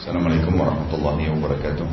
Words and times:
Assalamualaikum 0.00 0.56
warahmatullahi 0.56 1.28
wabarakatuh 1.28 1.84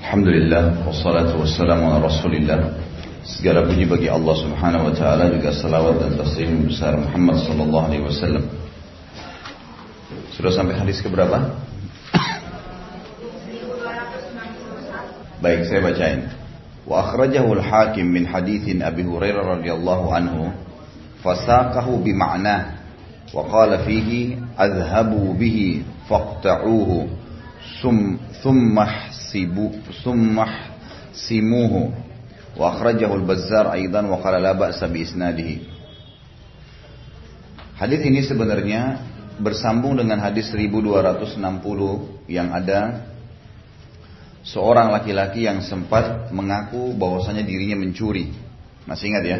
Alhamdulillah 0.00 0.80
Wassalatu 0.88 1.44
wassalamu 1.44 1.92
ala 1.92 2.00
rasulillah 2.00 2.72
Segala 3.20 3.68
puji 3.68 3.84
bagi 3.84 4.08
Allah 4.08 4.32
subhanahu 4.32 4.88
wa 4.88 4.94
ta'ala 4.96 5.28
Juga 5.28 5.52
salawat 5.52 6.00
dan 6.00 6.16
taslim 6.16 6.72
besar 6.72 6.96
Muhammad 6.96 7.44
sallallahu 7.44 7.84
alaihi 7.84 8.00
wasallam 8.08 8.48
Sudah 10.40 10.48
sampai 10.56 10.80
hadis 10.80 11.04
keberapa? 11.04 11.52
Baik 15.44 15.68
saya 15.68 15.84
bacain 15.84 16.32
Wa 16.88 17.12
akhrajahu 17.12 17.60
al-hakim 17.60 18.08
min 18.08 18.24
hadithin 18.24 18.80
Abi 18.80 19.04
Hurairah 19.04 19.60
radhiyallahu 19.60 20.16
anhu 20.16 20.48
Fasaqahu 21.20 22.00
bima'nah 22.00 22.81
وقال 23.33 23.71
فيه 23.83 24.37
اذهبوا 24.59 25.33
به 25.33 25.81
فاقطعوه 26.09 27.07
ثم 27.81 28.15
ثم 28.43 28.75
احسبوا 28.79 29.71
ثم 30.03 30.35
احسموه 30.39 31.73
واخرجه 32.57 33.09
البزار 33.15 33.73
ايضا 33.73 34.01
وقال 34.01 34.35
لا 34.43 34.51
باس 34.51 34.83
باسناده 34.83 35.77
Hadis 37.77 38.01
ini 38.09 38.25
sebenarnya 38.25 39.05
bersambung 39.37 40.01
dengan 40.01 40.17
hadis 40.17 40.49
1260 40.49 41.37
yang 42.25 42.49
ada 42.49 43.05
seorang 44.41 44.89
laki-laki 44.89 45.45
yang 45.45 45.61
sempat 45.61 46.33
mengaku 46.33 46.97
bahwasanya 46.97 47.45
dirinya 47.45 47.77
mencuri. 47.77 48.33
Masih 48.89 49.13
ingat 49.13 49.23
ya? 49.29 49.39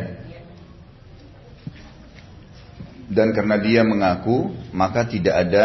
Dan 3.13 3.37
karena 3.37 3.61
dia 3.61 3.85
mengaku 3.85 4.57
maka 4.73 5.05
tidak 5.05 5.35
ada 5.37 5.65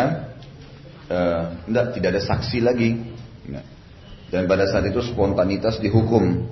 uh, 1.07 1.43
enggak, 1.63 1.95
tidak 1.95 2.09
ada 2.15 2.21
saksi 2.27 2.59
lagi. 2.59 2.91
Dan 4.27 4.43
pada 4.43 4.67
saat 4.67 4.83
itu 4.91 4.99
spontanitas 4.99 5.79
dihukum. 5.79 6.51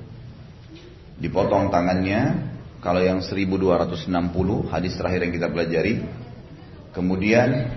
Dipotong 1.20 1.72
tangannya 1.72 2.52
kalau 2.80 3.04
yang 3.04 3.20
1260 3.20 4.08
hadis 4.72 4.96
terakhir 4.96 5.28
yang 5.28 5.34
kita 5.36 5.48
pelajari. 5.52 6.04
Kemudian 6.96 7.76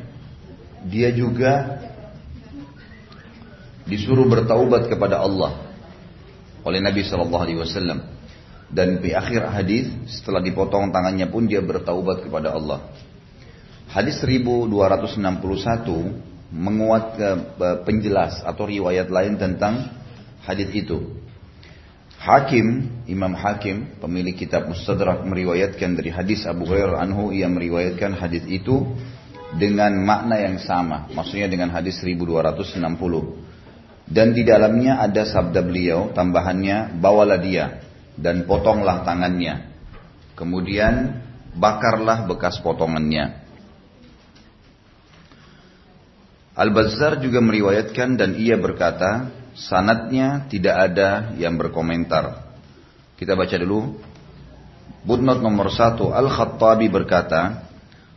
dia 0.87 1.11
juga 1.11 1.83
disuruh 3.91 4.31
bertaubat 4.31 4.87
kepada 4.87 5.19
Allah 5.19 5.67
oleh 6.62 6.78
Nabi 6.78 7.03
Shallallahu 7.03 7.43
Alaihi 7.43 7.59
Wasallam. 7.59 7.98
Dan 8.69 9.00
di 9.03 9.17
akhir 9.17 9.48
hadis 9.50 9.91
setelah 10.06 10.45
dipotong 10.45 10.95
tangannya 10.95 11.27
pun 11.27 11.48
dia 11.50 11.59
bertaubat 11.59 12.23
kepada 12.23 12.55
Allah. 12.55 12.87
Hadis 13.89 14.20
1261 14.20 16.53
menguat 16.53 17.17
penjelas 17.89 18.44
atau 18.44 18.69
riwayat 18.69 19.08
lain 19.08 19.41
tentang 19.41 19.89
hadis 20.44 20.69
itu. 20.77 21.17
Hakim, 22.19 22.91
Imam 23.06 23.33
Hakim, 23.33 23.94
pemilik 24.03 24.34
kitab 24.34 24.66
Mustadrak 24.66 25.22
meriwayatkan 25.22 25.94
dari 25.94 26.11
hadis 26.11 26.42
Abu 26.44 26.66
Hurairah 26.66 26.98
anhu 26.98 27.31
ia 27.31 27.47
meriwayatkan 27.47 28.19
hadis 28.19 28.42
itu 28.50 28.83
dengan 29.55 29.94
makna 30.05 30.36
yang 30.36 30.61
sama, 30.61 31.09
maksudnya 31.14 31.48
dengan 31.48 31.72
hadis 31.72 31.97
1260. 32.05 32.77
Dan 34.09 34.36
di 34.36 34.44
dalamnya 34.44 35.00
ada 35.00 35.25
sabda 35.25 35.64
beliau, 35.64 36.12
tambahannya 36.12 37.00
bawalah 37.00 37.41
dia 37.41 37.81
dan 38.19 38.44
potonglah 38.44 39.06
tangannya. 39.06 39.72
Kemudian 40.34 41.22
bakarlah 41.55 42.27
bekas 42.28 42.61
potongannya. 42.61 43.48
Al-Bazzar 46.59 47.23
juga 47.23 47.39
meriwayatkan 47.39 48.19
dan 48.19 48.34
ia 48.34 48.59
berkata, 48.59 49.31
sanatnya 49.55 50.51
tidak 50.51 50.91
ada 50.91 51.31
yang 51.39 51.55
berkomentar. 51.55 52.50
Kita 53.15 53.38
baca 53.38 53.55
dulu. 53.55 53.94
Budnot 55.06 55.38
nomor 55.38 55.71
satu, 55.71 56.10
Al-Khattabi 56.10 56.91
berkata, 56.91 57.62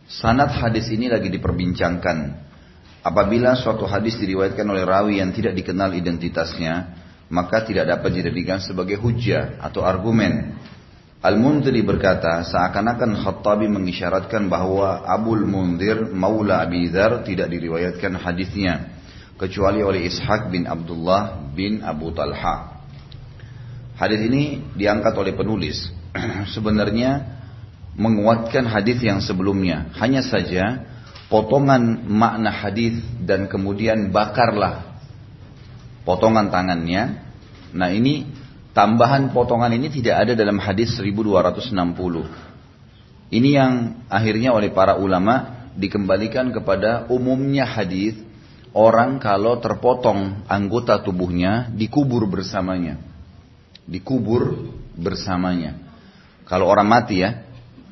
sanat 0.10 0.58
hadis 0.58 0.90
ini 0.90 1.06
lagi 1.06 1.30
diperbincangkan. 1.30 2.50
Apabila 3.06 3.54
suatu 3.54 3.86
hadis 3.86 4.18
diriwayatkan 4.18 4.66
oleh 4.66 4.90
rawi 4.90 5.22
yang 5.22 5.30
tidak 5.30 5.54
dikenal 5.54 5.94
identitasnya, 5.94 6.98
maka 7.30 7.62
tidak 7.62 7.94
dapat 7.94 8.10
dijadikan 8.22 8.58
sebagai 8.58 8.98
hujah 8.98 9.62
atau 9.62 9.86
argumen. 9.86 10.58
Al-Mundiri 11.22 11.86
berkata, 11.86 12.42
seakan-akan 12.42 13.22
Khattabi 13.22 13.70
mengisyaratkan 13.70 14.50
bahwa 14.50 15.06
Abul 15.06 15.46
Mundir 15.46 16.10
Maula 16.10 16.66
Abi 16.66 16.90
Dhar 16.90 17.22
tidak 17.22 17.46
diriwayatkan 17.54 18.18
hadisnya 18.18 18.90
kecuali 19.38 19.86
oleh 19.86 20.10
Ishaq 20.10 20.50
bin 20.50 20.66
Abdullah 20.66 21.46
bin 21.54 21.86
Abu 21.86 22.10
Talha. 22.10 22.82
Hadis 24.02 24.18
ini 24.26 24.66
diangkat 24.74 25.14
oleh 25.14 25.38
penulis. 25.38 25.94
Sebenarnya 26.58 27.38
menguatkan 27.94 28.66
hadis 28.66 28.98
yang 29.06 29.22
sebelumnya. 29.22 29.94
Hanya 30.02 30.26
saja 30.26 30.90
potongan 31.30 32.02
makna 32.02 32.50
hadis 32.50 32.98
dan 33.22 33.46
kemudian 33.46 34.10
bakarlah 34.10 34.98
potongan 36.02 36.50
tangannya. 36.50 37.30
Nah 37.78 37.94
ini 37.94 38.41
Tambahan 38.72 39.36
potongan 39.36 39.76
ini 39.76 39.92
tidak 39.92 40.24
ada 40.28 40.32
dalam 40.32 40.56
hadis 40.56 40.96
1260. 40.96 41.76
Ini 43.32 43.50
yang 43.52 44.00
akhirnya 44.08 44.56
oleh 44.56 44.72
para 44.72 44.96
ulama 44.96 45.68
dikembalikan 45.76 46.56
kepada 46.56 47.08
umumnya 47.12 47.68
hadis 47.68 48.16
orang 48.72 49.20
kalau 49.20 49.60
terpotong 49.60 50.48
anggota 50.48 51.04
tubuhnya 51.04 51.68
dikubur 51.76 52.24
bersamanya. 52.32 52.96
Dikubur 53.84 54.72
bersamanya. 54.96 55.76
Kalau 56.48 56.72
orang 56.72 56.88
mati 56.88 57.28
ya, 57.28 57.44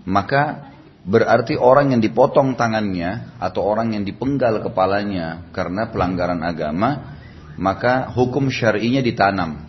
maka 0.08 0.72
berarti 1.04 1.60
orang 1.60 1.92
yang 1.92 2.00
dipotong 2.00 2.56
tangannya 2.56 3.36
atau 3.36 3.68
orang 3.68 4.00
yang 4.00 4.08
dipenggal 4.08 4.64
kepalanya 4.64 5.44
karena 5.52 5.92
pelanggaran 5.92 6.40
agama, 6.40 7.20
maka 7.60 8.08
hukum 8.16 8.48
syar'inya 8.48 9.04
ditanam 9.04 9.69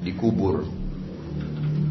dikubur. 0.00 0.66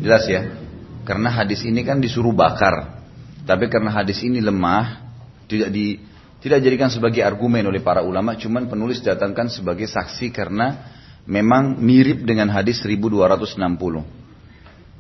Jelas 0.02 0.26
ya? 0.26 0.60
Karena 1.06 1.34
hadis 1.34 1.66
ini 1.66 1.82
kan 1.82 1.98
disuruh 1.98 2.34
bakar. 2.34 3.02
Tapi 3.46 3.66
karena 3.66 3.90
hadis 3.90 4.22
ini 4.22 4.38
lemah, 4.44 5.02
tidak 5.50 5.74
di 5.74 5.98
tidak 6.40 6.64
jadikan 6.64 6.88
sebagai 6.88 7.20
argumen 7.20 7.68
oleh 7.68 7.84
para 7.84 8.00
ulama, 8.00 8.38
cuman 8.38 8.72
penulis 8.72 9.04
datangkan 9.04 9.52
sebagai 9.52 9.90
saksi 9.90 10.32
karena 10.32 10.88
memang 11.28 11.76
mirip 11.82 12.24
dengan 12.24 12.48
hadis 12.48 12.80
1260. 12.80 13.60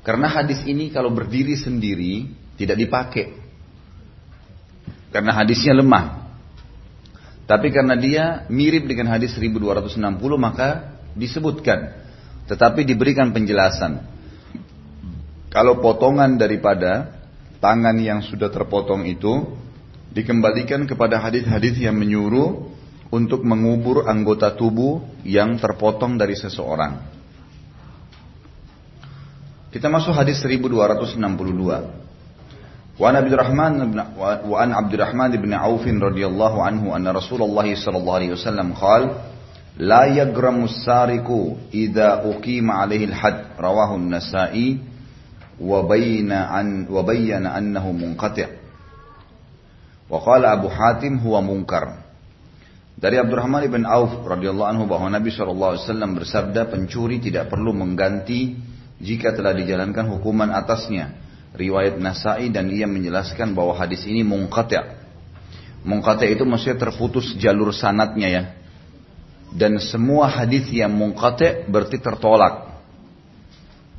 Karena 0.03 0.27
hadis 0.27 0.65
ini 0.67 0.91
kalau 0.91 1.13
berdiri 1.13 1.55
sendiri 1.55 2.27
tidak 2.59 2.75
dipakai. 2.75 3.25
Karena 5.09 5.31
hadisnya 5.33 5.73
lemah. 5.79 6.27
Tapi 7.49 7.73
karena 7.73 7.97
dia 7.97 8.45
mirip 8.51 8.85
dengan 8.85 9.09
hadis 9.09 9.33
1260 9.33 9.97
maka 10.37 10.99
disebutkan. 11.17 12.08
Tetapi 12.49 12.81
diberikan 12.81 13.29
penjelasan. 13.29 14.01
Kalau 15.53 15.77
potongan 15.77 16.33
daripada 16.37 17.21
tangan 17.61 17.93
yang 18.01 18.25
sudah 18.25 18.49
terpotong 18.49 19.05
itu 19.05 19.53
dikembalikan 20.09 20.89
kepada 20.89 21.21
hadis-hadis 21.21 21.77
yang 21.77 21.93
menyuruh 21.93 22.73
untuk 23.13 23.45
mengubur 23.45 24.09
anggota 24.09 24.53
tubuh 24.53 25.01
yang 25.21 25.57
terpotong 25.61 26.17
dari 26.17 26.33
seseorang. 26.33 27.01
Kita 29.69 29.85
masuk 29.85 30.17
hadis 30.17 30.41
1262. 30.41 31.21
Wa 32.99 33.09
Nabi 33.15 33.31
Rahman 33.31 33.95
wa 34.17 34.57
an 34.59 34.69
Abdurrahman 34.75 35.31
bin 35.37 35.53
Auf 35.53 35.85
radhiyallahu 35.85 36.57
anhu 36.59 36.91
anna 36.91 37.15
Rasulullah 37.15 37.63
sallallahu 37.63 38.17
alaihi 38.17 38.33
wasallam 38.35 38.75
qala 38.75 39.38
La 39.79 40.11
yagramus 40.11 40.83
sariku 40.83 41.55
idza 41.71 42.27
uqima 42.27 42.83
alaihi 42.83 43.07
al-had 43.15 43.55
rawahu 43.55 43.95
an-Nasa'i 43.95 44.75
wa 45.55 45.87
bayna 45.87 46.51
an 46.51 46.83
wa 46.91 46.99
bayyana 46.99 47.55
annahu 47.55 47.95
munqati'. 47.95 48.59
Wa 50.11 50.19
qala 50.19 50.59
Abu 50.59 50.67
Hatim 50.67 51.23
huwa 51.23 51.39
munkar. 51.39 51.95
Dari 52.99 53.15
Abdurrahman 53.15 53.63
ibn 53.63 53.87
Auf 53.87 54.27
radhiyallahu 54.27 54.67
anhu 54.67 54.83
bahwa 54.83 55.07
Nabi 55.07 55.31
SAW 55.31 55.79
bersabda 55.95 56.67
pencuri 56.67 57.23
tidak 57.23 57.47
perlu 57.47 57.71
mengganti 57.71 58.59
jika 58.99 59.31
telah 59.31 59.55
dijalankan 59.55 60.11
hukuman 60.11 60.51
atasnya. 60.51 61.15
Riwayat 61.55 61.95
Nasai 62.03 62.51
dan 62.51 62.67
ia 62.67 62.83
menjelaskan 62.83 63.55
bahwa 63.55 63.79
hadis 63.79 64.03
ini 64.03 64.27
munqati' 64.27 64.99
munqati' 65.87 66.35
itu 66.35 66.43
maksudnya 66.43 66.77
terputus 66.77 67.39
jalur 67.39 67.71
sanatnya 67.71 68.27
ya 68.27 68.43
dan 69.49 69.81
semua 69.81 70.29
hadis 70.29 70.69
yang 70.69 70.93
munqati 70.93 71.65
berarti 71.65 71.97
tertolak. 71.97 72.69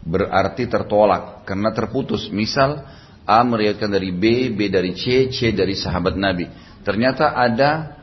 Berarti 0.07 0.65
tertolak 0.71 1.43
karena 1.45 1.75
terputus. 1.75 2.31
Misal 2.31 2.87
A 3.27 3.43
meriwayatkan 3.43 3.91
dari 3.91 4.11
B, 4.15 4.55
B 4.55 4.71
dari 4.71 4.95
C, 4.95 5.29
C 5.35 5.51
dari 5.51 5.75
sahabat 5.75 6.15
Nabi. 6.15 6.47
Ternyata 6.87 7.35
ada 7.35 7.99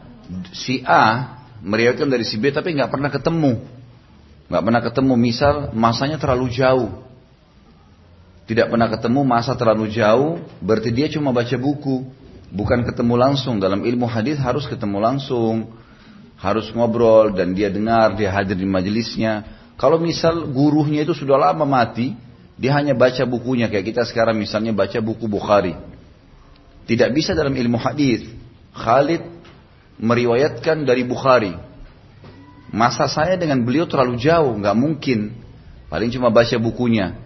si 0.52 0.84
A 0.84 1.36
meriwayatkan 1.64 2.08
dari 2.12 2.28
si 2.28 2.36
B 2.38 2.52
tapi 2.52 2.76
nggak 2.76 2.92
pernah 2.92 3.10
ketemu. 3.10 3.64
Nggak 4.48 4.64
pernah 4.64 4.82
ketemu, 4.84 5.14
misal 5.20 5.54
masanya 5.76 6.16
terlalu 6.16 6.48
jauh. 6.56 7.04
Tidak 8.48 8.72
pernah 8.72 8.88
ketemu 8.88 9.28
masa 9.28 9.60
terlalu 9.60 9.92
jauh, 9.92 10.40
berarti 10.64 10.96
dia 10.96 11.12
cuma 11.12 11.36
baca 11.36 11.52
buku. 11.60 12.08
Bukan 12.48 12.88
ketemu 12.88 13.20
langsung. 13.20 13.60
Dalam 13.60 13.84
ilmu 13.84 14.08
hadis 14.08 14.40
harus 14.40 14.64
ketemu 14.64 15.04
langsung. 15.04 15.68
Harus 16.38 16.70
ngobrol 16.72 17.34
dan 17.34 17.58
dia 17.58 17.74
dengar, 17.74 18.14
dia 18.14 18.30
hadir 18.30 18.54
di 18.54 18.66
majelisnya. 18.66 19.46
Kalau 19.78 19.98
misal 19.98 20.46
gurunya 20.50 21.02
itu 21.02 21.14
sudah 21.18 21.38
lama 21.38 21.66
mati, 21.66 22.14
dia 22.58 22.74
hanya 22.78 22.94
baca 22.94 23.26
bukunya. 23.26 23.70
Kayak 23.70 23.94
kita 23.94 24.04
sekarang 24.06 24.38
misalnya 24.38 24.74
baca 24.74 24.98
buku 25.02 25.26
Bukhari. 25.26 25.74
Tidak 26.86 27.10
bisa 27.14 27.34
dalam 27.34 27.54
ilmu 27.54 27.78
hadis. 27.78 28.26
Khalid 28.74 29.22
meriwayatkan 29.98 30.86
dari 30.86 31.02
Bukhari. 31.06 31.54
Masa 32.70 33.10
saya 33.10 33.34
dengan 33.34 33.66
beliau 33.66 33.90
terlalu 33.90 34.22
jauh, 34.22 34.54
nggak 34.58 34.78
mungkin. 34.78 35.34
Paling 35.90 36.10
cuma 36.14 36.30
baca 36.30 36.56
bukunya. 36.62 37.18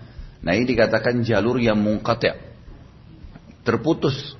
Nah 0.41 0.57
ini 0.57 0.65
dikatakan 0.69 1.21
jalur 1.21 1.61
yang 1.61 1.77
mungkati' 1.77 2.33
terputus 3.61 4.33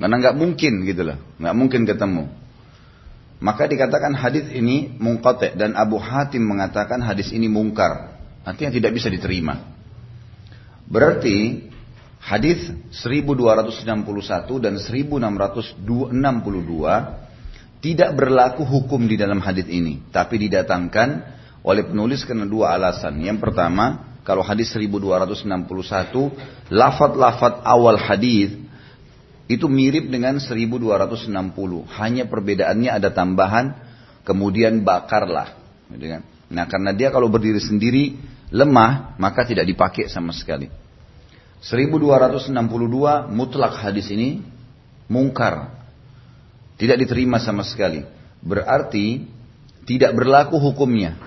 karena 0.00 0.16
nggak 0.16 0.36
mungkin 0.38 0.72
gitu 0.88 1.02
loh, 1.04 1.18
nggak 1.36 1.54
mungkin 1.54 1.80
ketemu. 1.84 2.24
Maka 3.40 3.64
dikatakan 3.64 4.12
hadis 4.12 4.52
ini 4.52 4.92
mungkati' 5.00 5.56
dan 5.56 5.72
Abu 5.72 5.96
Hatim 5.96 6.44
mengatakan 6.44 7.00
hadis 7.00 7.32
ini 7.32 7.48
mungkar, 7.48 8.20
artinya 8.44 8.68
tidak 8.68 8.92
bisa 9.00 9.08
diterima. 9.08 9.64
Berarti 10.84 11.64
hadis 12.20 12.68
1261 12.92 14.60
dan 14.60 14.76
1662 14.76 15.80
tidak 17.80 18.10
berlaku 18.12 18.60
hukum 18.60 19.08
di 19.08 19.16
dalam 19.16 19.40
hadis 19.40 19.64
ini, 19.72 20.04
tapi 20.12 20.36
didatangkan 20.36 21.40
oleh 21.64 21.88
penulis 21.88 22.28
karena 22.28 22.44
dua 22.44 22.76
alasan. 22.76 23.24
Yang 23.24 23.40
pertama, 23.40 24.20
kalau 24.20 24.44
hadis 24.44 24.68
1261, 24.76 26.68
lafat-lafat 26.68 27.64
awal 27.64 27.96
hadis 27.96 28.52
itu 29.50 29.66
mirip 29.66 30.06
dengan 30.06 30.38
1260. 30.38 31.26
Hanya 31.98 32.30
perbedaannya 32.30 32.86
ada 32.86 33.10
tambahan, 33.10 33.74
kemudian 34.22 34.86
bakarlah. 34.86 35.58
Gitu 35.90 36.06
kan? 36.06 36.22
Nah 36.54 36.70
karena 36.70 36.94
dia 36.94 37.10
kalau 37.10 37.26
berdiri 37.26 37.58
sendiri 37.58 38.14
lemah, 38.54 39.18
maka 39.18 39.42
tidak 39.42 39.66
dipakai 39.66 40.06
sama 40.06 40.30
sekali. 40.30 40.70
1262 41.66 42.54
mutlak 43.26 43.74
hadis 43.74 44.06
ini 44.14 44.38
mungkar. 45.10 45.82
Tidak 46.78 46.96
diterima 46.96 47.42
sama 47.42 47.66
sekali. 47.66 48.06
Berarti 48.40 49.26
tidak 49.84 50.14
berlaku 50.14 50.62
hukumnya. 50.62 51.18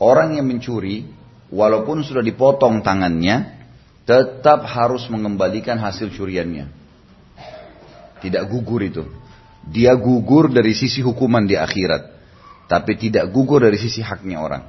Orang 0.00 0.34
yang 0.34 0.48
mencuri 0.48 1.06
walaupun 1.52 2.02
sudah 2.02 2.24
dipotong 2.24 2.80
tangannya, 2.82 3.62
tetap 4.02 4.66
harus 4.66 5.06
mengembalikan 5.12 5.78
hasil 5.78 6.10
curiannya. 6.10 6.81
Tidak 8.22 8.46
gugur 8.46 8.86
itu. 8.86 9.02
Dia 9.66 9.94
gugur 9.98 10.50
dari 10.50 10.74
sisi 10.74 11.02
hukuman 11.02 11.42
di 11.46 11.58
akhirat. 11.58 12.14
Tapi 12.70 12.94
tidak 12.96 13.34
gugur 13.34 13.66
dari 13.66 13.76
sisi 13.76 14.00
haknya 14.00 14.38
orang. 14.38 14.62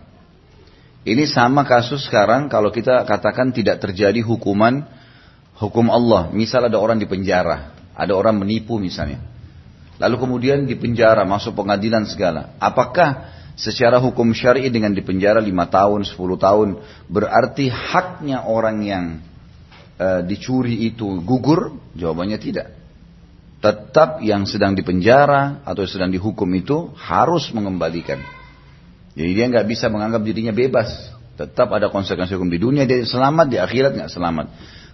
Ini 1.04 1.28
sama 1.28 1.68
kasus 1.68 2.08
sekarang 2.08 2.48
kalau 2.48 2.72
kita 2.72 3.04
katakan 3.04 3.52
tidak 3.52 3.84
terjadi 3.84 4.24
hukuman 4.24 4.88
hukum 5.60 5.92
Allah. 5.92 6.32
Misal 6.32 6.68
ada 6.72 6.80
orang 6.80 6.98
di 6.98 7.06
penjara, 7.06 7.76
ada 7.92 8.14
orang 8.16 8.40
menipu 8.40 8.80
misalnya. 8.80 9.20
Lalu 10.00 10.16
kemudian 10.20 10.66
di 10.66 10.76
penjara 10.80 11.28
masuk 11.28 11.60
pengadilan 11.60 12.08
segala. 12.10 12.56
Apakah 12.58 13.30
secara 13.54 14.02
hukum 14.02 14.34
syari 14.34 14.66
dengan 14.74 14.92
dipenjara 14.92 15.38
lima 15.38 15.70
tahun, 15.70 16.08
10 16.08 16.18
tahun, 16.18 16.70
berarti 17.12 17.70
haknya 17.70 18.50
orang 18.50 18.78
yang 18.82 19.06
e, 19.96 20.08
dicuri 20.26 20.90
itu 20.90 21.22
gugur? 21.22 21.78
Jawabannya 21.94 22.40
tidak. 22.42 22.83
Tetap 23.64 24.20
yang 24.20 24.44
sedang 24.44 24.76
dipenjara 24.76 25.64
atau 25.64 25.88
sedang 25.88 26.12
dihukum 26.12 26.52
itu 26.52 26.92
harus 27.00 27.48
mengembalikan. 27.56 28.20
Jadi 29.16 29.32
dia 29.32 29.48
nggak 29.48 29.64
bisa 29.72 29.88
menganggap 29.88 30.20
dirinya 30.20 30.52
bebas. 30.52 30.92
Tetap 31.40 31.72
ada 31.72 31.88
konsekuensi 31.88 32.36
hukum 32.36 32.52
di 32.52 32.60
dunia 32.60 32.84
dia 32.84 33.00
selamat 33.08 33.48
di 33.48 33.58
akhirat 33.64 33.96
nggak 33.96 34.12
selamat. 34.12 34.46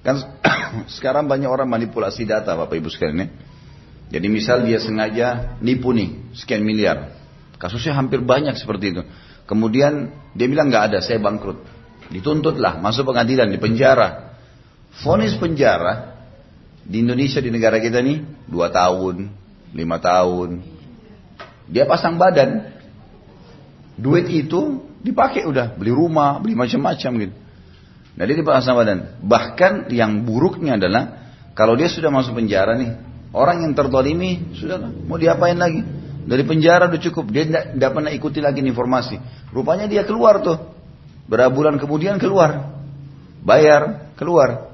Kan 0.06 0.22
sekarang 0.96 1.26
banyak 1.26 1.50
orang 1.50 1.66
manipulasi 1.66 2.30
data 2.30 2.54
Bapak 2.54 2.78
Ibu 2.78 2.94
sekalian 2.94 3.18
ya. 3.26 3.28
Jadi 4.14 4.28
misal 4.30 4.62
dia 4.62 4.78
sengaja 4.78 5.58
nipu 5.66 5.90
nih 5.90 6.34
sekian 6.38 6.62
miliar, 6.62 7.14
Kasusnya 7.60 7.94
hampir 7.94 8.22
banyak 8.22 8.54
seperti 8.54 8.96
itu. 8.96 9.02
Kemudian 9.50 10.14
dia 10.38 10.48
bilang 10.48 10.70
nggak 10.70 10.94
ada, 10.94 11.00
saya 11.02 11.18
bangkrut. 11.18 11.62
Dituntutlah, 12.10 12.82
masuk 12.82 13.14
pengadilan, 13.14 13.50
di 13.50 13.60
penjara. 13.62 14.38
Fonis 15.04 15.38
penjara 15.38 16.19
di 16.90 17.06
Indonesia 17.06 17.38
di 17.38 17.54
negara 17.54 17.78
kita 17.78 18.02
nih 18.02 18.50
dua 18.50 18.74
tahun, 18.74 19.30
lima 19.78 20.02
tahun. 20.02 20.66
Dia 21.70 21.86
pasang 21.86 22.18
badan, 22.18 22.66
duit 23.94 24.26
itu 24.34 24.82
dipakai 25.06 25.46
udah 25.46 25.78
beli 25.78 25.94
rumah, 25.94 26.42
beli 26.42 26.58
macam-macam 26.58 27.12
gitu. 27.30 27.36
Nah 28.18 28.24
dia 28.26 28.36
dipasang 28.36 28.76
badan. 28.76 29.00
Bahkan 29.22 29.94
yang 29.94 30.26
buruknya 30.26 30.82
adalah 30.82 31.32
kalau 31.54 31.78
dia 31.78 31.88
sudah 31.88 32.10
masuk 32.10 32.36
penjara 32.36 32.76
nih, 32.76 32.98
orang 33.32 33.64
yang 33.64 33.72
tertolimi 33.78 34.58
sudah 34.58 34.82
mau 35.06 35.22
diapain 35.22 35.56
lagi? 35.56 35.86
Dari 36.30 36.44
penjara 36.44 36.90
udah 36.92 37.02
cukup. 37.02 37.32
Dia 37.32 37.48
tidak 37.48 37.92
pernah 37.96 38.12
ikuti 38.12 38.44
lagi 38.44 38.60
informasi. 38.66 39.18
Rupanya 39.56 39.88
dia 39.88 40.04
keluar 40.04 40.42
tuh. 40.44 40.58
Berapa 41.30 41.50
bulan 41.54 41.78
kemudian 41.78 42.18
keluar. 42.18 42.70
Bayar, 43.42 44.14
keluar. 44.20 44.69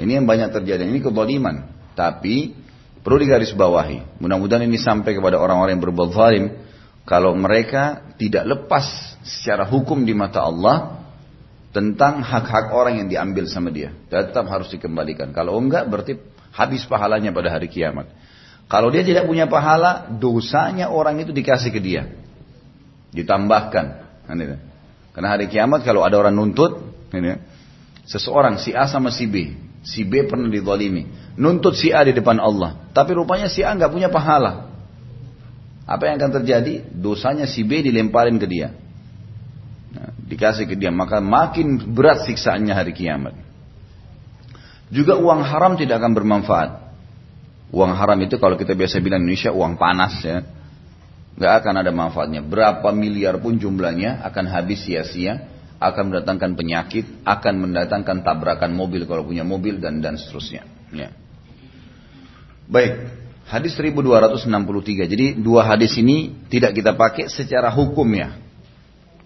Ini 0.00 0.20
yang 0.20 0.26
banyak 0.26 0.50
terjadi. 0.50 0.88
Ini 0.88 1.00
kezaliman. 1.04 1.68
Tapi 1.92 2.56
perlu 3.04 3.20
digarisbawahi. 3.20 4.20
Mudah-mudahan 4.20 4.64
ini 4.64 4.80
sampai 4.80 5.12
kepada 5.12 5.36
orang-orang 5.36 5.76
yang 5.76 5.84
berbuat 5.84 6.10
zalim. 6.16 6.44
Kalau 7.04 7.36
mereka 7.36 8.12
tidak 8.16 8.48
lepas 8.48 9.16
secara 9.24 9.68
hukum 9.68 10.04
di 10.04 10.16
mata 10.16 10.40
Allah 10.44 11.00
tentang 11.70 12.24
hak-hak 12.24 12.72
orang 12.72 13.04
yang 13.04 13.08
diambil 13.08 13.44
sama 13.46 13.68
dia. 13.68 13.92
Tetap 14.08 14.46
harus 14.48 14.72
dikembalikan. 14.72 15.30
Kalau 15.30 15.58
enggak 15.58 15.86
berarti 15.86 16.18
habis 16.54 16.82
pahalanya 16.86 17.30
pada 17.30 17.52
hari 17.52 17.70
kiamat. 17.70 18.10
Kalau 18.70 18.86
dia 18.94 19.02
tidak 19.02 19.26
punya 19.26 19.50
pahala, 19.50 20.06
dosanya 20.06 20.94
orang 20.94 21.18
itu 21.18 21.34
dikasih 21.34 21.74
ke 21.74 21.80
dia. 21.82 22.06
Ditambahkan. 23.10 23.86
Kan 24.30 24.38
Karena 25.10 25.28
hari 25.34 25.50
kiamat 25.50 25.82
kalau 25.82 26.06
ada 26.06 26.14
orang 26.14 26.38
nuntut, 26.38 26.78
seseorang 28.06 28.62
si 28.62 28.70
A 28.70 28.86
sama 28.86 29.10
si 29.10 29.26
B, 29.26 29.50
si 29.80 30.04
B 30.04 30.28
pernah 30.28 30.48
dizalimi, 30.52 31.08
nuntut 31.36 31.76
si 31.76 31.92
A 31.92 32.04
di 32.04 32.12
depan 32.12 32.36
Allah, 32.36 32.90
tapi 32.92 33.16
rupanya 33.16 33.48
si 33.48 33.64
A 33.64 33.72
nggak 33.72 33.92
punya 33.92 34.08
pahala. 34.12 34.70
Apa 35.90 36.06
yang 36.06 36.22
akan 36.22 36.32
terjadi? 36.42 36.86
Dosanya 36.86 37.50
si 37.50 37.66
B 37.66 37.82
dilemparin 37.82 38.38
ke 38.38 38.46
dia. 38.46 38.70
Nah, 39.90 40.14
dikasih 40.22 40.70
ke 40.70 40.78
dia, 40.78 40.94
maka 40.94 41.18
makin 41.18 41.82
berat 41.90 42.22
siksaannya 42.30 42.70
hari 42.70 42.94
kiamat. 42.94 43.34
Juga 44.90 45.18
uang 45.18 45.42
haram 45.42 45.74
tidak 45.74 45.98
akan 45.98 46.12
bermanfaat. 46.14 46.70
Uang 47.70 47.94
haram 47.94 48.18
itu 48.18 48.38
kalau 48.42 48.58
kita 48.58 48.74
biasa 48.74 48.98
bilang 48.98 49.22
Indonesia 49.22 49.54
uang 49.54 49.78
panas 49.78 50.18
ya. 50.22 50.42
Nggak 51.38 51.52
akan 51.62 51.74
ada 51.78 51.90
manfaatnya. 51.94 52.42
Berapa 52.42 52.90
miliar 52.90 53.38
pun 53.38 53.54
jumlahnya 53.54 54.26
akan 54.26 54.44
habis 54.50 54.82
sia-sia. 54.82 55.46
Akan 55.80 56.12
mendatangkan 56.12 56.54
penyakit. 56.54 57.24
Akan 57.24 57.58
mendatangkan 57.58 58.20
tabrakan 58.20 58.76
mobil 58.76 59.08
kalau 59.08 59.24
punya 59.24 59.42
mobil 59.42 59.80
dan 59.80 60.04
dan 60.04 60.20
seterusnya. 60.20 60.68
Ya. 60.92 61.10
Baik. 62.68 63.18
Hadis 63.50 63.74
1263. 63.74 65.10
Jadi 65.10 65.26
dua 65.40 65.66
hadis 65.66 65.98
ini 65.98 66.46
tidak 66.46 66.76
kita 66.76 66.94
pakai 66.94 67.26
secara 67.26 67.72
hukumnya. 67.74 68.38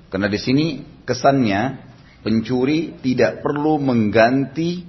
Karena 0.08 0.30
di 0.30 0.40
sini 0.40 0.80
kesannya 1.04 1.76
pencuri 2.24 2.96
tidak 3.04 3.44
perlu 3.44 3.76
mengganti 3.76 4.88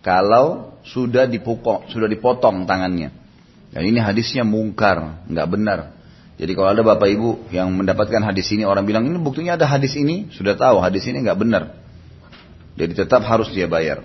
kalau 0.00 0.78
sudah 0.86 1.26
dipukul, 1.26 1.88
sudah 1.90 2.06
dipotong 2.06 2.64
tangannya. 2.64 3.10
Dan 3.70 3.82
ini 3.86 3.98
hadisnya 3.98 4.46
mungkar, 4.46 5.26
nggak 5.26 5.48
benar. 5.50 5.78
Jadi 6.39 6.51
kalau 6.51 6.75
ada 6.75 6.83
bapak 6.83 7.07
ibu 7.07 7.47
yang 7.55 7.71
mendapatkan 7.71 8.19
hadis 8.19 8.51
ini, 8.51 8.67
orang 8.67 8.83
bilang 8.83 9.07
ini 9.07 9.15
buktinya 9.15 9.55
ada 9.55 9.63
hadis 9.63 9.95
ini, 9.95 10.27
sudah 10.35 10.59
tahu 10.59 10.83
hadis 10.83 11.07
ini 11.07 11.23
nggak 11.23 11.39
benar. 11.39 11.71
Jadi 12.75 12.91
tetap 12.91 13.23
harus 13.23 13.47
dia 13.55 13.71
bayar. 13.71 14.03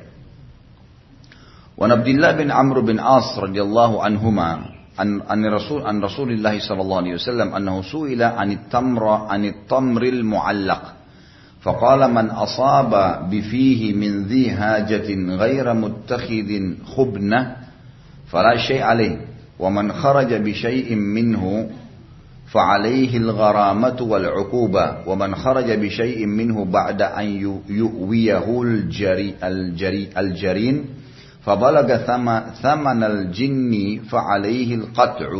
Wa 1.74 1.90
Abdullah 1.90 2.38
bin 2.38 2.54
Amr 2.54 2.86
bin 2.86 3.02
As 3.02 3.34
radhiyallahu 3.34 3.98
anhuma 3.98 4.78
an, 4.94 5.26
an 5.26 5.40
Rasul 5.50 5.82
an 5.82 5.98
Rasulillah 5.98 6.54
sallallahu 6.54 7.00
alaihi 7.02 7.16
wasallam 7.18 7.50
annahu 7.50 7.82
suila 7.82 8.38
anit 8.38 8.70
tamra 8.70 9.26
anit 9.26 9.66
tamril 9.66 10.22
muallaq 10.22 11.00
فقال 11.60 12.14
من 12.14 12.32
أصاب 12.32 12.92
بفيه 13.30 13.92
من 13.92 14.24
ذي 14.24 14.50
هاجة 14.50 15.36
غير 15.36 15.74
متخذ 15.74 16.50
خبنة 16.96 17.56
فلا 18.32 18.56
شيء 18.56 18.82
عليه 18.82 19.16
ومن 19.58 19.92
خرج 19.92 20.34
بشيء 20.34 20.94
منه 20.94 21.70
فعليه 22.50 23.16
الغرامة 23.16 23.98
والعقوبة 24.02 24.96
ومن 25.06 25.34
خرج 25.34 25.68
بشيء 25.70 26.26
منه 26.26 26.64
بعد 26.64 27.02
أن 27.02 27.26
يؤويه 27.68 28.62
الجري 28.62 29.34
الجري 29.42 30.10
الجرين 30.18 30.76
فبلغ 31.46 31.88
ثمن 32.62 33.02
الجن 33.04 34.00
فعليه 34.10 34.74
القطع 34.74 35.30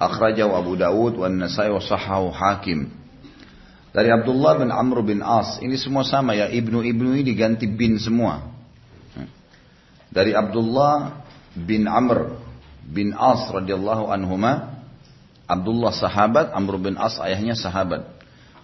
أخرجه 0.00 0.58
أبو 0.58 0.74
داود 0.74 1.14
والنسائي 1.14 1.70
وصححه 1.70 2.32
حاكم 2.32 2.80
dari 3.88 4.12
Abdullah 4.14 4.60
bin 4.62 4.70
Amr 4.70 5.00
bin 5.02 5.24
As 5.24 5.58
ini 5.64 5.74
semua 5.74 6.04
sama 6.04 6.36
ya 6.36 6.46
ibnu-ibnu 6.46 7.18
ini 7.18 7.24
diganti 7.24 7.66
bin 7.66 7.98
semua 7.98 8.46
dari 10.12 10.36
Abdullah 10.36 11.18
bin 11.56 11.88
Amr 11.88 12.36
bin 12.86 13.10
As 13.16 13.48
radhiyallahu 13.50 14.12
anhuma 14.12 14.71
Abdullah 15.43 15.91
sahabat, 15.91 16.55
Amr 16.55 16.79
bin 16.79 16.95
As 16.95 17.19
ayahnya 17.19 17.55
sahabat. 17.57 18.07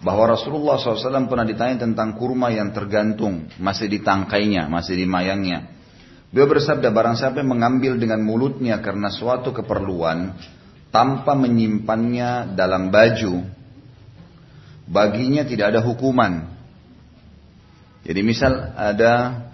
Bahwa 0.00 0.32
Rasulullah 0.32 0.80
SAW 0.80 1.28
pernah 1.28 1.44
ditanya 1.44 1.84
tentang 1.84 2.16
kurma 2.16 2.48
yang 2.48 2.72
tergantung, 2.72 3.52
masih 3.60 3.84
di 3.84 4.00
tangkainya, 4.00 4.64
masih 4.72 4.96
di 4.96 5.04
mayangnya. 5.04 5.68
Beliau 6.32 6.48
bersabda, 6.48 6.88
barang 6.88 7.20
siapa 7.20 7.44
mengambil 7.44 8.00
dengan 8.00 8.24
mulutnya 8.24 8.80
karena 8.80 9.12
suatu 9.12 9.52
keperluan, 9.52 10.32
tanpa 10.88 11.36
menyimpannya 11.36 12.56
dalam 12.56 12.88
baju, 12.88 13.44
baginya 14.88 15.44
tidak 15.44 15.76
ada 15.76 15.80
hukuman. 15.84 16.48
Jadi 18.08 18.20
misal 18.24 18.72
ada 18.72 19.44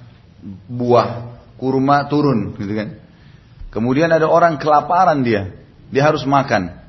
buah 0.71 1.35
kurma 1.59 2.07
turun, 2.07 2.55
gitu 2.55 2.71
kan? 2.71 2.89
Kemudian 3.75 4.15
ada 4.15 4.31
orang 4.31 4.57
kelaparan 4.57 5.27
dia, 5.27 5.53
dia 5.91 6.07
harus 6.07 6.23
makan. 6.23 6.86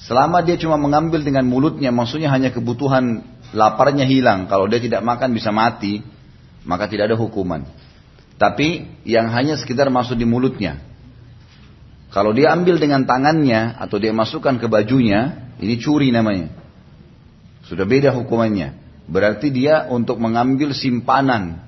Selama 0.00 0.42
dia 0.42 0.58
cuma 0.58 0.74
mengambil 0.74 1.22
dengan 1.22 1.46
mulutnya, 1.46 1.94
maksudnya 1.94 2.28
hanya 2.34 2.50
kebutuhan 2.50 3.22
laparnya 3.54 4.04
hilang. 4.04 4.50
Kalau 4.50 4.66
dia 4.66 4.82
tidak 4.82 5.06
makan 5.06 5.30
bisa 5.30 5.54
mati, 5.54 6.02
maka 6.66 6.90
tidak 6.90 7.14
ada 7.14 7.16
hukuman. 7.16 7.62
Tapi 8.34 8.90
yang 9.06 9.30
hanya 9.30 9.54
sekitar 9.54 9.86
masuk 9.94 10.18
di 10.18 10.26
mulutnya. 10.26 10.82
Kalau 12.10 12.34
dia 12.34 12.50
ambil 12.54 12.78
dengan 12.78 13.06
tangannya 13.06 13.78
atau 13.78 13.98
dia 13.98 14.10
masukkan 14.14 14.58
ke 14.58 14.66
bajunya, 14.66 15.50
ini 15.62 15.78
curi 15.78 16.10
namanya. 16.10 16.50
Sudah 17.66 17.86
beda 17.86 18.14
hukumannya. 18.14 18.74
Berarti 19.06 19.50
dia 19.50 19.86
untuk 19.90 20.18
mengambil 20.18 20.74
simpanan. 20.74 21.58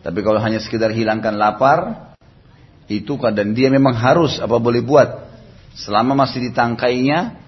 Tapi 0.00 0.18
kalau 0.24 0.40
hanya 0.40 0.60
sekedar 0.60 0.92
hilangkan 0.92 1.36
lapar, 1.36 2.12
itu 2.90 3.14
dan 3.30 3.54
dia 3.54 3.70
memang 3.70 3.94
harus 3.94 4.42
apa 4.42 4.58
boleh 4.58 4.82
buat 4.82 5.29
selama 5.74 6.26
masih 6.26 6.50
ditangkainya 6.50 7.38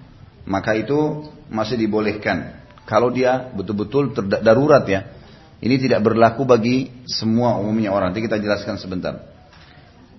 maka 0.43 0.75
itu 0.75 1.27
masih 1.47 1.79
dibolehkan. 1.79 2.63
Kalau 2.83 3.11
dia 3.11 3.51
betul-betul 3.55 4.11
darurat 4.43 4.83
ya 4.87 5.07
ini 5.63 5.79
tidak 5.79 6.03
berlaku 6.03 6.43
bagi 6.43 6.91
semua 7.07 7.55
umumnya 7.55 7.95
orang. 7.95 8.11
Nanti 8.11 8.27
kita 8.27 8.35
jelaskan 8.35 8.75
sebentar. 8.75 9.31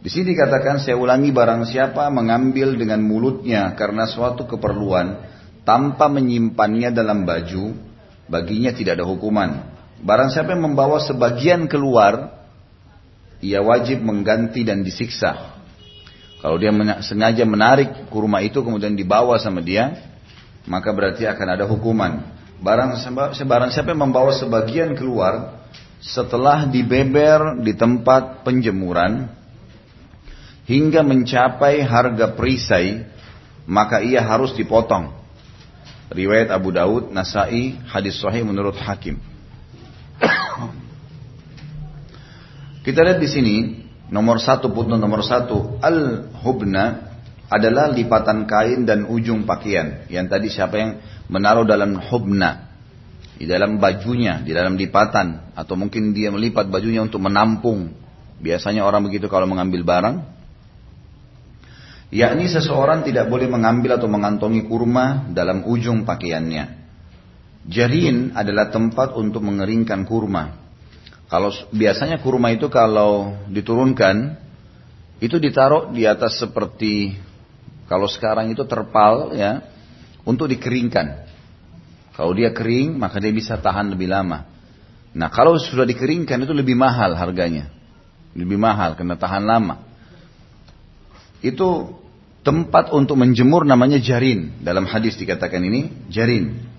Di 0.00 0.08
sini 0.12 0.32
dikatakan 0.36 0.80
saya 0.80 0.96
ulangi 0.96 1.32
barang 1.32 1.68
siapa 1.68 2.08
mengambil 2.08 2.76
dengan 2.76 3.00
mulutnya 3.04 3.72
karena 3.76 4.08
suatu 4.08 4.44
keperluan 4.48 5.20
tanpa 5.64 6.12
menyimpannya 6.12 6.92
dalam 6.92 7.24
baju 7.24 7.72
baginya 8.28 8.72
tidak 8.72 9.00
ada 9.00 9.08
hukuman. 9.08 9.64
Barang 10.04 10.28
siapa 10.32 10.52
yang 10.56 10.72
membawa 10.72 11.00
sebagian 11.00 11.68
keluar 11.68 12.40
ia 13.44 13.60
wajib 13.60 14.00
mengganti 14.00 14.64
dan 14.64 14.80
disiksa. 14.80 15.60
Kalau 16.44 16.60
dia 16.60 16.68
sengaja 17.00 17.40
menarik 17.48 18.12
kurma 18.12 18.44
itu 18.44 18.60
kemudian 18.60 18.92
dibawa 18.92 19.40
sama 19.40 19.64
dia, 19.64 19.96
maka 20.68 20.92
berarti 20.92 21.24
akan 21.24 21.56
ada 21.56 21.64
hukuman. 21.64 22.20
Barang, 22.60 22.92
barang 23.32 23.72
siapa 23.72 23.96
yang 23.96 24.12
membawa 24.12 24.28
sebagian 24.36 24.92
keluar 24.92 25.64
setelah 26.04 26.68
dibeber 26.68 27.64
di 27.64 27.72
tempat 27.72 28.44
penjemuran 28.44 29.24
hingga 30.68 31.00
mencapai 31.00 31.80
harga 31.80 32.36
perisai, 32.36 33.08
maka 33.64 34.04
ia 34.04 34.20
harus 34.20 34.52
dipotong. 34.52 35.16
Riwayat 36.12 36.52
Abu 36.52 36.76
Daud, 36.76 37.08
Nasai, 37.08 37.80
hadis 37.88 38.20
sahih 38.20 38.44
menurut 38.44 38.76
Hakim. 38.76 39.16
Kita 42.84 43.00
lihat 43.00 43.16
di 43.16 43.32
sini 43.32 43.83
nomor 44.12 44.40
satu 44.40 44.72
putnot 44.72 45.00
nomor 45.00 45.24
satu 45.24 45.80
al 45.80 46.28
hubna 46.44 47.14
adalah 47.48 47.92
lipatan 47.92 48.48
kain 48.48 48.88
dan 48.88 49.06
ujung 49.06 49.44
pakaian. 49.44 50.08
Yang 50.08 50.26
tadi 50.26 50.48
siapa 50.50 50.74
yang 50.80 50.90
menaruh 51.28 51.68
dalam 51.68 51.96
hubna 51.96 52.74
di 53.34 53.44
dalam 53.50 53.82
bajunya, 53.82 54.40
di 54.40 54.54
dalam 54.54 54.78
lipatan 54.78 55.54
atau 55.58 55.74
mungkin 55.74 56.14
dia 56.14 56.30
melipat 56.30 56.70
bajunya 56.70 57.02
untuk 57.02 57.22
menampung. 57.22 57.92
Biasanya 58.40 58.82
orang 58.82 59.06
begitu 59.06 59.30
kalau 59.30 59.46
mengambil 59.46 59.86
barang. 59.86 60.16
Yakni 62.14 62.46
seseorang 62.46 63.02
tidak 63.02 63.26
boleh 63.26 63.50
mengambil 63.50 63.98
atau 63.98 64.06
mengantongi 64.06 64.62
kurma 64.70 65.26
dalam 65.34 65.66
ujung 65.66 66.06
pakaiannya. 66.06 66.86
Jarin 67.64 68.36
adalah 68.36 68.70
tempat 68.70 69.16
untuk 69.18 69.42
mengeringkan 69.42 70.06
kurma. 70.06 70.63
Kalau 71.28 71.50
biasanya 71.72 72.20
kurma 72.20 72.52
itu 72.52 72.68
kalau 72.68 73.34
diturunkan 73.48 74.36
itu 75.24 75.40
ditaruh 75.40 75.88
di 75.94 76.04
atas 76.04 76.36
seperti 76.36 77.16
kalau 77.88 78.08
sekarang 78.08 78.52
itu 78.52 78.64
terpal 78.68 79.32
ya 79.32 79.64
untuk 80.24 80.48
dikeringkan. 80.52 81.24
Kalau 82.14 82.32
dia 82.36 82.52
kering 82.52 82.96
maka 82.96 83.18
dia 83.18 83.32
bisa 83.32 83.56
tahan 83.56 83.92
lebih 83.92 84.08
lama. 84.12 84.46
Nah 85.14 85.28
kalau 85.30 85.56
sudah 85.56 85.86
dikeringkan 85.88 86.44
itu 86.44 86.52
lebih 86.52 86.76
mahal 86.76 87.16
harganya. 87.16 87.72
Lebih 88.34 88.58
mahal 88.58 88.98
karena 88.98 89.14
tahan 89.14 89.44
lama. 89.46 89.80
Itu 91.40 92.00
tempat 92.44 92.92
untuk 92.92 93.16
menjemur 93.16 93.64
namanya 93.64 93.96
jarin. 93.96 94.60
Dalam 94.60 94.84
hadis 94.84 95.16
dikatakan 95.16 95.62
ini 95.64 96.10
jarin. 96.12 96.73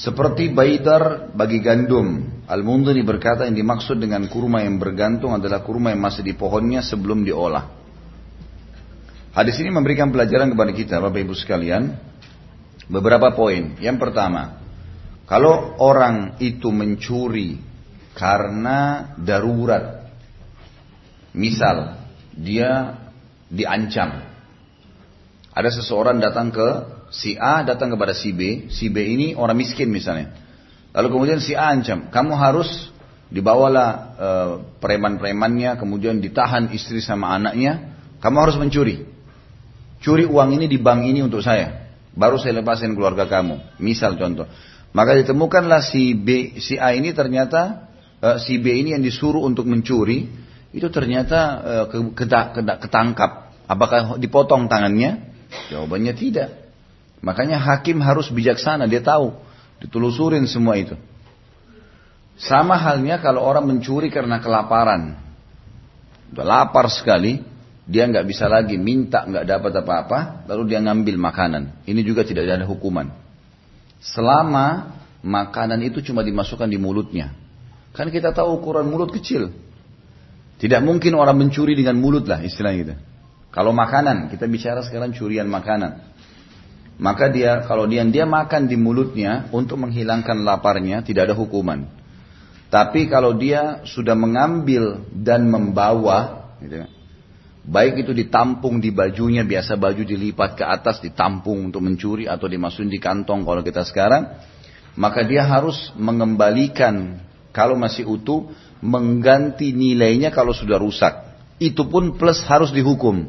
Seperti 0.00 0.48
baidar 0.48 1.28
bagi 1.36 1.60
gandum. 1.60 2.40
Al-Mundhiri 2.48 3.04
berkata 3.04 3.44
yang 3.44 3.52
dimaksud 3.52 4.00
dengan 4.00 4.24
kurma 4.32 4.64
yang 4.64 4.80
bergantung 4.80 5.36
adalah 5.36 5.60
kurma 5.60 5.92
yang 5.92 6.00
masih 6.00 6.24
di 6.24 6.32
pohonnya 6.32 6.80
sebelum 6.80 7.20
diolah. 7.20 7.68
Hadis 9.36 9.60
ini 9.60 9.68
memberikan 9.68 10.08
pelajaran 10.08 10.48
kepada 10.48 10.72
kita 10.72 10.96
Bapak 11.04 11.20
Ibu 11.20 11.36
sekalian. 11.36 12.00
Beberapa 12.88 13.36
poin. 13.36 13.76
Yang 13.76 14.00
pertama, 14.00 14.64
kalau 15.28 15.76
orang 15.76 16.40
itu 16.40 16.72
mencuri 16.72 17.60
karena 18.16 19.12
darurat. 19.20 20.08
Misal, 21.36 22.08
dia 22.32 22.96
diancam. 23.52 24.24
Ada 25.52 25.70
seseorang 25.76 26.18
datang 26.24 26.50
ke 26.50 26.68
si 27.10 27.34
A 27.34 27.66
datang 27.66 27.90
kepada 27.92 28.14
si 28.14 28.30
B, 28.30 28.70
si 28.70 28.86
B 28.88 29.02
ini 29.02 29.34
orang 29.34 29.58
miskin 29.58 29.90
misalnya. 29.90 30.30
Lalu 30.94 31.06
kemudian 31.10 31.38
si 31.42 31.58
A 31.58 31.70
ancam, 31.70 32.10
kamu 32.10 32.32
harus 32.38 32.90
dibawalah 33.30 33.88
e, 34.14 34.28
preman-premannya, 34.82 35.78
kemudian 35.78 36.18
ditahan 36.18 36.70
istri 36.74 36.98
sama 36.98 37.34
anaknya, 37.34 37.98
kamu 38.18 38.36
harus 38.42 38.56
mencuri. 38.58 39.06
Curi 40.02 40.26
uang 40.26 40.56
ini 40.56 40.66
di 40.66 40.78
bank 40.80 41.06
ini 41.06 41.22
untuk 41.22 41.42
saya, 41.42 41.94
baru 42.14 42.38
saya 42.38 42.58
lepasin 42.58 42.94
keluarga 42.98 43.30
kamu. 43.30 43.78
Misal 43.78 44.18
contoh. 44.18 44.50
Maka 44.90 45.14
ditemukanlah 45.22 45.82
si 45.86 46.18
B, 46.18 46.58
si 46.58 46.74
A 46.74 46.90
ini 46.94 47.14
ternyata 47.14 47.90
e, 48.18 48.28
si 48.42 48.58
B 48.58 48.74
ini 48.74 48.98
yang 48.98 49.02
disuruh 49.02 49.46
untuk 49.46 49.66
mencuri, 49.70 50.26
itu 50.74 50.86
ternyata 50.90 51.38
e, 51.62 51.74
ketangkap. 52.82 53.54
Apakah 53.70 54.18
dipotong 54.18 54.66
tangannya? 54.66 55.30
Jawabannya 55.70 56.14
tidak. 56.18 56.59
Makanya 57.20 57.60
hakim 57.60 58.00
harus 58.00 58.32
bijaksana, 58.32 58.88
dia 58.88 59.04
tahu. 59.04 59.36
Ditelusurin 59.80 60.44
semua 60.48 60.76
itu. 60.76 60.96
Sama 62.40 62.80
halnya 62.80 63.20
kalau 63.20 63.44
orang 63.44 63.68
mencuri 63.68 64.08
karena 64.08 64.40
kelaparan. 64.40 65.20
Udah 66.32 66.46
lapar 66.46 66.88
sekali, 66.88 67.44
dia 67.84 68.08
nggak 68.08 68.24
bisa 68.24 68.48
lagi 68.48 68.80
minta 68.80 69.28
nggak 69.28 69.44
dapat 69.44 69.72
apa-apa, 69.84 70.18
lalu 70.48 70.72
dia 70.72 70.80
ngambil 70.80 71.20
makanan. 71.20 71.84
Ini 71.84 72.00
juga 72.00 72.24
tidak 72.24 72.48
ada 72.48 72.64
hukuman. 72.64 73.12
Selama 74.00 74.96
makanan 75.20 75.84
itu 75.84 76.00
cuma 76.00 76.24
dimasukkan 76.24 76.68
di 76.68 76.80
mulutnya. 76.80 77.36
Kan 77.92 78.08
kita 78.08 78.32
tahu 78.32 78.62
ukuran 78.62 78.88
mulut 78.88 79.12
kecil. 79.12 79.52
Tidak 80.60 80.80
mungkin 80.84 81.16
orang 81.16 81.36
mencuri 81.36 81.76
dengan 81.76 82.00
mulut 82.00 82.24
lah 82.24 82.40
istilahnya 82.40 82.78
gitu. 82.80 82.94
Kalau 83.50 83.74
makanan, 83.74 84.30
kita 84.30 84.46
bicara 84.46 84.80
sekarang 84.86 85.10
curian 85.10 85.50
makanan. 85.50 86.06
Maka 87.00 87.32
dia 87.32 87.64
kalau 87.64 87.88
dia 87.88 88.04
dia 88.04 88.28
makan 88.28 88.68
di 88.68 88.76
mulutnya 88.76 89.48
untuk 89.56 89.80
menghilangkan 89.80 90.44
laparnya 90.44 91.00
tidak 91.00 91.32
ada 91.32 91.34
hukuman. 91.34 91.88
Tapi 92.68 93.08
kalau 93.08 93.34
dia 93.34 93.82
sudah 93.88 94.14
mengambil 94.14 95.02
dan 95.10 95.48
membawa, 95.48 96.52
gitu, 96.62 96.86
Baik 97.60 98.08
itu 98.08 98.12
ditampung 98.16 98.80
di 98.80 98.88
bajunya, 98.88 99.44
biasa 99.44 99.76
baju 99.76 100.00
dilipat 100.00 100.56
ke 100.56 100.64
atas, 100.64 100.98
ditampung 101.04 101.68
untuk 101.68 101.84
mencuri 101.84 102.24
atau 102.24 102.48
dimasukin 102.48 102.88
di 102.88 102.96
kantong 102.96 103.44
kalau 103.44 103.60
kita 103.60 103.84
sekarang. 103.84 104.32
Maka 104.96 105.22
dia 105.28 105.44
harus 105.44 105.92
mengembalikan 105.94 107.20
kalau 107.52 107.76
masih 107.76 108.08
utuh, 108.08 108.48
mengganti 108.80 109.76
nilainya 109.76 110.32
kalau 110.32 110.56
sudah 110.56 110.80
rusak. 110.80 111.12
Itu 111.60 111.86
pun 111.92 112.16
plus 112.16 112.40
harus 112.48 112.72
dihukum. 112.72 113.28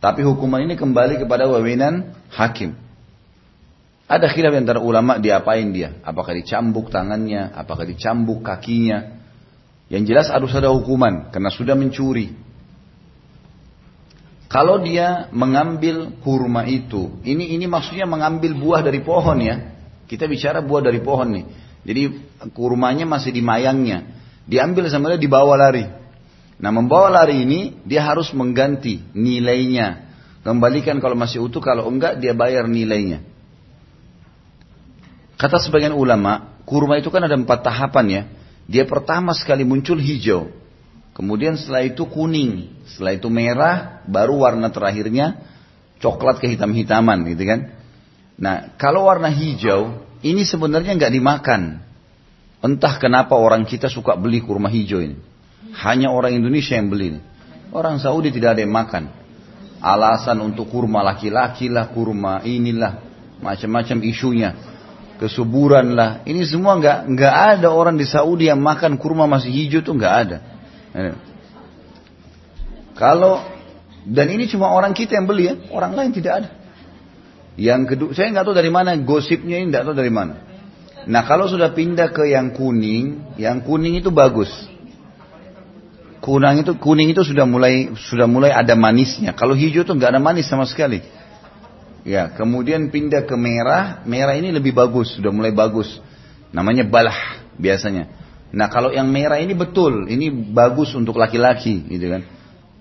Tapi 0.00 0.24
hukuman 0.24 0.64
ini 0.64 0.80
kembali 0.80 1.20
kepada 1.20 1.44
wewenang 1.44 2.16
hakim. 2.32 2.72
Ada 4.10 4.26
khilaf 4.32 4.56
antara 4.56 4.80
ulama 4.82 5.20
diapain 5.20 5.70
dia. 5.70 6.00
Apakah 6.02 6.34
dicambuk 6.34 6.90
tangannya, 6.90 7.52
apakah 7.52 7.86
dicambuk 7.86 8.42
kakinya. 8.42 9.20
Yang 9.92 10.02
jelas 10.10 10.26
harus 10.32 10.50
ada 10.56 10.72
hukuman 10.72 11.28
karena 11.30 11.52
sudah 11.52 11.76
mencuri. 11.76 12.32
Kalau 14.50 14.82
dia 14.82 15.30
mengambil 15.30 16.10
kurma 16.26 16.66
itu, 16.66 17.22
ini 17.22 17.54
ini 17.54 17.70
maksudnya 17.70 18.02
mengambil 18.02 18.58
buah 18.58 18.82
dari 18.82 18.98
pohon 18.98 19.38
ya. 19.38 19.78
Kita 20.10 20.26
bicara 20.26 20.58
buah 20.58 20.90
dari 20.90 20.98
pohon 20.98 21.28
nih. 21.38 21.46
Jadi 21.86 22.02
kurmanya 22.50 23.06
masih 23.06 23.30
di 23.30 23.46
mayangnya. 23.46 24.10
Diambil 24.50 24.90
sama 24.90 25.14
dia 25.14 25.22
dibawa 25.22 25.54
lari. 25.54 25.99
Nah 26.60 26.70
membawa 26.70 27.08
lari 27.08 27.48
ini 27.48 27.80
dia 27.88 28.04
harus 28.04 28.30
mengganti 28.36 29.00
nilainya. 29.16 30.12
Kembalikan 30.44 31.00
kalau 31.00 31.16
masih 31.16 31.40
utuh, 31.40 31.60
kalau 31.60 31.88
enggak 31.88 32.20
dia 32.20 32.32
bayar 32.36 32.68
nilainya. 32.68 33.24
Kata 35.40 35.56
sebagian 35.56 35.96
ulama, 35.96 36.60
kurma 36.68 37.00
itu 37.00 37.08
kan 37.08 37.24
ada 37.24 37.36
empat 37.36 37.64
tahapan 37.64 38.06
ya. 38.08 38.22
Dia 38.68 38.84
pertama 38.84 39.32
sekali 39.32 39.64
muncul 39.64 39.96
hijau. 39.96 40.52
Kemudian 41.16 41.56
setelah 41.56 41.84
itu 41.84 42.04
kuning, 42.08 42.72
setelah 42.88 43.12
itu 43.16 43.28
merah, 43.32 44.04
baru 44.08 44.44
warna 44.44 44.72
terakhirnya 44.72 45.40
coklat 46.00 46.40
kehitam-hitaman 46.40 47.24
gitu 47.28 47.44
kan. 47.44 47.60
Nah, 48.40 48.72
kalau 48.80 49.08
warna 49.08 49.28
hijau, 49.28 50.00
ini 50.24 50.48
sebenarnya 50.48 50.96
nggak 50.96 51.12
dimakan. 51.12 51.84
Entah 52.60 52.96
kenapa 53.00 53.36
orang 53.36 53.68
kita 53.68 53.88
suka 53.92 54.16
beli 54.16 54.40
kurma 54.40 54.68
hijau 54.72 55.00
ini. 55.00 55.16
Hanya 55.74 56.10
orang 56.10 56.34
Indonesia 56.34 56.74
yang 56.74 56.90
beli. 56.90 57.18
Orang 57.70 58.02
Saudi 58.02 58.34
tidak 58.34 58.58
ada 58.58 58.66
yang 58.66 58.74
makan. 58.74 59.10
Alasan 59.80 60.42
untuk 60.42 60.68
kurma 60.68 61.00
laki-laki 61.00 61.72
lah, 61.72 61.88
kurma 61.88 62.44
inilah, 62.44 63.00
macam-macam 63.40 63.98
isunya. 64.04 64.50
Kesuburan 65.16 65.96
lah. 65.96 66.20
Ini 66.26 66.42
semua 66.48 66.76
nggak 66.80 67.12
nggak 67.12 67.34
ada 67.56 67.68
orang 67.72 67.96
di 67.96 68.04
Saudi 68.08 68.48
yang 68.48 68.60
makan 68.60 68.96
kurma 68.96 69.28
masih 69.28 69.52
hijau 69.52 69.80
tuh 69.84 69.96
nggak 69.96 70.14
ada. 70.26 70.38
Kalau 72.96 73.40
dan 74.04 74.26
ini 74.32 74.48
cuma 74.48 74.72
orang 74.72 74.96
kita 74.96 75.16
yang 75.16 75.28
beli 75.28 75.44
ya, 75.48 75.54
orang 75.72 75.92
lain 75.92 76.10
tidak 76.12 76.32
ada. 76.44 76.50
Yang 77.60 77.80
kedua, 77.92 78.10
saya 78.16 78.32
nggak 78.32 78.44
tahu 78.48 78.56
dari 78.56 78.72
mana 78.72 78.96
gosipnya 78.96 79.60
ini, 79.60 79.68
nggak 79.68 79.84
tahu 79.92 79.96
dari 79.96 80.12
mana. 80.12 80.40
Nah 81.04 81.22
kalau 81.24 81.48
sudah 81.48 81.72
pindah 81.72 82.12
ke 82.12 82.28
yang 82.32 82.52
kuning, 82.56 83.36
yang 83.36 83.60
kuning 83.60 84.00
itu 84.00 84.08
bagus. 84.08 84.48
Kuning 86.20 86.60
itu 86.60 86.76
kuning 86.76 87.16
itu 87.16 87.24
sudah 87.24 87.48
mulai 87.48 87.96
sudah 87.96 88.28
mulai 88.28 88.52
ada 88.52 88.76
manisnya. 88.76 89.32
Kalau 89.32 89.56
hijau 89.56 89.88
tuh 89.88 89.96
nggak 89.96 90.16
ada 90.16 90.20
manis 90.20 90.44
sama 90.52 90.68
sekali. 90.68 91.00
Ya, 92.04 92.32
kemudian 92.32 92.88
pindah 92.88 93.28
ke 93.28 93.36
merah, 93.36 94.00
merah 94.08 94.32
ini 94.36 94.48
lebih 94.52 94.72
bagus, 94.72 95.16
sudah 95.16 95.32
mulai 95.32 95.52
bagus. 95.52 96.00
Namanya 96.52 96.84
balah 96.84 97.44
biasanya. 97.56 98.08
Nah 98.50 98.66
kalau 98.72 98.90
yang 98.90 99.08
merah 99.08 99.40
ini 99.40 99.52
betul, 99.52 100.08
ini 100.08 100.28
bagus 100.32 100.92
untuk 100.96 101.16
laki-laki 101.16 101.88
gitu 101.88 102.08
kan. 102.08 102.22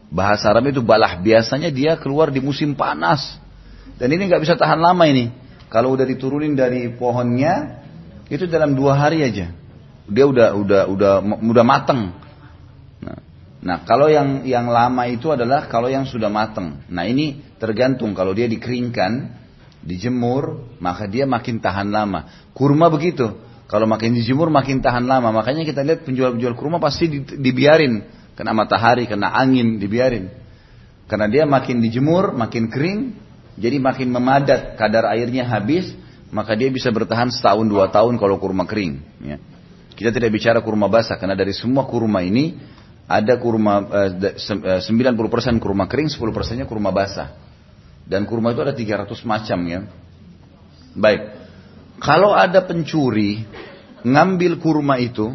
Bahasa 0.10 0.50
Arab 0.50 0.72
itu 0.72 0.82
balah, 0.82 1.22
biasanya 1.22 1.70
dia 1.70 1.96
keluar 2.00 2.34
di 2.34 2.42
musim 2.42 2.74
panas. 2.74 3.38
Dan 4.00 4.10
ini 4.16 4.26
nggak 4.26 4.42
bisa 4.42 4.56
tahan 4.58 4.80
lama 4.80 5.06
ini. 5.06 5.30
Kalau 5.70 5.94
udah 5.94 6.08
diturunin 6.08 6.58
dari 6.58 6.90
pohonnya, 6.90 7.86
itu 8.32 8.50
dalam 8.50 8.74
dua 8.74 8.98
hari 8.98 9.22
aja. 9.22 9.54
Dia 10.10 10.26
udah 10.26 10.58
udah 10.58 10.82
udah 10.90 11.14
udah 11.46 11.64
mateng. 11.68 12.18
Nah, 13.60 13.84
kalau 13.84 14.08
yang 14.08 14.48
yang 14.48 14.72
lama 14.72 15.04
itu 15.12 15.36
adalah 15.36 15.68
kalau 15.68 15.92
yang 15.92 16.08
sudah 16.08 16.32
mateng. 16.32 16.80
Nah 16.88 17.04
ini 17.04 17.44
tergantung 17.60 18.16
kalau 18.16 18.32
dia 18.32 18.48
dikeringkan, 18.48 19.36
dijemur, 19.84 20.76
maka 20.80 21.08
dia 21.08 21.28
makin 21.28 21.60
tahan 21.60 21.92
lama. 21.92 22.52
Kurma 22.56 22.88
begitu. 22.88 23.36
Kalau 23.70 23.86
makin 23.86 24.16
dijemur 24.18 24.50
makin 24.50 24.80
tahan 24.80 25.06
lama. 25.06 25.30
Makanya 25.30 25.68
kita 25.68 25.86
lihat 25.86 26.08
penjual-penjual 26.08 26.56
kurma 26.56 26.82
pasti 26.82 27.22
dibiarin. 27.22 28.02
Kena 28.34 28.56
matahari, 28.56 29.06
kena 29.06 29.36
angin, 29.36 29.78
dibiarin. 29.78 30.32
Karena 31.12 31.28
dia 31.28 31.44
makin 31.44 31.84
dijemur, 31.84 32.32
makin 32.34 32.72
kering. 32.72 33.14
Jadi 33.60 33.78
makin 33.78 34.08
memadat 34.10 34.80
kadar 34.80 35.12
airnya 35.12 35.44
habis. 35.44 35.92
Maka 36.32 36.56
dia 36.56 36.72
bisa 36.72 36.88
bertahan 36.94 37.28
setahun 37.34 37.68
dua 37.68 37.92
tahun 37.92 38.16
kalau 38.16 38.40
kurma 38.40 38.64
kering. 38.64 39.04
Ya. 39.22 39.38
Kita 39.94 40.16
tidak 40.16 40.32
bicara 40.32 40.64
kurma 40.64 40.88
basah. 40.88 41.20
Karena 41.20 41.36
dari 41.36 41.52
semua 41.52 41.86
kurma 41.86 42.24
ini 42.24 42.58
ada 43.10 43.42
kurma 43.42 43.90
eh, 43.90 44.38
90% 44.38 44.86
eh, 44.86 45.58
kurma 45.58 45.90
kering, 45.90 46.14
10% 46.14 46.62
nya 46.62 46.70
kurma 46.70 46.94
basah. 46.94 47.34
Dan 48.06 48.30
kurma 48.30 48.54
itu 48.54 48.62
ada 48.62 48.74
300 48.78 49.10
macam 49.26 49.60
ya. 49.66 49.80
Baik. 50.94 51.22
Kalau 51.98 52.38
ada 52.38 52.62
pencuri 52.62 53.50
ngambil 54.06 54.62
kurma 54.62 55.02
itu, 55.02 55.34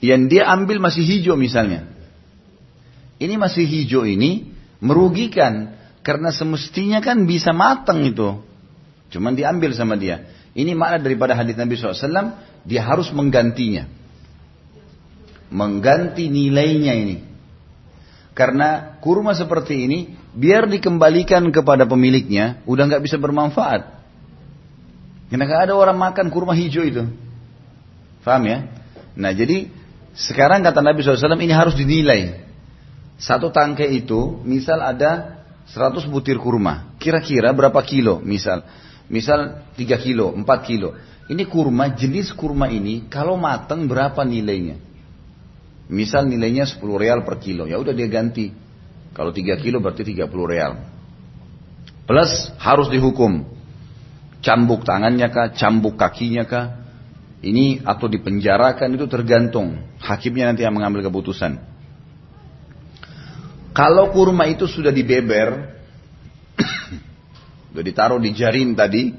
yang 0.00 0.30
dia 0.30 0.46
ambil 0.46 0.78
masih 0.78 1.02
hijau 1.02 1.34
misalnya. 1.34 1.90
Ini 3.20 3.36
masih 3.36 3.66
hijau 3.68 4.06
ini 4.08 4.48
merugikan 4.80 5.76
karena 6.00 6.32
semestinya 6.32 7.04
kan 7.04 7.28
bisa 7.28 7.52
matang 7.52 8.00
itu. 8.06 8.40
Cuman 9.10 9.36
diambil 9.36 9.74
sama 9.76 9.98
dia. 9.98 10.30
Ini 10.54 10.72
makna 10.72 11.02
daripada 11.02 11.36
hadis 11.36 11.54
Nabi 11.54 11.76
SAW, 11.76 12.38
dia 12.64 12.82
harus 12.82 13.12
menggantinya. 13.12 13.99
Mengganti 15.50 16.30
nilainya 16.30 16.94
ini. 16.94 17.16
Karena 18.32 18.96
kurma 19.02 19.34
seperti 19.34 19.84
ini, 19.84 19.98
biar 20.32 20.70
dikembalikan 20.70 21.50
kepada 21.50 21.84
pemiliknya, 21.84 22.62
udah 22.64 22.86
nggak 22.86 23.02
bisa 23.02 23.18
bermanfaat. 23.18 24.00
Karena 25.30 25.46
gak 25.46 25.70
ada 25.70 25.74
orang 25.78 25.94
makan 25.94 26.26
kurma 26.26 26.58
hijau 26.58 26.82
itu. 26.82 27.06
Faham 28.26 28.42
ya? 28.50 28.66
Nah 29.14 29.30
jadi 29.30 29.70
sekarang 30.10 30.66
kata 30.66 30.82
Nabi 30.82 31.06
SAW 31.06 31.38
ini 31.38 31.54
harus 31.54 31.78
dinilai. 31.78 32.42
Satu 33.14 33.54
tangkai 33.54 33.94
itu 33.94 34.42
misal 34.42 34.82
ada 34.82 35.40
100 35.70 36.02
butir 36.10 36.34
kurma. 36.42 36.98
Kira-kira 36.98 37.54
berapa 37.54 37.78
kilo 37.86 38.18
misal. 38.18 38.66
Misal 39.06 39.62
3 39.78 39.86
kilo, 40.02 40.34
4 40.34 40.46
kilo. 40.66 40.98
Ini 41.30 41.46
kurma, 41.46 41.94
jenis 41.94 42.34
kurma 42.34 42.66
ini 42.66 43.06
kalau 43.06 43.38
matang 43.38 43.86
berapa 43.86 44.26
nilainya? 44.26 44.89
Misal 45.90 46.30
nilainya 46.30 46.70
10 46.70 46.78
real 46.94 47.26
per 47.26 47.42
kilo. 47.42 47.66
Ya 47.66 47.76
udah 47.76 47.90
dia 47.90 48.06
ganti. 48.06 48.54
Kalau 49.10 49.34
3 49.34 49.58
kilo 49.58 49.82
berarti 49.82 50.06
30 50.06 50.30
real. 50.46 50.78
Plus 52.06 52.30
harus 52.62 52.86
dihukum 52.86 53.42
cambuk 54.40 54.82
tangannya 54.88 55.28
kah, 55.28 55.52
cambuk 55.52 56.00
kakinya 56.00 56.44
kah, 56.48 56.66
ini 57.40 57.80
atau 57.84 58.08
dipenjarakan 58.08 58.96
itu 58.96 59.06
tergantung 59.08 59.80
hakimnya 60.00 60.52
nanti 60.52 60.64
yang 60.64 60.76
mengambil 60.76 61.04
keputusan. 61.08 61.60
Kalau 63.70 64.10
kurma 64.10 64.50
itu 64.50 64.66
sudah 64.66 64.90
dibeber, 64.90 65.78
sudah 67.70 67.84
ditaruh 67.86 68.18
di 68.18 68.34
jarin 68.34 68.74
tadi, 68.74 69.14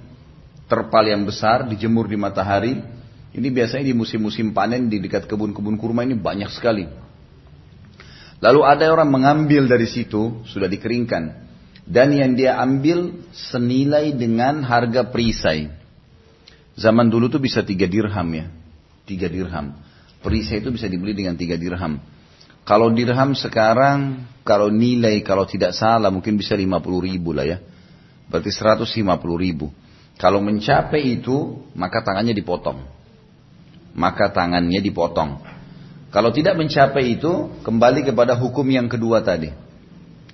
terpal 0.67 1.07
yang 1.07 1.23
besar, 1.23 1.65
dijemur 1.65 2.11
di 2.11 2.17
matahari, 2.19 2.83
ini 3.31 3.47
biasanya 3.47 3.87
di 3.87 3.95
musim-musim 3.95 4.51
panen 4.51 4.91
di 4.91 4.99
dekat 4.99 5.23
kebun-kebun 5.23 5.79
kurma 5.79 6.03
ini 6.03 6.19
banyak 6.19 6.51
sekali. 6.51 6.83
Lalu 8.41 8.59
ada 8.65 8.89
orang 8.91 9.07
mengambil 9.07 9.69
dari 9.71 9.87
situ, 9.87 10.43
sudah 10.49 10.67
dikeringkan. 10.67 11.47
Dan 11.85 12.11
yang 12.11 12.33
dia 12.35 12.59
ambil 12.59 13.23
senilai 13.31 14.11
dengan 14.17 14.65
harga 14.65 15.07
perisai. 15.07 15.69
Zaman 16.75 17.07
dulu 17.07 17.29
tuh 17.29 17.39
bisa 17.39 17.61
tiga 17.61 17.85
dirham 17.85 18.27
ya. 18.33 18.49
Tiga 19.05 19.29
dirham. 19.29 19.77
Perisai 20.21 20.59
itu 20.59 20.69
bisa 20.73 20.89
dibeli 20.89 21.13
dengan 21.13 21.37
tiga 21.37 21.55
dirham. 21.55 22.01
Kalau 22.61 22.93
dirham 22.93 23.33
sekarang, 23.33 24.27
kalau 24.45 24.69
nilai, 24.69 25.21
kalau 25.25 25.49
tidak 25.49 25.73
salah 25.73 26.13
mungkin 26.13 26.37
bisa 26.37 26.53
lima 26.53 26.77
puluh 26.77 27.05
ribu 27.09 27.33
lah 27.33 27.45
ya. 27.45 27.57
Berarti 28.29 28.51
seratus 28.53 28.93
lima 28.97 29.17
puluh 29.17 29.41
ribu. 29.41 29.67
Kalau 30.17 30.37
mencapai 30.41 31.17
itu, 31.17 31.65
maka 31.73 32.05
tangannya 32.05 32.37
dipotong. 32.37 33.00
Maka 33.91 34.31
tangannya 34.31 34.79
dipotong. 34.79 35.43
Kalau 36.11 36.31
tidak 36.35 36.59
mencapai 36.59 37.15
itu, 37.15 37.51
kembali 37.63 38.03
kepada 38.03 38.35
hukum 38.35 38.67
yang 38.67 38.91
kedua 38.91 39.23
tadi. 39.23 39.47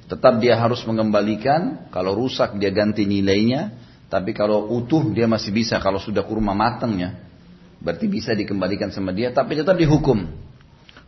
Tetap 0.10 0.40
dia 0.42 0.58
harus 0.58 0.82
mengembalikan, 0.88 1.92
kalau 1.94 2.18
rusak 2.18 2.58
dia 2.58 2.74
ganti 2.74 3.06
nilainya, 3.06 3.76
tapi 4.08 4.32
kalau 4.32 4.72
utuh 4.74 5.04
dia 5.12 5.28
masih 5.28 5.52
bisa, 5.52 5.78
kalau 5.84 6.00
sudah 6.00 6.24
kurma 6.24 6.56
matangnya, 6.56 7.22
berarti 7.84 8.08
bisa 8.08 8.32
dikembalikan 8.34 8.90
sama 8.90 9.12
dia, 9.12 9.30
tapi 9.30 9.54
tetap 9.60 9.76
dihukum. 9.76 10.26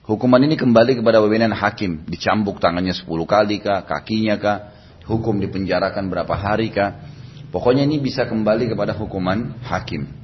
Hukuman 0.03 0.41
ini 0.43 0.57
kembali 0.59 0.99
kepada 0.99 1.21
wewenang 1.23 1.55
hakim. 1.55 2.03
Dicambuk 2.09 2.59
tangannya 2.59 2.91
10 2.91 3.07
kali 3.23 3.61
kah, 3.63 3.87
kakinya 3.87 4.35
kah, 4.41 4.57
hukum 5.07 5.39
dipenjarakan 5.39 6.11
berapa 6.11 6.33
hari 6.33 6.73
kah. 6.73 7.07
Pokoknya 7.49 7.87
ini 7.87 7.97
bisa 7.97 8.27
kembali 8.27 8.69
kepada 8.69 8.93
hukuman 8.93 9.57
hakim. 9.63 10.18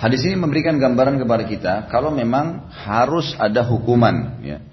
Hadis 0.00 0.24
ini 0.24 0.32
memberikan 0.32 0.80
gambaran 0.80 1.20
kepada 1.20 1.44
kita 1.44 1.72
kalau 1.92 2.08
memang 2.08 2.72
harus 2.72 3.36
ada 3.36 3.60
hukuman. 3.68 4.40
Ya. 4.40 4.64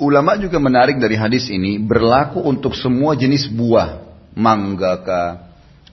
Ulama 0.00 0.40
juga 0.40 0.56
menarik 0.56 0.96
dari 0.96 1.12
hadis 1.20 1.44
ini 1.52 1.76
berlaku 1.76 2.40
untuk 2.40 2.72
semua 2.72 3.12
jenis 3.12 3.52
buah, 3.52 4.00
mangga 4.32 4.96
kah, 5.04 5.30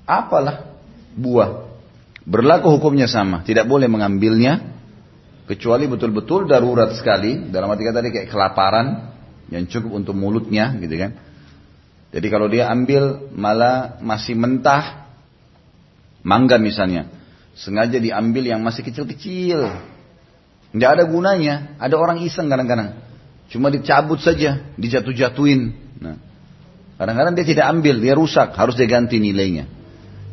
apalah 0.08 0.80
buah. 1.12 1.68
Berlaku 2.24 2.72
hukumnya 2.80 3.12
sama, 3.12 3.44
tidak 3.44 3.68
boleh 3.68 3.92
mengambilnya 3.92 4.64
kecuali 5.44 5.92
betul-betul 5.92 6.48
darurat 6.48 6.96
sekali 6.96 7.52
dalam 7.52 7.68
arti 7.68 7.84
kata 7.84 8.00
dia 8.04 8.12
kayak 8.16 8.30
kelaparan 8.32 9.12
yang 9.48 9.64
cukup 9.68 9.96
untuk 9.96 10.12
mulutnya 10.12 10.76
gitu 10.76 10.96
kan 11.00 11.16
jadi 12.12 12.28
kalau 12.28 12.52
dia 12.52 12.68
ambil 12.68 13.32
malah 13.32 13.96
masih 14.04 14.36
mentah 14.36 15.08
mangga 16.20 16.60
misalnya 16.60 17.08
sengaja 17.58 17.98
diambil 17.98 18.46
yang 18.46 18.62
masih 18.62 18.86
kecil-kecil 18.86 19.66
nggak 20.72 20.92
ada 20.94 21.04
gunanya 21.10 21.76
ada 21.82 21.98
orang 21.98 22.22
iseng 22.22 22.48
kadang-kadang 22.48 23.02
cuma 23.50 23.74
dicabut 23.74 24.22
saja 24.22 24.62
dijatuh-jatuhin 24.78 25.74
nah 25.98 26.22
kadang-kadang 27.02 27.34
dia 27.34 27.46
tidak 27.50 27.66
ambil 27.74 27.96
dia 27.98 28.14
rusak 28.14 28.54
harus 28.54 28.78
diganti 28.78 29.18
nilainya 29.18 29.78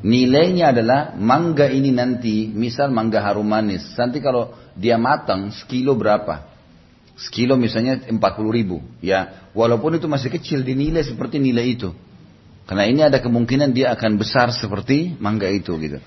Nilainya 0.05 0.69
adalah 0.77 1.17
mangga 1.17 1.65
ini 1.73 1.89
nanti, 1.89 2.45
misal 2.53 2.93
mangga 2.93 3.25
harum 3.25 3.49
manis. 3.49 3.89
Nanti 3.97 4.21
kalau 4.21 4.53
dia 4.77 5.01
matang, 5.01 5.49
sekilo 5.49 5.97
berapa? 5.97 6.45
Sekilo 7.17 7.57
misalnya 7.57 8.05
40 8.13 8.21
ribu. 8.53 8.85
Ya, 9.01 9.49
walaupun 9.57 9.97
itu 9.97 10.05
masih 10.05 10.29
kecil, 10.29 10.61
dinilai 10.61 11.09
seperti 11.09 11.41
nilai 11.41 11.73
itu. 11.73 11.97
Karena 12.69 12.85
ini 12.85 13.01
ada 13.01 13.17
kemungkinan 13.17 13.73
dia 13.73 13.97
akan 13.97 14.21
besar 14.21 14.53
seperti 14.53 15.17
mangga 15.17 15.49
itu 15.49 15.73
gitu. 15.81 16.05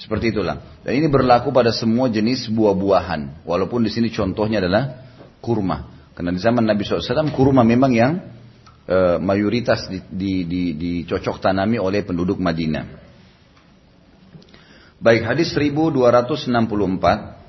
Seperti 0.00 0.32
itulah. 0.32 0.80
Dan 0.80 0.96
ini 0.96 1.12
berlaku 1.12 1.52
pada 1.52 1.68
semua 1.76 2.08
jenis 2.08 2.48
buah-buahan. 2.48 3.44
Walaupun 3.44 3.84
di 3.84 3.92
sini 3.92 4.08
contohnya 4.08 4.64
adalah 4.64 5.04
kurma. 5.44 5.92
Karena 6.16 6.32
di 6.32 6.40
zaman 6.40 6.64
Nabi 6.64 6.88
SAW 6.88 7.28
kurma 7.36 7.60
memang 7.60 7.92
yang 7.92 8.16
e, 8.88 9.20
mayoritas 9.20 9.92
dicocok 9.92 10.08
di, 10.16 11.04
di, 11.04 11.44
tanami 11.44 11.76
oleh 11.76 12.00
penduduk 12.00 12.40
Madinah. 12.40 13.12
Baik 15.00 15.24
hadis 15.24 15.52
1264 15.52 17.40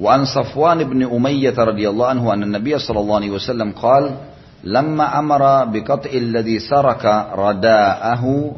Wa 0.00 0.16
an 0.16 0.24
Safwan 0.24 0.80
ibn 0.80 1.04
Umayyah 1.04 1.52
radhiyallahu 1.52 2.08
anhu 2.08 2.32
anna 2.32 2.48
Nabiy 2.48 2.80
sallallahu 2.80 3.18
alaihi 3.20 3.36
wasallam 3.36 3.76
qala 3.76 4.32
lamma 4.64 5.12
amara 5.12 5.68
bi 5.68 5.84
qat'il 5.84 6.32
ladhi 6.32 6.56
saraka 6.56 7.36
rada'ahu 7.36 8.56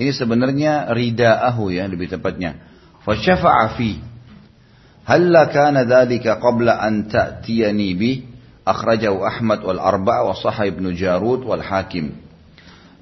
ini 0.00 0.16
sebenarnya 0.16 0.88
rida'ahu 0.96 1.68
ya 1.68 1.84
lebih 1.84 2.08
tepatnya. 2.08 2.56
Fa 3.04 3.12
syafa'a 3.12 3.76
fi. 3.76 4.00
Hal 5.04 5.28
kana 5.52 5.84
dhalika 5.84 6.40
qabla 6.40 6.80
an 6.80 7.04
ta'tiyani 7.04 7.88
bi 7.92 8.24
akhrajahu 8.64 9.20
Ahmad 9.20 9.60
wal 9.60 9.76
arba'a 9.76 10.24
wa 10.24 10.32
sahih 10.32 10.72
ibn 10.72 10.88
Jarud 10.96 11.44
wal 11.44 11.60
Hakim. 11.60 12.16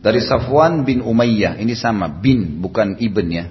Dari 0.03 0.19
Safwan 0.23 0.83
bin 0.83 1.03
Umayyah 1.03 1.59
ini 1.63 1.79
sama 1.79 2.11
bin 2.11 2.59
bukan 2.59 2.99
ibn 2.99 3.27
ya. 3.31 3.47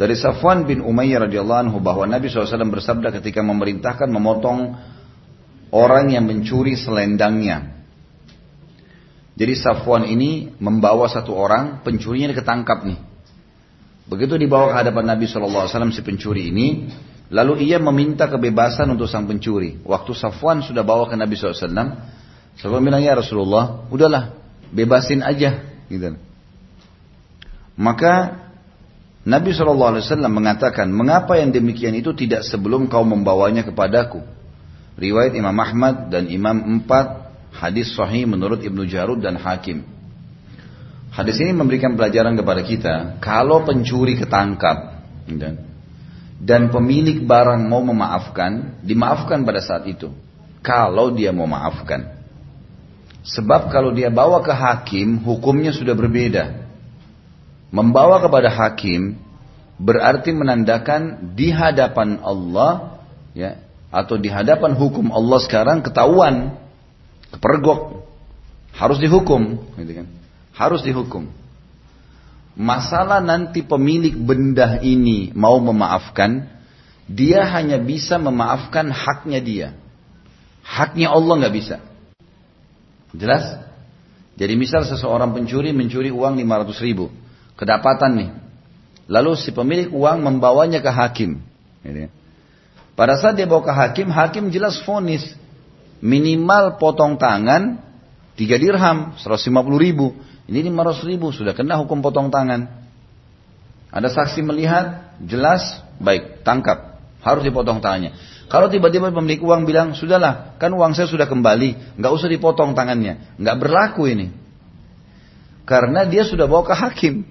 Dari 0.00 0.16
Safwan 0.16 0.64
bin 0.64 0.80
Umayyah 0.80 1.28
radhiyallahu 1.28 1.60
anhu 1.68 1.78
bahwa 1.84 2.08
Nabi 2.08 2.32
SAW 2.32 2.72
bersabda 2.72 3.12
ketika 3.20 3.44
memerintahkan 3.44 4.08
memotong 4.08 4.80
orang 5.72 6.12
yang 6.12 6.24
mencuri 6.24 6.72
selendangnya. 6.76 7.81
Jadi 9.32 9.54
Safwan 9.56 10.04
ini 10.04 10.52
membawa 10.60 11.08
satu 11.08 11.32
orang, 11.32 11.80
pencurinya 11.80 12.36
ketangkap 12.36 12.84
nih. 12.84 13.00
Begitu 14.04 14.36
dibawa 14.36 14.74
ke 14.74 14.74
hadapan 14.84 15.16
Nabi 15.16 15.24
SAW 15.24 15.68
si 15.88 16.04
pencuri 16.04 16.52
ini, 16.52 16.92
lalu 17.32 17.64
ia 17.64 17.80
meminta 17.80 18.28
kebebasan 18.28 18.92
untuk 18.92 19.08
sang 19.08 19.24
pencuri. 19.24 19.80
Waktu 19.88 20.12
Safwan 20.12 20.60
sudah 20.60 20.84
bawa 20.84 21.08
ke 21.08 21.16
Nabi 21.16 21.32
SAW, 21.32 21.64
Safwan 22.60 22.84
bilang 22.84 23.00
ya 23.00 23.16
Rasulullah, 23.16 23.88
udahlah 23.88 24.36
bebasin 24.68 25.24
aja. 25.24 25.64
Gitu. 25.88 26.12
Maka 27.78 28.42
Nabi 29.22 29.54
SAW 29.54 30.02
mengatakan, 30.28 30.90
mengapa 30.90 31.38
yang 31.38 31.54
demikian 31.54 31.94
itu 31.94 32.10
tidak 32.12 32.42
sebelum 32.42 32.90
kau 32.90 33.06
membawanya 33.06 33.62
kepadaku? 33.62 34.18
Riwayat 34.98 35.32
Imam 35.38 35.56
Ahmad 35.56 36.10
dan 36.10 36.28
Imam 36.28 36.58
Empat, 36.58 37.21
hadis 37.52 37.92
sahih 37.92 38.24
menurut 38.24 38.64
Ibnu 38.64 38.88
Jarud 38.88 39.20
dan 39.20 39.36
Hakim. 39.36 39.84
Hadis 41.12 41.36
ini 41.44 41.52
memberikan 41.52 41.92
pelajaran 41.92 42.32
kepada 42.32 42.64
kita, 42.64 42.94
kalau 43.20 43.68
pencuri 43.68 44.16
ketangkap 44.16 45.04
dan, 46.40 46.62
pemilik 46.72 47.20
barang 47.20 47.68
mau 47.68 47.84
memaafkan, 47.84 48.80
dimaafkan 48.80 49.44
pada 49.44 49.60
saat 49.60 49.84
itu. 49.84 50.08
Kalau 50.64 51.12
dia 51.12 51.28
mau 51.30 51.44
maafkan. 51.44 52.16
Sebab 53.22 53.70
kalau 53.70 53.92
dia 53.92 54.08
bawa 54.08 54.40
ke 54.40 54.50
hakim, 54.50 55.20
hukumnya 55.22 55.70
sudah 55.70 55.92
berbeda. 55.92 56.64
Membawa 57.70 58.18
kepada 58.18 58.48
hakim 58.48 59.20
berarti 59.78 60.32
menandakan 60.32 61.32
di 61.36 61.52
hadapan 61.52 62.20
Allah 62.22 63.00
ya 63.32 63.58
atau 63.92 64.16
di 64.16 64.30
hadapan 64.30 64.76
hukum 64.76 65.10
Allah 65.10 65.38
sekarang 65.42 65.82
ketahuan 65.84 66.61
kepergok 67.32 68.04
harus 68.76 68.98
dihukum 69.00 69.60
gitu 69.80 69.92
kan? 70.04 70.06
Harus 70.52 70.84
dihukum. 70.84 71.28
Masalah 72.52 73.24
nanti 73.24 73.64
pemilik 73.64 74.12
benda 74.12 74.76
ini 74.84 75.32
mau 75.32 75.56
memaafkan 75.56 76.52
dia 77.08 77.44
hanya 77.48 77.80
bisa 77.80 78.16
memaafkan 78.20 78.92
haknya 78.92 79.40
dia. 79.42 79.68
Haknya 80.62 81.10
Allah 81.10 81.34
nggak 81.42 81.54
bisa. 81.54 81.76
Jelas? 83.12 83.60
Jadi 84.38 84.54
misal 84.56 84.88
seseorang 84.88 85.36
pencuri 85.36 85.76
mencuri 85.76 86.08
uang 86.08 86.40
500 86.40 86.86
ribu. 86.86 87.12
Kedapatan 87.58 88.12
nih. 88.16 88.30
Lalu 89.10 89.36
si 89.36 89.52
pemilik 89.52 89.92
uang 89.92 90.24
membawanya 90.24 90.80
ke 90.80 90.88
hakim. 90.88 91.42
Pada 92.96 93.18
saat 93.18 93.36
dia 93.36 93.44
bawa 93.44 93.60
ke 93.66 93.72
hakim, 93.74 94.08
hakim 94.08 94.48
jelas 94.48 94.80
fonis. 94.86 95.26
Minimal 96.02 96.82
potong 96.82 97.14
tangan 97.14 97.78
3 98.34 98.58
dirham, 98.58 99.14
150 99.16 99.78
ribu. 99.78 100.18
Ini 100.50 100.66
500 100.66 101.06
ribu, 101.06 101.30
sudah 101.30 101.54
kena 101.54 101.78
hukum 101.78 102.02
potong 102.02 102.28
tangan. 102.28 102.66
Ada 103.92 104.08
saksi 104.10 104.42
melihat, 104.42 105.14
jelas, 105.22 105.62
baik, 106.02 106.42
tangkap. 106.42 106.98
Harus 107.22 107.46
dipotong 107.46 107.78
tangannya. 107.78 108.18
Kalau 108.50 108.66
tiba-tiba 108.66 109.14
pemilik 109.14 109.40
uang 109.46 109.62
bilang, 109.62 109.94
sudahlah, 109.94 110.58
kan 110.58 110.74
uang 110.74 110.92
saya 110.98 111.06
sudah 111.06 111.30
kembali, 111.30 111.96
nggak 112.02 112.12
usah 112.12 112.26
dipotong 112.26 112.74
tangannya. 112.74 113.38
Nggak 113.38 113.56
berlaku 113.62 114.10
ini. 114.10 114.34
Karena 115.62 116.02
dia 116.02 116.26
sudah 116.26 116.50
bawa 116.50 116.66
ke 116.66 116.74
hakim. 116.74 117.22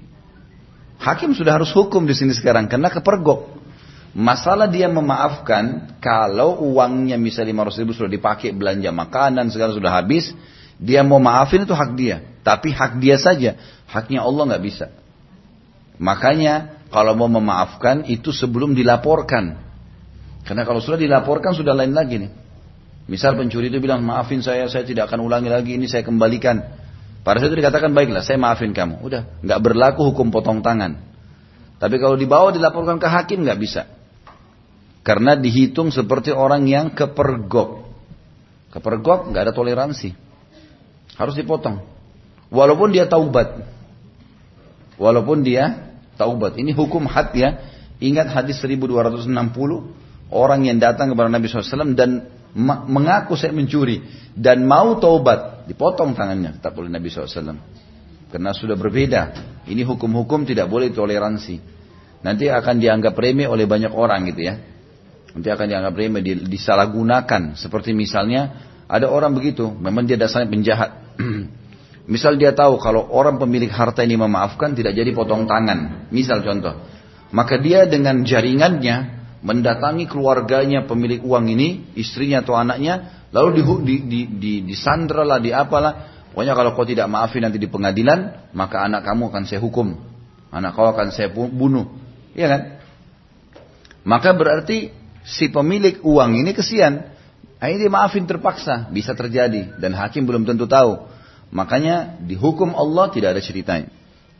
Hakim 1.01 1.35
sudah 1.35 1.59
harus 1.59 1.73
hukum 1.75 2.07
di 2.07 2.15
sini 2.15 2.31
sekarang 2.31 2.71
karena 2.71 2.87
kepergok. 2.87 3.50
Masalah 4.11 4.67
dia 4.67 4.91
memaafkan 4.91 5.95
kalau 6.03 6.59
uangnya 6.67 7.15
misalnya 7.15 7.63
500 7.71 7.79
ribu 7.79 7.91
sudah 7.95 8.11
dipakai 8.11 8.51
belanja 8.51 8.91
makanan 8.91 9.47
segala 9.47 9.71
sudah 9.71 9.87
habis, 9.87 10.35
dia 10.75 10.99
mau 10.99 11.23
maafin 11.23 11.63
itu 11.63 11.71
hak 11.71 11.95
dia. 11.95 12.19
Tapi 12.43 12.75
hak 12.75 12.99
dia 12.99 13.15
saja, 13.15 13.55
haknya 13.87 14.19
Allah 14.19 14.51
nggak 14.51 14.63
bisa. 14.67 14.91
Makanya 15.95 16.83
kalau 16.91 17.15
mau 17.15 17.31
memaafkan 17.31 18.03
itu 18.03 18.35
sebelum 18.35 18.75
dilaporkan. 18.75 19.55
Karena 20.43 20.67
kalau 20.67 20.83
sudah 20.83 20.99
dilaporkan 20.99 21.55
sudah 21.55 21.71
lain 21.71 21.95
lagi 21.95 22.19
nih. 22.19 22.31
Misal 23.07 23.39
pencuri 23.39 23.71
itu 23.71 23.79
bilang 23.79 24.03
maafin 24.03 24.43
saya, 24.43 24.67
saya 24.67 24.83
tidak 24.83 25.07
akan 25.07 25.23
ulangi 25.23 25.47
lagi 25.47 25.79
ini 25.79 25.87
saya 25.87 26.03
kembalikan. 26.03 26.59
Pada 27.21 27.37
saat 27.39 27.53
itu 27.53 27.63
dikatakan 27.63 27.95
baiklah 27.95 28.25
saya 28.25 28.35
maafin 28.35 28.75
kamu. 28.75 28.99
Udah 29.05 29.39
nggak 29.39 29.59
berlaku 29.61 30.11
hukum 30.11 30.33
potong 30.33 30.59
tangan. 30.59 30.99
Tapi 31.79 31.95
kalau 32.01 32.19
dibawa 32.19 32.51
dilaporkan 32.51 32.99
ke 32.99 33.07
hakim 33.07 33.47
nggak 33.47 33.59
bisa. 33.61 34.00
Karena 35.01 35.33
dihitung 35.33 35.89
seperti 35.89 36.29
orang 36.29 36.69
yang 36.69 36.93
kepergok. 36.93 37.89
Kepergok 38.69 39.33
nggak 39.33 39.49
ada 39.49 39.53
toleransi. 39.53 40.13
Harus 41.17 41.35
dipotong. 41.35 41.81
Walaupun 42.53 42.93
dia 42.93 43.09
taubat. 43.09 43.65
Walaupun 45.01 45.41
dia 45.41 45.93
taubat. 46.15 46.55
Ini 46.55 46.71
hukum 46.77 47.09
had 47.09 47.33
ya. 47.33 47.57
Ingat 47.97 48.29
hadis 48.29 48.61
1260. 48.61 49.29
Orang 50.31 50.63
yang 50.63 50.79
datang 50.79 51.11
kepada 51.11 51.27
Nabi 51.27 51.51
SAW 51.51 51.97
dan 51.97 52.29
mengaku 52.87 53.35
saya 53.35 53.51
mencuri. 53.51 54.05
Dan 54.31 54.63
mau 54.69 54.95
taubat 55.01 55.51
dipotong 55.71 56.17
tangannya 56.17 56.59
tak 56.59 56.73
boleh 56.73 56.89
Nabi 56.89 57.07
SAW 57.07 57.57
karena 58.31 58.51
sudah 58.55 58.79
berbeda 58.79 59.21
ini 59.67 59.83
hukum-hukum 59.83 60.47
tidak 60.47 60.71
boleh 60.71 60.89
toleransi 60.89 61.59
nanti 62.23 62.47
akan 62.47 62.79
dianggap 62.79 63.13
remeh 63.13 63.45
oleh 63.45 63.67
banyak 63.67 63.91
orang 63.91 64.27
gitu 64.31 64.51
ya 64.51 64.55
Nanti 65.31 65.47
akan 65.47 65.65
dianggap 65.67 65.93
remeh, 65.95 66.21
disalahgunakan. 66.43 67.55
Seperti 67.55 67.95
misalnya 67.95 68.67
ada 68.91 69.07
orang 69.07 69.31
begitu, 69.31 69.71
memang 69.71 70.03
dia 70.03 70.19
dasarnya 70.19 70.51
penjahat. 70.51 70.91
Misal 72.11 72.35
dia 72.35 72.51
tahu 72.51 72.81
kalau 72.81 73.07
orang 73.07 73.39
pemilik 73.39 73.71
harta 73.71 74.03
ini 74.03 74.19
memaafkan 74.19 74.75
tidak 74.75 74.97
jadi 74.97 75.15
potong 75.15 75.47
tangan. 75.47 76.11
Misal 76.11 76.43
contoh. 76.43 76.83
Maka 77.31 77.55
dia 77.61 77.87
dengan 77.87 78.27
jaringannya 78.27 79.21
mendatangi 79.41 80.05
keluarganya 80.11 80.83
pemilik 80.85 81.23
uang 81.23 81.47
ini, 81.47 81.95
istrinya 81.95 82.43
atau 82.43 82.59
anaknya, 82.59 83.25
lalu 83.31 83.49
di, 83.55 83.61
di, 83.63 83.95
di, 84.03 84.19
di, 84.35 84.53
disandra 84.67 85.23
lah, 85.23 85.39
di 85.39 85.55
apalah. 85.55 86.11
Pokoknya 86.31 86.55
kalau 86.55 86.71
kau 86.75 86.83
tidak 86.83 87.07
maafin 87.07 87.47
nanti 87.47 87.59
di 87.59 87.71
pengadilan, 87.71 88.51
maka 88.51 88.83
anak 88.83 89.07
kamu 89.07 89.31
akan 89.31 89.43
saya 89.47 89.63
hukum. 89.63 89.95
Anak 90.51 90.75
kau 90.75 90.91
akan 90.91 91.15
saya 91.15 91.31
bunuh. 91.31 91.95
Iya 92.35 92.47
kan? 92.47 92.61
Maka 94.03 94.35
berarti 94.35 94.91
si 95.25 95.49
pemilik 95.49 96.01
uang 96.01 96.37
ini 96.37 96.51
kesian. 96.53 97.07
Ini 97.61 97.77
dia 97.77 97.93
maafin 97.93 98.25
terpaksa, 98.25 98.89
bisa 98.89 99.13
terjadi 99.13 99.77
dan 99.77 99.93
hakim 99.93 100.25
belum 100.25 100.49
tentu 100.49 100.65
tahu. 100.65 101.05
Makanya 101.53 102.17
dihukum 102.25 102.73
Allah 102.73 103.13
tidak 103.13 103.37
ada 103.37 103.41
ceritanya. 103.43 103.89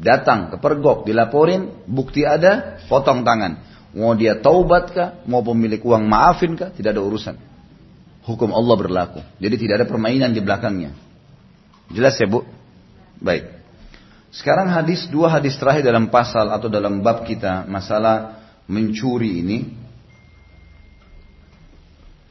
Datang 0.02 0.50
ke 0.50 0.58
pergok, 0.58 1.06
dilaporin, 1.06 1.86
bukti 1.86 2.26
ada, 2.26 2.82
potong 2.89 3.22
tangan. 3.22 3.62
Mau 3.94 4.17
dia 4.17 4.41
taubat 4.41 4.89
kah, 4.89 5.10
mau 5.30 5.46
pemilik 5.46 5.78
uang 5.78 6.02
maafin 6.10 6.58
kah, 6.58 6.74
tidak 6.74 6.98
ada 6.98 7.06
urusan. 7.06 7.36
Hukum 8.26 8.50
Allah 8.50 8.76
berlaku. 8.80 9.22
Jadi 9.38 9.56
tidak 9.62 9.84
ada 9.84 9.86
permainan 9.86 10.34
di 10.34 10.41
belakangnya. 10.41 10.98
Jelas 11.94 12.17
ya 12.17 12.26
bu? 12.26 12.41
Baik. 13.22 13.54
Sekarang 14.34 14.72
hadis, 14.72 15.06
dua 15.12 15.30
hadis 15.30 15.60
terakhir 15.60 15.86
dalam 15.86 16.10
pasal 16.10 16.50
atau 16.50 16.72
dalam 16.72 17.04
bab 17.06 17.28
kita, 17.28 17.70
masalah 17.70 18.41
mencuri 18.65 19.44
ini 19.44 19.81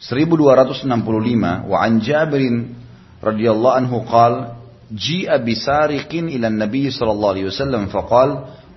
1265 0.00 1.68
wa 1.68 1.76
an 1.84 2.00
Jabir 2.00 2.64
radhiyallahu 3.22 3.76
anhu 3.76 4.04
qal 4.08 4.34
ji'a 4.92 5.38
bisariqin 5.38 6.28
ila 6.28 6.48
an-nabiy 6.48 6.90
sallallahu 6.90 7.32
alaihi 7.36 7.48
wasallam 7.52 7.86
faqal 7.92 8.30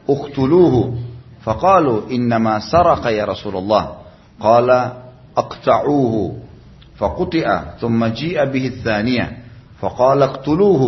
uqtuluhu 0.07 0.99
faqalu 1.45 2.11
innama 2.11 2.59
saraqa 2.59 3.11
ya 3.11 3.25
Rasulullah 3.25 4.03
qala 4.39 4.79
aqta'uhu 5.35 6.43
فقطع 6.93 7.47
ثم 7.81 8.05
جيء 8.05 8.37
به 8.45 8.65
الثانية 8.67 9.25
فقال 9.81 10.23
اقتلوه 10.23 10.83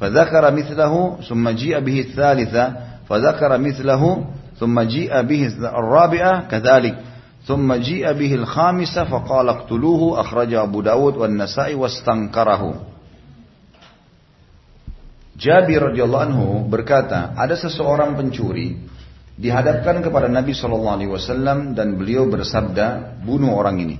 فذكر 0.00 0.44
مثله 0.54 1.16
ثم 1.28 1.48
جيء 1.48 1.80
به 1.80 2.00
الثالثة 2.00 2.64
فذكر 3.08 3.58
مثله 3.58 4.02
ثم 4.60 4.80
جيء 4.80 5.22
به 5.22 5.42
الرابعة 5.60 6.48
كذلك 6.48 6.94
ثم 7.49 7.73
جيء 7.73 8.05
به 8.13 8.31
الخامسة 8.45 9.09
فقال 9.09 9.49
اقتلوه 9.49 10.21
أخرج 10.21 10.53
أبو 10.53 10.81
داود 10.81 11.17
والنسائي 11.17 11.75
واستنكره 11.75 12.63
Jabir 15.39 15.79
radhiyallahu 15.79 16.23
anhu 16.27 16.47
berkata, 16.67 17.31
ada 17.31 17.55
seseorang 17.55 18.11
pencuri 18.19 18.75
dihadapkan 19.39 20.03
kepada 20.03 20.27
Nabi 20.27 20.51
Shallallahu 20.51 20.95
alaihi 20.99 21.11
wasallam 21.15 21.79
dan 21.79 21.95
beliau 21.95 22.27
bersabda, 22.27 23.23
bunuh 23.23 23.55
orang 23.55 23.79
ini. 23.79 23.97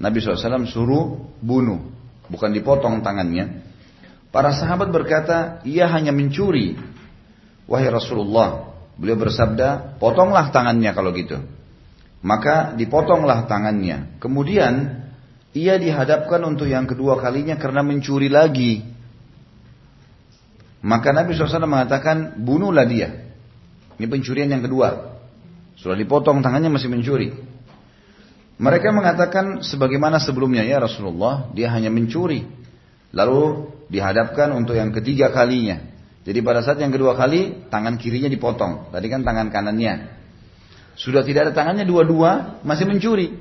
Nabi 0.00 0.16
SAW 0.24 0.64
suruh 0.64 1.28
bunuh, 1.44 1.92
bukan 2.32 2.56
dipotong 2.56 3.04
tangannya. 3.04 3.68
Para 4.32 4.56
sahabat 4.56 4.88
berkata, 4.88 5.60
ia 5.68 5.84
hanya 5.92 6.08
mencuri. 6.08 6.80
Wahai 7.68 7.92
Rasulullah, 7.92 8.72
beliau 8.96 9.20
bersabda, 9.20 10.00
potonglah 10.00 10.48
tangannya 10.48 10.88
kalau 10.96 11.12
gitu. 11.12 11.36
Maka 12.25 12.73
dipotonglah 12.73 13.45
tangannya. 13.45 14.17
Kemudian 14.17 15.05
ia 15.53 15.77
dihadapkan 15.77 16.41
untuk 16.41 16.65
yang 16.65 16.89
kedua 16.89 17.21
kalinya 17.21 17.53
karena 17.53 17.85
mencuri 17.85 18.33
lagi. 18.33 18.81
Maka 20.81 21.13
Nabi 21.13 21.37
SAW 21.37 21.69
mengatakan 21.69 22.41
bunuhlah 22.41 22.89
dia. 22.89 23.29
Ini 24.01 24.09
pencurian 24.09 24.49
yang 24.49 24.65
kedua. 24.65 25.21
Sudah 25.77 25.93
dipotong 25.93 26.41
tangannya 26.41 26.73
masih 26.73 26.89
mencuri. 26.89 27.29
Mereka 28.57 28.89
mengatakan 28.89 29.61
sebagaimana 29.61 30.17
sebelumnya 30.17 30.65
ya 30.65 30.81
Rasulullah 30.81 31.53
dia 31.53 31.69
hanya 31.69 31.93
mencuri. 31.93 32.41
Lalu 33.13 33.69
dihadapkan 33.93 34.49
untuk 34.57 34.73
yang 34.73 34.89
ketiga 34.89 35.29
kalinya. 35.29 35.77
Jadi 36.25 36.41
pada 36.41 36.65
saat 36.65 36.81
yang 36.81 36.89
kedua 36.89 37.13
kali 37.13 37.69
tangan 37.69 38.01
kirinya 38.01 38.33
dipotong. 38.33 38.89
Tadi 38.89 39.07
kan 39.13 39.21
tangan 39.21 39.53
kanannya. 39.53 39.93
Sudah 40.95 41.27
tidak 41.27 41.51
ada 41.51 41.53
tangannya 41.53 41.83
dua-dua, 41.83 42.63
masih 42.63 42.87
mencuri. 42.87 43.35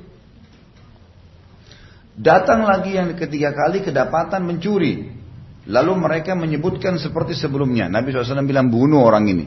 Datang 2.15 2.63
lagi 2.63 2.95
yang 2.95 3.15
ketiga 3.19 3.55
kali 3.55 3.83
kedapatan 3.83 4.47
mencuri. 4.47 5.11
Lalu 5.65 5.93
mereka 5.97 6.37
menyebutkan 6.37 7.01
seperti 7.01 7.33
sebelumnya. 7.35 7.89
Nabi 7.89 8.13
SAW 8.13 8.45
bilang 8.45 8.69
bunuh 8.69 9.01
orang 9.01 9.25
ini. 9.27 9.47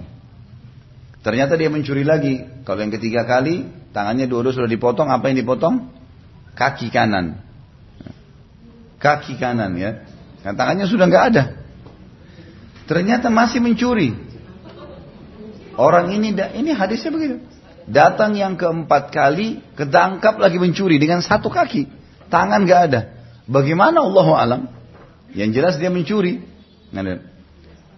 Ternyata 1.21 1.59
dia 1.59 1.69
mencuri 1.69 2.07
lagi. 2.07 2.41
Kalau 2.63 2.79
yang 2.81 2.91
ketiga 2.91 3.27
kali, 3.27 3.67
tangannya 3.93 4.25
dua-dua 4.25 4.55
sudah 4.55 4.71
dipotong. 4.71 5.11
Apa 5.11 5.29
yang 5.29 5.37
dipotong? 5.43 5.93
Kaki 6.57 6.89
kanan. 6.89 7.37
Kaki 8.97 9.37
kanan 9.37 9.77
ya. 9.77 10.03
Dan 10.41 10.57
tangannya 10.57 10.89
sudah 10.89 11.05
nggak 11.05 11.25
ada. 11.35 11.43
Ternyata 12.87 13.27
masih 13.29 13.59
mencuri. 13.61 14.15
Orang 15.77 16.09
ini, 16.09 16.33
ini 16.33 16.71
hadisnya 16.73 17.13
begitu. 17.13 17.37
Datang 17.87 18.35
yang 18.35 18.59
keempat 18.59 19.15
kali, 19.15 19.63
ketangkap 19.79 20.35
lagi 20.43 20.59
mencuri 20.59 20.99
dengan 20.99 21.23
satu 21.23 21.47
kaki. 21.47 21.87
Tangan 22.27 22.67
gak 22.67 22.81
ada. 22.91 23.01
Bagaimana 23.47 24.03
Allah 24.03 24.27
alam? 24.35 24.61
Yang 25.31 25.49
jelas 25.55 25.73
dia 25.79 25.87
mencuri. 25.87 26.43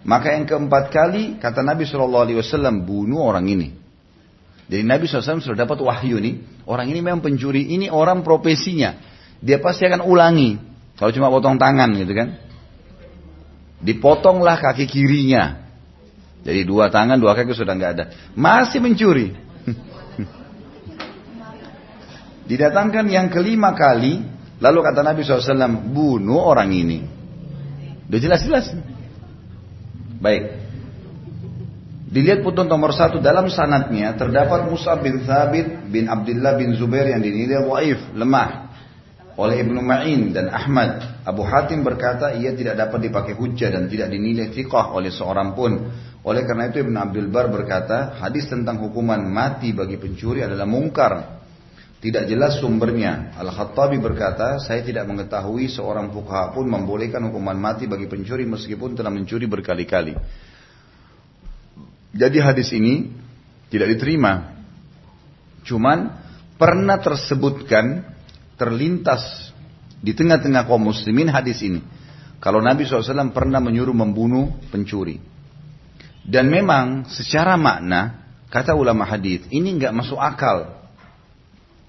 Maka 0.06 0.38
yang 0.38 0.46
keempat 0.46 0.94
kali, 0.94 1.42
kata 1.42 1.66
Nabi 1.66 1.90
SAW, 1.90 2.30
bunuh 2.86 3.18
orang 3.18 3.50
ini. 3.50 3.74
Jadi 4.70 4.86
Nabi 4.86 5.10
SAW 5.10 5.42
sudah 5.42 5.66
dapat 5.66 5.82
wahyu 5.82 6.22
nih. 6.22 6.62
Orang 6.70 6.86
ini 6.86 7.02
memang 7.02 7.18
pencuri. 7.18 7.74
Ini 7.74 7.90
orang 7.90 8.22
profesinya. 8.22 8.94
Dia 9.42 9.58
pasti 9.58 9.82
akan 9.90 10.06
ulangi. 10.06 10.54
Kalau 10.94 11.10
cuma 11.10 11.26
potong 11.26 11.58
tangan 11.58 11.90
gitu 11.98 12.14
kan. 12.14 12.38
Dipotonglah 13.82 14.62
kaki 14.62 14.86
kirinya. 14.86 15.66
Jadi 16.46 16.62
dua 16.62 16.86
tangan, 16.86 17.18
dua 17.18 17.34
kaki 17.34 17.50
sudah 17.50 17.74
nggak 17.74 17.92
ada. 17.98 18.04
Masih 18.38 18.78
mencuri. 18.78 19.49
Didatangkan 22.50 23.06
yang 23.06 23.30
kelima 23.30 23.78
kali, 23.78 24.26
lalu 24.58 24.78
kata 24.82 25.06
Nabi 25.06 25.22
SAW, 25.22 25.94
bunuh 25.94 26.42
orang 26.42 26.74
ini. 26.74 26.98
Udah 28.10 28.18
jelas-jelas. 28.18 28.74
Baik. 30.18 30.58
Dilihat 32.10 32.42
putun 32.42 32.66
nomor 32.66 32.90
satu 32.90 33.22
dalam 33.22 33.46
sanatnya 33.46 34.18
terdapat 34.18 34.66
Musa 34.66 34.98
bin 34.98 35.22
Thabit 35.22 35.86
bin 35.86 36.10
Abdullah 36.10 36.58
bin 36.58 36.74
Zubair 36.74 37.06
yang 37.06 37.22
dinilai 37.22 37.62
waif, 37.62 38.02
lemah 38.18 38.70
oleh 39.38 39.62
Ibnu 39.62 39.78
Ma'in 39.78 40.34
dan 40.34 40.50
Ahmad. 40.50 41.22
Abu 41.22 41.46
Hatim 41.46 41.86
berkata 41.86 42.34
ia 42.34 42.50
tidak 42.52 42.76
dapat 42.76 43.08
dipakai 43.08 43.38
hujah 43.38 43.70
dan 43.70 43.86
tidak 43.86 44.10
dinilai 44.10 44.50
fiqah 44.50 44.90
oleh 44.90 45.14
seorang 45.14 45.54
pun. 45.54 45.86
Oleh 46.20 46.44
karena 46.44 46.68
itu 46.68 46.84
Ibnu 46.84 46.96
Abdul 47.00 47.32
Bar 47.32 47.48
berkata 47.48 48.20
hadis 48.20 48.44
tentang 48.44 48.76
hukuman 48.84 49.24
mati 49.24 49.72
bagi 49.72 49.96
pencuri 49.96 50.44
adalah 50.44 50.68
mungkar 50.68 51.40
tidak 52.00 52.32
jelas 52.32 52.56
sumbernya. 52.56 53.36
Al-Khattabi 53.36 54.00
berkata, 54.00 54.56
saya 54.56 54.80
tidak 54.80 55.04
mengetahui 55.04 55.68
seorang 55.68 56.08
fukaha 56.08 56.56
pun 56.56 56.64
membolehkan 56.64 57.20
hukuman 57.28 57.56
mati 57.60 57.84
bagi 57.84 58.08
pencuri 58.08 58.48
meskipun 58.48 58.96
telah 58.96 59.12
mencuri 59.12 59.44
berkali-kali. 59.44 60.16
Jadi 62.16 62.38
hadis 62.40 62.72
ini 62.72 63.12
tidak 63.68 63.96
diterima. 63.96 64.64
Cuman 65.60 66.08
pernah 66.56 66.96
tersebutkan 67.04 68.00
terlintas 68.56 69.52
di 70.00 70.16
tengah-tengah 70.16 70.64
kaum 70.64 70.80
muslimin 70.80 71.28
hadis 71.28 71.60
ini. 71.60 71.84
Kalau 72.40 72.64
Nabi 72.64 72.88
SAW 72.88 73.36
pernah 73.36 73.60
menyuruh 73.60 73.92
membunuh 73.92 74.56
pencuri. 74.72 75.20
Dan 76.24 76.52
memang 76.52 77.08
secara 77.08 77.56
makna, 77.56 78.26
kata 78.52 78.76
ulama 78.76 79.08
hadis 79.08 79.44
ini 79.48 79.76
nggak 79.78 79.94
masuk 79.94 80.20
akal 80.20 80.80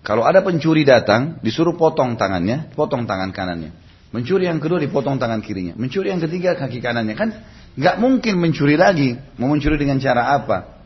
kalau 0.01 0.25
ada 0.25 0.41
pencuri 0.41 0.81
datang, 0.81 1.37
disuruh 1.45 1.77
potong 1.77 2.17
tangannya, 2.17 2.73
potong 2.73 3.05
tangan 3.05 3.29
kanannya. 3.29 3.69
Mencuri 4.11 4.49
yang 4.49 4.57
kedua 4.57 4.81
dipotong 4.81 5.21
tangan 5.21 5.39
kirinya. 5.45 5.77
Mencuri 5.77 6.09
yang 6.09 6.19
ketiga 6.19 6.57
kaki 6.57 6.81
kanannya. 6.81 7.15
Kan 7.15 7.29
nggak 7.77 7.95
mungkin 8.01 8.41
mencuri 8.41 8.75
lagi. 8.75 9.15
Mau 9.37 9.53
mencuri 9.53 9.77
dengan 9.77 10.01
cara 10.01 10.35
apa? 10.35 10.81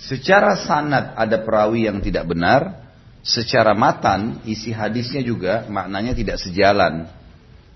Secara 0.00 0.56
sanat 0.56 1.12
ada 1.14 1.36
perawi 1.44 1.86
yang 1.86 2.00
tidak 2.00 2.26
benar. 2.26 2.90
Secara 3.20 3.76
matan 3.76 4.40
isi 4.48 4.72
hadisnya 4.72 5.20
juga 5.20 5.68
maknanya 5.68 6.16
tidak 6.16 6.40
sejalan. 6.40 7.12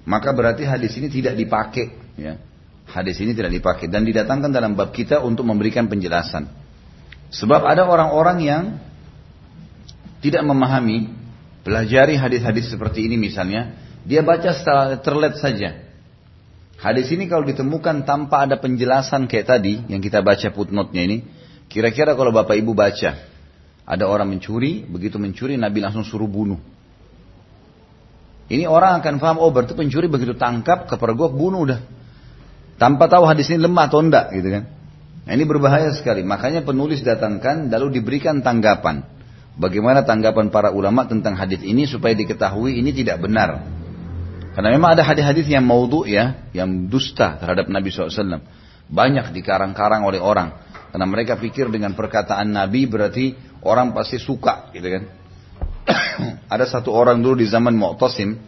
Maka 0.08 0.32
berarti 0.32 0.64
hadis 0.64 0.96
ini 0.96 1.12
tidak 1.12 1.36
dipakai. 1.36 1.92
Ya. 2.16 2.40
Hadis 2.88 3.18
ini 3.20 3.32
tidak 3.32 3.52
dipakai. 3.52 3.88
Dan 3.88 4.04
didatangkan 4.04 4.50
dalam 4.52 4.76
bab 4.76 4.92
kita 4.92 5.20
untuk 5.24 5.48
memberikan 5.48 5.88
penjelasan. 5.88 6.46
Sebab 7.34 7.66
ada 7.66 7.88
orang-orang 7.88 8.38
yang 8.44 8.64
tidak 10.22 10.46
memahami, 10.46 11.10
pelajari 11.66 12.16
hadis-hadis 12.16 12.70
seperti 12.70 13.04
ini 13.04 13.18
misalnya, 13.18 13.76
dia 14.06 14.20
baca 14.20 14.52
secara 14.54 14.96
terlet 15.00 15.36
saja. 15.36 15.84
Hadis 16.78 17.08
ini 17.12 17.24
kalau 17.26 17.48
ditemukan 17.48 18.04
tanpa 18.04 18.44
ada 18.44 18.60
penjelasan 18.60 19.24
kayak 19.24 19.46
tadi 19.48 19.80
yang 19.88 20.04
kita 20.04 20.20
baca 20.20 20.52
footnote-nya 20.52 21.02
ini, 21.04 21.18
kira-kira 21.72 22.12
kalau 22.12 22.28
Bapak 22.30 22.60
Ibu 22.60 22.76
baca, 22.76 23.16
ada 23.84 24.04
orang 24.08 24.36
mencuri, 24.36 24.84
begitu 24.84 25.16
mencuri 25.20 25.56
Nabi 25.60 25.80
langsung 25.84 26.04
suruh 26.04 26.28
bunuh. 26.28 26.60
Ini 28.48 28.68
orang 28.68 29.00
akan 29.00 29.16
paham, 29.16 29.36
oh 29.40 29.48
berarti 29.48 29.72
pencuri 29.72 30.08
begitu 30.08 30.36
tangkap, 30.36 30.84
kepergok, 30.84 31.32
bunuh 31.32 31.64
udah. 31.64 31.80
Tanpa 32.74 33.06
tahu 33.06 33.24
hadis 33.26 33.46
ini 33.54 33.62
lemah 33.62 33.86
atau 33.86 34.02
enggak 34.02 34.34
gitu 34.34 34.50
kan. 34.50 34.64
Nah, 35.24 35.32
ini 35.32 35.44
berbahaya 35.48 35.94
sekali. 35.96 36.20
Makanya 36.20 36.66
penulis 36.66 37.00
datangkan 37.00 37.72
lalu 37.72 38.00
diberikan 38.00 38.44
tanggapan. 38.44 39.06
Bagaimana 39.54 40.02
tanggapan 40.02 40.50
para 40.50 40.74
ulama 40.74 41.06
tentang 41.06 41.38
hadis 41.38 41.62
ini 41.62 41.86
supaya 41.86 42.12
diketahui 42.12 42.76
ini 42.76 42.90
tidak 42.90 43.22
benar. 43.22 43.62
Karena 44.54 44.70
memang 44.74 44.98
ada 44.98 45.02
hadis-hadis 45.06 45.50
yang 45.50 45.66
maudhu 45.66 46.06
ya, 46.06 46.46
yang 46.54 46.90
dusta 46.90 47.38
terhadap 47.38 47.66
Nabi 47.70 47.90
SAW. 47.90 48.42
Banyak 48.90 49.34
dikarang-karang 49.34 50.02
oleh 50.06 50.22
orang. 50.22 50.54
Karena 50.94 51.06
mereka 51.10 51.34
pikir 51.34 51.70
dengan 51.74 51.94
perkataan 51.98 52.54
Nabi 52.54 52.86
berarti 52.86 53.34
orang 53.66 53.90
pasti 53.90 54.18
suka 54.18 54.70
gitu 54.70 54.86
kan. 54.94 55.02
ada 56.54 56.64
satu 56.70 56.94
orang 56.94 57.18
dulu 57.18 57.42
di 57.42 57.46
zaman 57.50 57.74
Mu'tasim. 57.74 58.38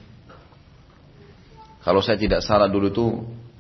Kalau 1.83 2.03
saya 2.03 2.19
tidak 2.19 2.43
salah 2.43 2.67
dulu 2.67 2.87
itu 2.91 3.07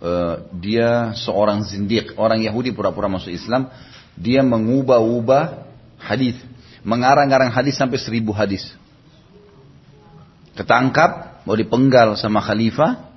uh, 0.00 0.44
dia 0.56 1.12
seorang 1.16 1.64
zindiq, 1.64 2.16
orang 2.16 2.42
Yahudi 2.42 2.72
pura-pura 2.72 3.08
masuk 3.08 3.32
Islam. 3.32 3.68
Dia 4.16 4.40
mengubah-ubah 4.40 5.68
hadis, 6.00 6.40
mengarang-arang 6.80 7.52
hadis 7.52 7.76
sampai 7.76 8.00
seribu 8.00 8.32
hadis. 8.32 8.64
Ketangkap, 10.56 11.44
mau 11.44 11.52
dipenggal 11.52 12.16
sama 12.16 12.40
khalifah, 12.40 13.12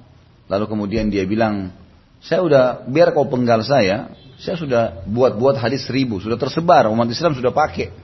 lalu 0.52 0.66
kemudian 0.68 1.08
dia 1.08 1.24
bilang, 1.24 1.72
saya 2.20 2.44
udah 2.44 2.64
biar 2.84 3.16
kau 3.16 3.32
penggal 3.32 3.64
saya, 3.64 4.12
saya 4.36 4.60
sudah 4.60 5.08
buat-buat 5.08 5.56
hadis 5.56 5.88
seribu, 5.88 6.20
sudah 6.20 6.36
tersebar, 6.36 6.92
umat 6.92 7.08
Islam 7.08 7.32
sudah 7.32 7.56
pakai. 7.56 7.96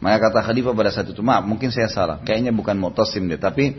Maka 0.00 0.32
kata 0.32 0.40
khalifah 0.48 0.72
pada 0.72 0.88
saat 0.88 1.12
itu, 1.12 1.20
maaf 1.20 1.44
mungkin 1.44 1.68
saya 1.68 1.92
salah. 1.92 2.24
Kayaknya 2.24 2.56
bukan 2.56 2.72
Mu'tasim 2.80 3.28
deh. 3.28 3.36
Tapi 3.36 3.76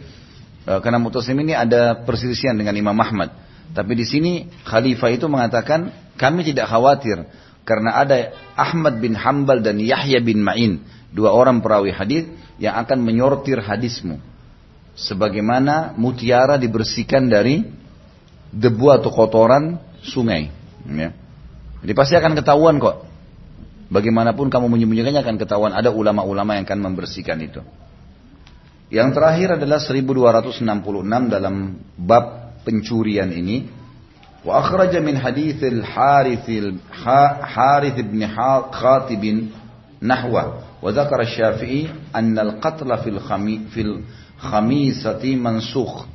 e, 0.69 0.71
karena 0.86 1.02
Mu'tasim 1.02 1.34
ini 1.34 1.58
ada 1.58 1.97
perselisihan 1.97 2.54
dengan 2.54 2.78
Imam 2.78 2.93
Ahmad. 2.93 3.34
Tapi 3.72 3.94
di 3.96 4.06
sini 4.06 4.32
khalifah 4.68 5.10
itu 5.12 5.26
mengatakan, 5.32 5.92
kami 6.20 6.44
tidak 6.44 6.68
khawatir. 6.68 7.24
Karena 7.64 8.02
ada 8.02 8.36
Ahmad 8.58 9.00
bin 9.00 9.16
Hambal 9.16 9.64
dan 9.64 9.80
Yahya 9.80 10.20
bin 10.20 10.44
Ma'in. 10.44 10.84
Dua 11.12 11.32
orang 11.32 11.64
perawi 11.64 11.94
hadis 11.94 12.28
yang 12.60 12.76
akan 12.80 13.00
menyortir 13.00 13.62
hadismu. 13.64 14.20
Sebagaimana 14.98 15.96
mutiara 15.96 16.60
dibersihkan 16.60 17.32
dari 17.32 17.64
debu 18.52 18.92
atau 18.92 19.08
kotoran 19.08 19.80
sungai. 20.04 20.52
Ya. 20.84 21.16
Jadi 21.82 21.94
pasti 21.96 22.14
akan 22.20 22.36
ketahuan 22.36 22.78
kok 22.78 23.12
Bagaimanapun 23.92 24.48
kamu 24.48 24.72
menyembunyikannya 24.72 25.20
akan 25.20 25.36
ketahuan 25.36 25.76
ada 25.76 25.92
ulama-ulama 25.92 26.56
yang 26.56 26.64
akan 26.64 26.80
membersihkan 26.80 27.36
itu. 27.44 27.60
Yang 28.88 29.20
terakhir 29.20 29.60
adalah 29.60 29.84
1266 29.84 30.64
dalam 31.28 31.76
bab 32.00 32.41
pencurian 32.65 33.30
ini. 33.32 33.69
Wa 34.41 34.65
akhraja 34.65 34.97
min 35.02 35.17
hadits 35.17 35.62
al-Harith 35.62 36.50
al-Harith 36.50 37.97
ibn 38.02 38.26
Khatib 38.26 39.24
nahwa 40.02 40.65
wa 40.82 40.89
dzakara 40.89 41.30
Syafi'i 41.30 41.86
anna 42.10 42.41
al-qatl 42.41 42.89
fil 43.06 43.21
fil 43.69 43.93
khamisati 44.41 45.38
mansukh. 45.38 46.10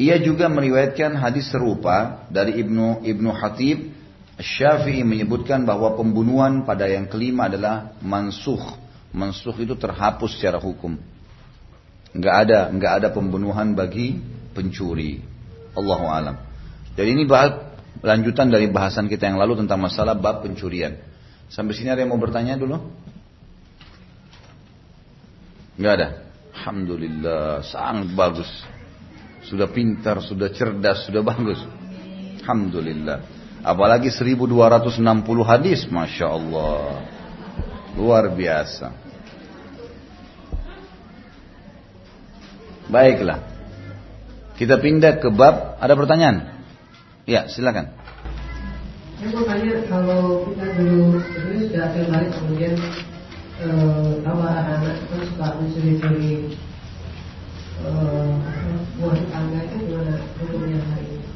Ia 0.00 0.16
juga 0.20 0.48
meriwayatkan 0.48 1.16
hadis 1.16 1.48
serupa 1.52 2.24
dari 2.32 2.60
Ibnu 2.60 3.04
Ibnu 3.04 3.30
Hatib 3.36 4.00
Syafi'i 4.40 5.04
menyebutkan 5.04 5.68
bahwa 5.68 5.92
pembunuhan 5.96 6.64
pada 6.64 6.88
yang 6.88 7.04
kelima 7.08 7.52
adalah 7.52 7.92
mansuh. 8.00 8.80
Mansuh 9.12 9.52
itu 9.60 9.76
terhapus 9.76 10.40
secara 10.40 10.56
hukum. 10.56 10.96
Enggak 12.16 12.34
ada, 12.48 12.60
enggak 12.72 12.92
ada 13.00 13.08
pembunuhan 13.12 13.76
bagi 13.76 14.16
pencuri. 14.52 15.22
Allahu 15.74 16.06
alam. 16.10 16.36
Jadi 16.98 17.08
ini 17.14 17.24
bahas, 17.26 17.70
lanjutan 18.02 18.50
dari 18.50 18.66
bahasan 18.68 19.06
kita 19.06 19.30
yang 19.30 19.38
lalu 19.38 19.62
tentang 19.64 19.78
masalah 19.80 20.18
bab 20.18 20.42
pencurian. 20.42 20.98
Sampai 21.50 21.74
sini 21.74 21.90
ada 21.90 22.02
yang 22.02 22.14
mau 22.14 22.20
bertanya 22.20 22.54
dulu? 22.58 22.78
Enggak 25.80 25.94
ada. 25.96 26.08
Alhamdulillah, 26.60 27.64
sangat 27.64 28.12
bagus. 28.12 28.50
Sudah 29.48 29.66
pintar, 29.70 30.20
sudah 30.20 30.52
cerdas, 30.52 31.08
sudah 31.08 31.24
bagus. 31.24 31.58
Alhamdulillah. 32.44 33.24
Apalagi 33.64 34.12
1260 34.12 35.00
hadis, 35.44 35.88
Masya 35.88 36.26
Allah. 36.28 37.00
Luar 37.96 38.28
biasa. 38.30 38.92
Baiklah. 42.90 43.49
Kita 44.60 44.76
pindah 44.76 45.16
ke 45.24 45.32
bab. 45.32 45.80
Ada 45.80 45.96
pertanyaan? 45.96 46.60
Ya, 47.24 47.48
silakan. 47.48 47.96
Saya 49.16 49.32
mau 49.32 49.44
tanya 49.48 49.72
kalau 49.88 50.44
kita 50.52 50.64
dulu 50.76 51.16
sudah 51.16 51.88
terbalik 51.96 52.28
kemudian 52.36 52.76
eh, 53.64 54.10
tahu 54.20 54.38
anak-anak 54.44 54.96
itu 55.00 55.16
suka 55.32 55.46
mencuri-curi 55.56 56.32
eh, 57.88 58.28
buah 59.00 59.16
tetangga 59.16 59.60
itu 59.64 59.76
gimana 59.88 60.14
hukumnya 60.40 60.78
hari 60.92 61.08
ini? 61.08 61.28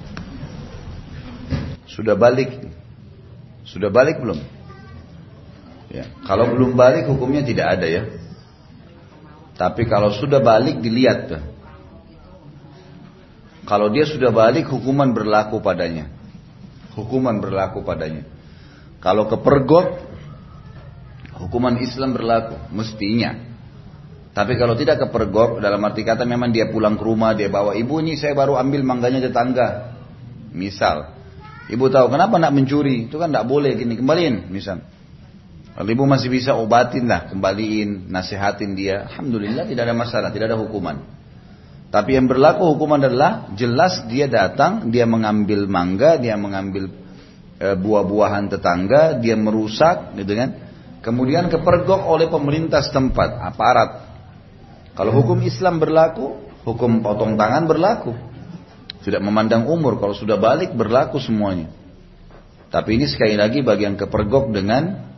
Sudah 1.88 2.16
balik? 2.20 2.50
Sudah 3.64 3.88
balik 3.88 4.20
belum? 4.20 4.40
Ya. 5.88 6.12
Kalau 6.28 6.52
belum 6.52 6.76
balik 6.76 7.08
hukumnya 7.08 7.40
tidak 7.40 7.80
ada 7.80 7.88
ya. 7.88 8.02
Tapi 9.56 9.88
kalau 9.88 10.12
sudah 10.12 10.44
balik 10.44 10.84
dilihat 10.84 11.32
tuh. 11.32 11.53
Kalau 13.64 13.88
dia 13.88 14.04
sudah 14.04 14.28
balik 14.30 14.68
hukuman 14.68 15.12
berlaku 15.16 15.60
padanya. 15.64 16.08
Hukuman 16.94 17.40
berlaku 17.40 17.80
padanya. 17.80 18.28
Kalau 19.00 19.28
kepergok 19.28 20.00
hukuman 21.40 21.80
Islam 21.80 22.12
berlaku 22.12 22.56
mestinya. 22.72 23.34
Tapi 24.34 24.58
kalau 24.58 24.74
tidak 24.74 25.08
kepergok 25.08 25.62
dalam 25.62 25.78
arti 25.86 26.02
kata 26.02 26.26
memang 26.26 26.50
dia 26.50 26.66
pulang 26.68 26.98
ke 26.98 27.04
rumah 27.06 27.32
dia 27.38 27.46
bawa 27.46 27.78
ibu 27.78 28.02
ini 28.02 28.18
saya 28.18 28.34
baru 28.34 28.58
ambil 28.58 28.82
mangganya 28.82 29.30
tetangga. 29.30 29.96
Misal 30.54 31.14
Ibu 31.64 31.88
tahu 31.88 32.12
kenapa 32.12 32.36
nak 32.36 32.52
mencuri? 32.52 33.08
Itu 33.08 33.16
kan 33.16 33.32
tidak 33.32 33.48
boleh 33.48 33.72
gini 33.72 33.96
kembaliin 33.96 34.52
misal. 34.52 34.84
Kalau 35.74 35.90
ibu 35.90 36.04
masih 36.06 36.30
bisa 36.30 36.54
obatin 36.54 37.10
lah, 37.10 37.26
kembaliin, 37.26 38.06
nasihatin 38.06 38.78
dia. 38.78 39.10
Alhamdulillah 39.10 39.66
tidak 39.66 39.90
ada 39.90 39.96
masalah, 39.96 40.30
tidak 40.30 40.54
ada 40.54 40.58
hukuman. 40.60 41.02
Tapi 41.94 42.18
yang 42.18 42.26
berlaku 42.26 42.74
hukuman 42.74 43.06
adalah 43.06 43.54
jelas 43.54 44.02
dia 44.10 44.26
datang, 44.26 44.90
dia 44.90 45.06
mengambil 45.06 45.70
mangga, 45.70 46.18
dia 46.18 46.34
mengambil 46.34 46.90
e, 47.54 47.66
buah-buahan 47.78 48.50
tetangga, 48.50 49.22
dia 49.22 49.38
merusak, 49.38 50.10
gitu 50.18 50.34
kan? 50.34 50.58
Kemudian 51.06 51.46
kepergok 51.46 52.02
oleh 52.02 52.26
pemerintah 52.26 52.82
setempat, 52.82 53.38
aparat. 53.38 54.10
Kalau 54.98 55.14
hukum 55.14 55.38
Islam 55.46 55.78
berlaku, 55.78 56.42
hukum 56.66 56.98
potong 56.98 57.38
tangan 57.38 57.70
berlaku. 57.70 58.10
Tidak 59.06 59.22
memandang 59.22 59.70
umur, 59.70 60.02
kalau 60.02 60.18
sudah 60.18 60.34
balik 60.34 60.74
berlaku 60.74 61.22
semuanya. 61.22 61.70
Tapi 62.74 62.98
ini 62.98 63.06
sekali 63.06 63.38
lagi 63.38 63.62
bagian 63.62 63.94
kepergok 63.94 64.50
dengan 64.50 65.14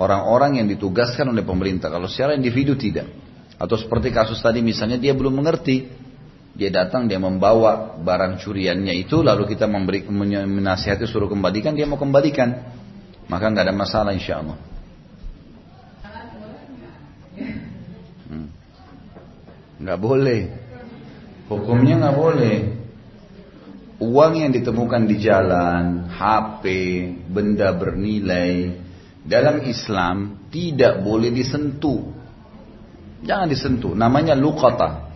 orang-orang 0.00 0.56
yang 0.56 0.72
ditugaskan 0.72 1.36
oleh 1.36 1.44
pemerintah. 1.44 1.92
Kalau 1.92 2.08
secara 2.08 2.32
individu 2.32 2.80
tidak. 2.80 3.12
Atau 3.58 3.74
seperti 3.74 4.14
kasus 4.14 4.38
tadi 4.38 4.62
misalnya 4.62 4.96
dia 5.02 5.12
belum 5.12 5.42
mengerti. 5.42 5.97
Dia 6.58 6.74
datang, 6.74 7.06
dia 7.06 7.22
membawa 7.22 7.94
barang 8.02 8.42
curiannya 8.42 8.90
itu, 8.98 9.22
lalu 9.22 9.46
kita 9.46 9.70
memberi 9.70 10.02
menasihati 10.10 11.06
suruh 11.06 11.30
kembalikan, 11.30 11.78
dia 11.78 11.86
mau 11.86 11.96
kembalikan. 11.96 12.66
Maka 13.30 13.44
nggak 13.46 13.64
ada 13.70 13.76
masalah 13.76 14.10
insya 14.10 14.42
Allah. 14.42 14.58
Hmm. 18.26 18.48
Nggak 19.78 19.98
boleh. 20.02 20.40
Hukumnya 21.46 21.94
nggak 22.02 22.16
boleh 22.18 22.56
uang 23.98 24.32
yang 24.38 24.50
ditemukan 24.54 25.10
di 25.10 25.16
jalan, 25.18 26.06
HP, 26.06 26.64
benda 27.26 27.74
bernilai, 27.74 28.78
dalam 29.26 29.66
Islam 29.66 30.48
tidak 30.48 31.02
boleh 31.02 31.34
disentuh. 31.34 32.14
Jangan 33.26 33.50
disentuh. 33.50 33.92
Namanya 33.98 34.38
lukata. 34.38 35.07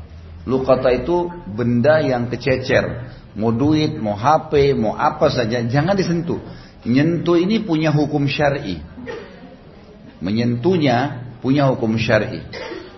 Lukata 0.42 0.90
itu 0.90 1.30
benda 1.46 2.02
yang 2.02 2.26
kececer. 2.26 3.10
Mau 3.38 3.54
duit, 3.54 3.96
mau 3.96 4.18
HP, 4.18 4.74
mau 4.76 4.98
apa 4.98 5.30
saja, 5.32 5.62
jangan 5.64 5.96
disentuh. 5.96 6.42
Nyentuh 6.82 7.38
ini 7.38 7.62
punya 7.62 7.94
hukum 7.94 8.26
syari. 8.26 8.82
Menyentuhnya 10.18 11.22
punya 11.42 11.70
hukum 11.70 11.94
syar'i. 11.98 12.42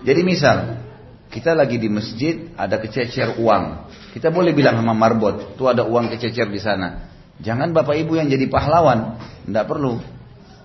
Jadi 0.05 0.21
misal 0.21 0.85
kita 1.33 1.57
lagi 1.57 1.81
di 1.81 1.89
masjid 1.89 2.53
ada 2.53 2.77
kececer 2.77 3.41
uang, 3.41 3.89
kita 4.13 4.29
boleh 4.29 4.53
bilang 4.53 4.77
sama 4.77 4.93
marbot, 4.93 5.57
tuh 5.57 5.67
ada 5.67 5.83
uang 5.83 6.13
kececer 6.13 6.47
di 6.47 6.61
sana. 6.61 7.09
Jangan 7.41 7.75
bapak 7.75 7.99
ibu 7.99 8.15
yang 8.15 8.29
jadi 8.29 8.47
pahlawan, 8.47 9.19
tidak 9.43 9.65
perlu. 9.67 9.99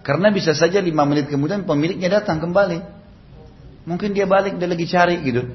Karena 0.07 0.31
bisa 0.31 0.55
saja 0.55 0.79
lima 0.79 1.03
menit 1.09 1.27
kemudian 1.27 1.67
pemiliknya 1.67 2.21
datang 2.21 2.39
kembali. 2.39 2.79
Mungkin 3.89 4.15
dia 4.15 4.29
balik, 4.29 4.61
dia 4.61 4.69
lagi 4.69 4.87
cari 4.87 5.17
gitu. 5.25 5.51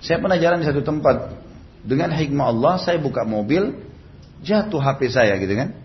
Saya 0.00 0.16
pernah 0.20 0.40
jalan 0.40 0.64
di 0.64 0.66
satu 0.66 0.80
tempat. 0.80 1.36
Dengan 1.80 2.12
hikmah 2.12 2.46
Allah, 2.52 2.74
saya 2.80 3.00
buka 3.00 3.24
mobil, 3.24 3.72
jatuh 4.44 4.80
HP 4.80 5.12
saya 5.12 5.36
gitu 5.36 5.52
kan. 5.56 5.76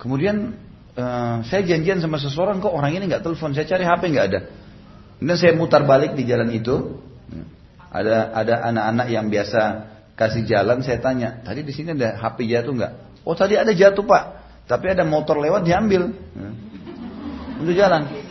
Kemudian 0.00 0.56
uh, 0.96 1.44
saya 1.44 1.64
janjian 1.64 2.00
sama 2.00 2.16
seseorang 2.20 2.60
kok 2.62 2.72
orang 2.72 2.96
ini 2.96 3.08
nggak 3.08 3.24
telepon, 3.24 3.52
saya 3.52 3.66
cari 3.68 3.84
HP 3.84 4.02
nggak 4.14 4.26
ada. 4.30 4.40
Kemudian 5.18 5.38
saya 5.40 5.52
mutar 5.56 5.82
balik 5.84 6.14
di 6.14 6.24
jalan 6.24 6.48
itu, 6.54 7.02
ada 7.88 8.30
ada 8.36 8.54
anak-anak 8.68 9.06
yang 9.10 9.26
biasa 9.32 9.60
kasih 10.14 10.44
jalan, 10.44 10.84
saya 10.84 11.00
tanya, 11.00 11.40
tadi 11.42 11.64
di 11.64 11.72
sini 11.72 11.96
ada 11.96 12.20
HP 12.20 12.46
jatuh 12.46 12.72
nggak? 12.76 12.92
Oh 13.26 13.34
tadi 13.34 13.58
ada 13.58 13.72
jatuh 13.74 14.04
pak, 14.06 14.24
tapi 14.70 14.92
ada 14.92 15.02
motor 15.02 15.40
lewat 15.40 15.64
diambil 15.66 16.12
untuk 17.58 17.74
jalan. 17.74 18.27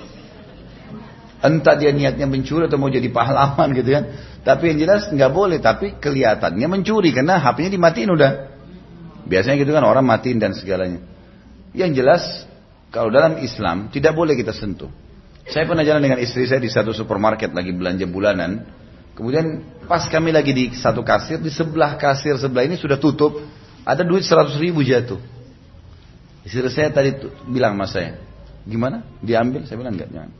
Entah 1.37 1.77
dia 1.77 1.93
niatnya 1.93 2.25
mencuri 2.25 2.65
atau 2.65 2.81
mau 2.81 2.89
jadi 2.89 3.07
pahlawan 3.13 3.69
gitu 3.77 3.93
kan. 3.93 4.03
Tapi 4.41 4.73
yang 4.73 4.77
jelas 4.81 5.09
nggak 5.13 5.31
boleh. 5.31 5.61
Tapi 5.61 6.01
kelihatannya 6.01 6.67
mencuri 6.67 7.13
karena 7.13 7.37
HP-nya 7.37 7.71
dimatiin 7.77 8.09
udah. 8.09 8.31
Biasanya 9.27 9.55
gitu 9.61 9.71
kan 9.75 9.83
orang 9.85 10.07
matiin 10.07 10.41
dan 10.41 10.57
segalanya. 10.57 11.03
Yang 11.77 11.91
jelas 12.01 12.23
kalau 12.89 13.13
dalam 13.13 13.37
Islam 13.43 13.93
tidak 13.93 14.17
boleh 14.17 14.33
kita 14.33 14.55
sentuh. 14.55 14.89
Saya 15.47 15.63
pernah 15.63 15.85
jalan 15.85 16.03
dengan 16.03 16.19
istri 16.19 16.43
saya 16.43 16.59
di 16.59 16.67
satu 16.67 16.91
supermarket 16.91 17.53
lagi 17.53 17.71
belanja 17.71 18.07
bulanan. 18.09 18.65
Kemudian 19.15 19.63
pas 19.85 20.05
kami 20.09 20.29
lagi 20.29 20.51
di 20.51 20.73
satu 20.75 21.01
kasir, 21.01 21.39
di 21.39 21.49
sebelah 21.49 21.95
kasir 21.97 22.35
sebelah 22.37 22.67
ini 22.67 22.75
sudah 22.75 22.97
tutup. 22.97 23.39
Ada 23.87 24.03
duit 24.03 24.27
100 24.27 24.59
ribu 24.59 24.83
jatuh. 24.83 25.19
Istri 26.43 26.67
saya 26.71 26.89
tadi 26.91 27.15
bilang 27.47 27.79
sama 27.79 27.87
saya, 27.87 28.11
Gimana? 28.67 29.07
Diambil? 29.23 29.63
Saya 29.63 29.79
bilang 29.79 29.95
enggak, 29.95 30.11
jangan. 30.11 30.31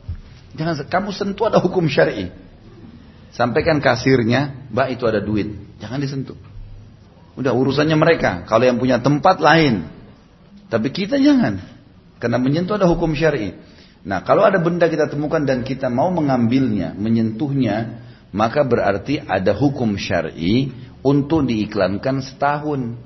Jangan 0.56 0.88
kamu 0.88 1.10
sentuh 1.12 1.52
ada 1.52 1.60
hukum 1.60 1.84
syar'i. 1.90 2.32
Sampaikan 3.34 3.82
kasirnya, 3.84 4.68
Mbak 4.72 4.88
itu 4.96 5.04
ada 5.04 5.20
duit. 5.20 5.52
Jangan 5.78 6.00
disentuh. 6.00 6.38
Udah 7.36 7.52
urusannya 7.52 7.94
mereka. 7.94 8.48
Kalau 8.48 8.64
yang 8.64 8.80
punya 8.80 8.98
tempat 8.98 9.38
lain. 9.38 9.84
Tapi 10.72 10.88
kita 10.90 11.20
jangan. 11.20 11.60
Karena 12.18 12.40
menyentuh 12.40 12.80
ada 12.80 12.88
hukum 12.88 13.12
syar'i. 13.14 13.54
Nah, 14.02 14.24
kalau 14.24 14.46
ada 14.46 14.56
benda 14.58 14.88
kita 14.88 15.10
temukan 15.10 15.44
dan 15.44 15.62
kita 15.62 15.92
mau 15.92 16.08
mengambilnya, 16.08 16.96
menyentuhnya, 16.96 18.02
maka 18.32 18.64
berarti 18.64 19.20
ada 19.20 19.52
hukum 19.52 19.94
syar'i 20.00 20.72
untuk 21.04 21.46
diiklankan 21.46 22.24
setahun. 22.24 22.96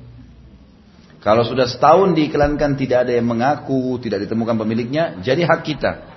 Kalau 1.23 1.47
sudah 1.47 1.71
setahun 1.71 2.19
diiklankan 2.19 2.75
tidak 2.75 3.07
ada 3.07 3.13
yang 3.15 3.31
mengaku, 3.31 3.99
tidak 4.03 4.27
ditemukan 4.27 4.59
pemiliknya, 4.59 5.23
jadi 5.23 5.47
hak 5.47 5.61
kita. 5.63 6.12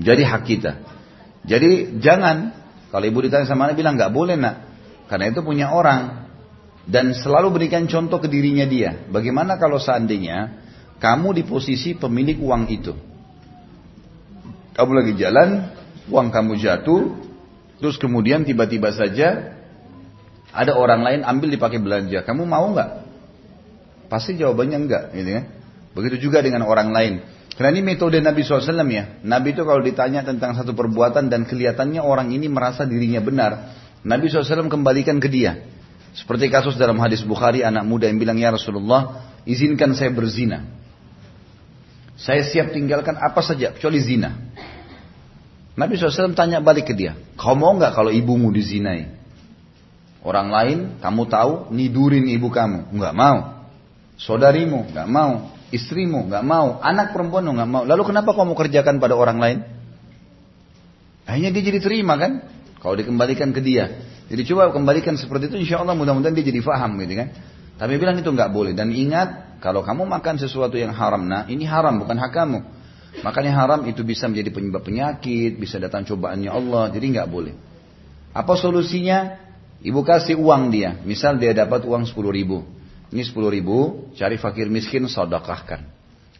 Jadi 0.00 0.22
hak 0.24 0.42
kita. 0.48 0.72
Jadi 1.44 2.00
jangan, 2.00 2.56
kalau 2.88 3.04
ibu 3.04 3.20
ditanya 3.20 3.44
sama 3.44 3.68
anak 3.68 3.76
bilang 3.76 4.00
nggak 4.00 4.12
boleh 4.12 4.36
nak, 4.40 4.56
karena 5.12 5.28
itu 5.28 5.44
punya 5.44 5.70
orang. 5.70 6.32
Dan 6.90 7.12
selalu 7.12 7.54
berikan 7.60 7.84
contoh 7.86 8.18
ke 8.18 8.26
dirinya 8.26 8.64
dia. 8.64 9.06
Bagaimana 9.12 9.60
kalau 9.60 9.76
seandainya 9.76 10.58
kamu 10.98 11.36
di 11.36 11.42
posisi 11.44 11.94
pemilik 11.94 12.40
uang 12.40 12.64
itu. 12.72 12.96
Kamu 14.74 14.90
lagi 14.96 15.12
jalan, 15.20 15.70
uang 16.08 16.28
kamu 16.32 16.56
jatuh, 16.56 17.14
terus 17.78 18.00
kemudian 18.00 18.48
tiba-tiba 18.48 18.90
saja 18.96 19.54
ada 20.50 20.72
orang 20.74 21.04
lain 21.04 21.20
ambil 21.22 21.52
dipakai 21.52 21.78
belanja. 21.78 22.24
Kamu 22.24 22.48
mau 22.48 22.72
nggak? 22.72 22.90
Pasti 24.10 24.34
jawabannya 24.34 24.78
enggak, 24.80 25.04
gitu 25.14 25.30
kan? 25.36 25.44
Begitu 25.94 26.16
juga 26.28 26.42
dengan 26.42 26.66
orang 26.66 26.90
lain. 26.90 27.22
Karena 27.60 27.76
ini 27.76 27.92
metode 27.92 28.24
Nabi 28.24 28.40
SAW 28.40 28.72
ya. 28.88 29.20
Nabi 29.20 29.52
itu 29.52 29.68
kalau 29.68 29.84
ditanya 29.84 30.24
tentang 30.24 30.56
satu 30.56 30.72
perbuatan 30.72 31.28
dan 31.28 31.44
kelihatannya 31.44 32.00
orang 32.00 32.32
ini 32.32 32.48
merasa 32.48 32.88
dirinya 32.88 33.20
benar, 33.20 33.76
Nabi 34.00 34.32
SAW 34.32 34.72
kembalikan 34.72 35.20
ke 35.20 35.28
dia. 35.28 35.60
Seperti 36.16 36.48
kasus 36.48 36.80
dalam 36.80 36.96
hadis 37.04 37.20
Bukhari 37.20 37.60
anak 37.60 37.84
muda 37.84 38.08
yang 38.08 38.16
bilang 38.16 38.40
ya 38.40 38.48
Rasulullah 38.48 39.28
izinkan 39.44 39.92
saya 39.92 40.08
berzina. 40.08 40.64
Saya 42.16 42.48
siap 42.48 42.72
tinggalkan 42.72 43.20
apa 43.20 43.44
saja 43.44 43.76
kecuali 43.76 44.00
zina. 44.00 44.40
Nabi 45.76 46.00
SAW 46.00 46.32
tanya 46.32 46.64
balik 46.64 46.88
ke 46.88 46.96
dia, 46.96 47.12
kau 47.36 47.52
mau 47.60 47.76
nggak 47.76 47.92
kalau 47.92 48.08
ibumu 48.08 48.48
dizinai? 48.56 49.04
Orang 50.24 50.48
lain 50.48 50.96
kamu 51.04 51.28
tahu 51.28 51.52
nidurin 51.76 52.24
ibu 52.24 52.48
kamu, 52.48 52.88
nggak 52.88 53.12
mau. 53.12 53.68
Saudarimu 54.16 54.96
nggak 54.96 55.08
mau, 55.12 55.59
istrimu 55.70 56.26
nggak 56.30 56.44
mau, 56.44 56.78
anak 56.82 57.14
perempuan 57.14 57.46
nggak 57.46 57.70
mau. 57.70 57.82
Lalu 57.86 58.02
kenapa 58.10 58.34
kamu 58.34 58.54
kerjakan 58.54 58.98
pada 58.98 59.14
orang 59.14 59.38
lain? 59.38 59.58
Akhirnya 61.26 61.50
dia 61.54 61.62
jadi 61.62 61.78
terima 61.78 62.18
kan? 62.18 62.42
Kalau 62.82 62.94
dikembalikan 62.98 63.54
ke 63.54 63.62
dia. 63.62 64.02
Jadi 64.30 64.46
coba 64.46 64.70
kembalikan 64.70 65.18
seperti 65.18 65.50
itu, 65.50 65.56
insya 65.66 65.82
Allah 65.82 65.94
mudah-mudahan 65.98 66.34
dia 66.34 66.46
jadi 66.46 66.62
faham 66.62 66.98
gitu 67.02 67.14
kan. 67.18 67.28
Tapi 67.78 67.98
bilang 67.98 68.18
itu 68.18 68.30
nggak 68.30 68.50
boleh. 68.50 68.72
Dan 68.74 68.94
ingat, 68.94 69.58
kalau 69.58 69.82
kamu 69.82 70.06
makan 70.06 70.38
sesuatu 70.38 70.78
yang 70.78 70.94
haram, 70.94 71.26
nah 71.26 71.46
ini 71.50 71.66
haram 71.66 71.98
bukan 71.98 72.14
hak 72.14 72.30
kamu. 72.30 72.58
Makanya 73.26 73.52
haram 73.58 73.80
itu 73.90 74.06
bisa 74.06 74.30
menjadi 74.30 74.54
penyebab 74.54 74.86
penyakit, 74.86 75.58
bisa 75.58 75.82
datang 75.82 76.06
cobaannya 76.06 76.46
Allah, 76.46 76.94
jadi 76.94 77.04
nggak 77.18 77.28
boleh. 77.28 77.54
Apa 78.30 78.54
solusinya? 78.54 79.50
Ibu 79.80 80.04
kasih 80.04 80.36
uang 80.36 80.68
dia, 80.70 81.00
misal 81.08 81.40
dia 81.40 81.56
dapat 81.56 81.88
uang 81.88 82.04
10 82.04 82.14
ribu. 82.36 82.62
Ini 83.10 83.22
10 83.26 83.34
ribu, 83.50 84.08
cari 84.14 84.38
fakir 84.38 84.70
miskin, 84.70 85.10
sodakahkan. 85.10 85.82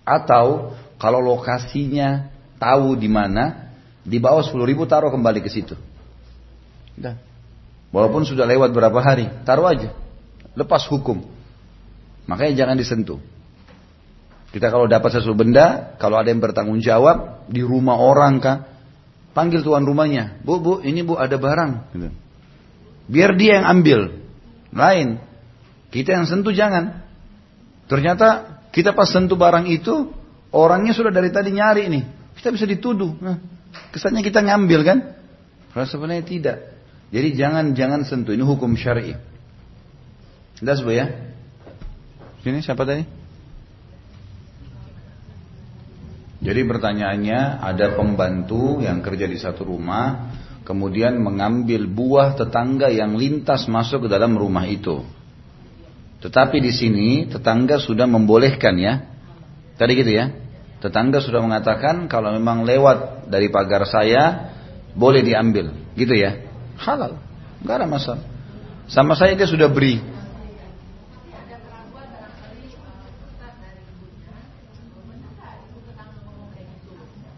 Atau 0.07 0.75
kalau 1.03 1.19
lokasinya 1.19 2.31
tahu 2.63 2.95
di 2.95 3.11
mana, 3.11 3.75
di 4.07 4.23
bawah 4.23 4.43
10 4.43 4.55
ribu 4.65 4.87
taruh 4.87 5.11
kembali 5.11 5.43
ke 5.43 5.51
situ. 5.51 5.75
Udah. 6.95 7.19
Walaupun 7.91 8.23
sudah 8.23 8.47
lewat 8.47 8.71
berapa 8.71 8.99
hari, 9.03 9.27
taruh 9.43 9.67
aja. 9.67 9.91
Lepas 10.55 10.87
hukum. 10.87 11.27
Makanya 12.31 12.63
jangan 12.63 12.77
disentuh. 12.79 13.19
Kita 14.51 14.67
kalau 14.71 14.91
dapat 14.91 15.15
sesuatu 15.15 15.39
benda, 15.39 15.95
kalau 15.99 16.19
ada 16.19 16.31
yang 16.31 16.43
bertanggung 16.43 16.83
jawab 16.83 17.47
di 17.47 17.63
rumah 17.63 17.99
orang 17.99 18.43
kah, 18.43 18.67
panggil 19.31 19.63
tuan 19.63 19.87
rumahnya, 19.87 20.43
bu 20.43 20.59
bu 20.59 20.73
ini 20.83 21.07
bu 21.07 21.15
ada 21.15 21.39
barang, 21.39 21.95
gitu. 21.95 22.11
biar 23.07 23.31
dia 23.39 23.63
yang 23.63 23.67
ambil, 23.79 24.01
lain. 24.75 25.23
Kita 25.91 26.15
yang 26.15 26.27
sentuh 26.27 26.55
jangan. 26.55 27.03
Ternyata 27.91 28.63
kita 28.71 28.95
pas 28.95 29.11
sentuh 29.11 29.35
barang 29.35 29.67
itu, 29.67 30.15
orangnya 30.55 30.95
sudah 30.95 31.11
dari 31.11 31.35
tadi 31.35 31.51
nyari 31.51 31.91
nih. 31.91 32.05
Kita 32.39 32.55
bisa 32.55 32.65
dituduh. 32.65 33.19
Nah, 33.19 33.37
kesannya 33.91 34.23
kita 34.23 34.41
ngambil 34.47 34.81
kan? 34.87 34.99
Rasa 35.75 35.99
sebenarnya 35.99 36.25
tidak. 36.27 36.57
Jadi 37.11 37.29
jangan 37.35 37.75
jangan 37.75 38.07
sentuh. 38.07 38.31
Ini 38.31 38.47
hukum 38.47 38.79
syar'i. 38.79 39.19
Sudah 40.59 40.79
sebuah 40.79 40.95
ya? 40.95 41.07
Sini 42.47 42.63
siapa 42.63 42.87
tadi? 42.87 43.03
Jadi 46.41 46.61
pertanyaannya 46.65 47.61
ada 47.61 47.87
pembantu 47.99 48.81
yang 48.81 49.05
kerja 49.05 49.29
di 49.29 49.37
satu 49.37 49.69
rumah 49.69 50.33
kemudian 50.65 51.21
mengambil 51.21 51.85
buah 51.85 52.33
tetangga 52.39 52.89
yang 52.89 53.19
lintas 53.19 53.69
masuk 53.69 54.07
ke 54.07 54.09
dalam 54.09 54.39
rumah 54.39 54.65
itu. 54.65 55.05
Tetapi 56.21 56.61
di 56.61 56.73
sini 56.73 57.09
tetangga 57.29 57.81
sudah 57.81 58.05
membolehkan 58.05 58.77
ya. 58.77 59.09
Tadi 59.81 59.93
gitu 59.97 60.13
ya. 60.13 60.29
Tetangga 60.81 61.21
sudah 61.21 61.45
mengatakan 61.45 62.09
kalau 62.09 62.33
memang 62.33 62.65
lewat 62.65 63.29
dari 63.29 63.53
pagar 63.53 63.85
saya 63.85 64.53
boleh 64.97 65.21
diambil, 65.21 65.73
gitu 65.93 66.17
ya. 66.17 66.41
Halal, 66.81 67.21
nggak 67.61 67.77
ada 67.77 67.87
masalah. 67.87 68.25
Sama 68.89 69.15
saya 69.15 69.37
dia 69.37 69.47
sudah 69.47 69.69
beri. 69.69 70.01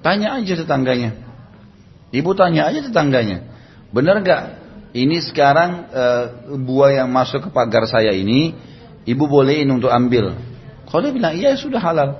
Tanya 0.02 0.34
aja 0.34 0.54
tetangganya. 0.58 1.14
Ibu 2.10 2.34
tanya 2.34 2.66
aja 2.66 2.82
tetangganya. 2.82 3.46
Benar 3.94 4.18
nggak? 4.22 4.42
Ini 4.92 5.16
sekarang 5.24 5.70
e, 5.88 6.04
buah 6.58 7.00
yang 7.00 7.08
masuk 7.08 7.48
ke 7.48 7.50
pagar 7.54 7.86
saya 7.86 8.10
ini 8.12 8.52
ibu 9.09 9.24
bolehin 9.26 9.68
untuk 9.70 9.90
ambil. 9.90 10.36
Kalau 10.86 11.00
dia 11.03 11.12
bilang 11.14 11.34
iya 11.34 11.57
sudah 11.57 11.80
halal. 11.80 12.11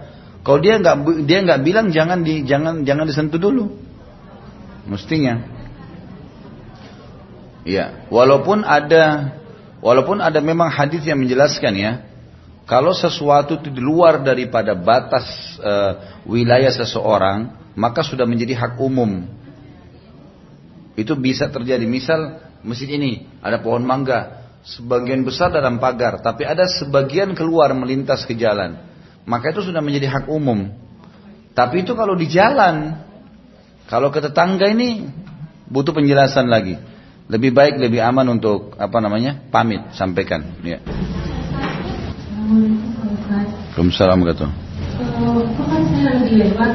Kalau 0.43 0.59
dia 0.59 0.78
nggak 0.80 1.26
dia 1.28 1.39
nggak 1.45 1.61
bilang 1.62 1.95
jangan 1.95 2.26
di 2.26 2.43
jangan 2.43 2.83
jangan 2.83 3.05
disentuh 3.07 3.39
dulu. 3.39 3.70
Mestinya. 4.91 5.39
Iya, 7.62 8.11
walaupun 8.11 8.66
ada 8.66 9.39
walaupun 9.78 10.18
ada 10.18 10.43
memang 10.43 10.66
hadis 10.66 11.07
yang 11.07 11.22
menjelaskan 11.22 11.74
ya, 11.78 11.93
kalau 12.66 12.91
sesuatu 12.91 13.62
itu 13.62 13.70
di 13.70 13.78
luar 13.78 14.18
daripada 14.18 14.74
batas 14.74 15.55
uh, 15.62 16.22
wilayah 16.26 16.74
seseorang, 16.74 17.55
maka 17.78 18.03
sudah 18.03 18.26
menjadi 18.26 18.59
hak 18.59 18.83
umum. 18.83 19.30
Itu 20.99 21.14
bisa 21.14 21.47
terjadi. 21.55 21.87
Misal 21.87 22.43
masjid 22.66 22.91
ini 22.99 23.30
ada 23.39 23.62
pohon 23.62 23.87
mangga, 23.87 24.41
sebagian 24.62 25.26
besar 25.26 25.50
dalam 25.50 25.82
pagar, 25.82 26.22
tapi 26.22 26.46
ada 26.46 26.66
sebagian 26.66 27.34
keluar 27.34 27.74
melintas 27.74 28.22
ke 28.26 28.34
jalan. 28.38 28.78
Maka 29.22 29.54
itu 29.54 29.62
sudah 29.62 29.78
menjadi 29.78 30.10
hak 30.10 30.26
umum. 30.30 30.70
Tapi 31.52 31.86
itu 31.86 31.94
kalau 31.94 32.16
di 32.18 32.26
jalan, 32.26 32.96
kalau 33.86 34.08
ke 34.10 34.18
tetangga 34.18 34.66
ini 34.70 35.06
butuh 35.68 35.94
penjelasan 35.94 36.48
lagi. 36.48 36.78
Lebih 37.30 37.54
baik, 37.54 37.74
lebih 37.78 38.02
aman 38.02 38.26
untuk 38.34 38.74
apa 38.76 38.98
namanya 38.98 39.38
pamit, 39.48 39.80
sampaikan. 39.94 40.42
Ya. 40.66 40.82
Waalaikumsalam 43.72 44.20
warahmatullahi 44.20 44.70
Kok 45.32 45.66
kan 45.66 45.82
saya 45.88 46.04
lagi 46.12 46.34
lewat 46.36 46.72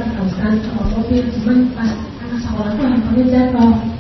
mobil 1.08 1.24
cuman 1.40 1.58
pas 1.78 1.92
anak 2.26 2.40
sekolah 2.44 2.72
tuh 2.76 2.84
handphonenya 2.90 3.26
jatuh 3.32 3.97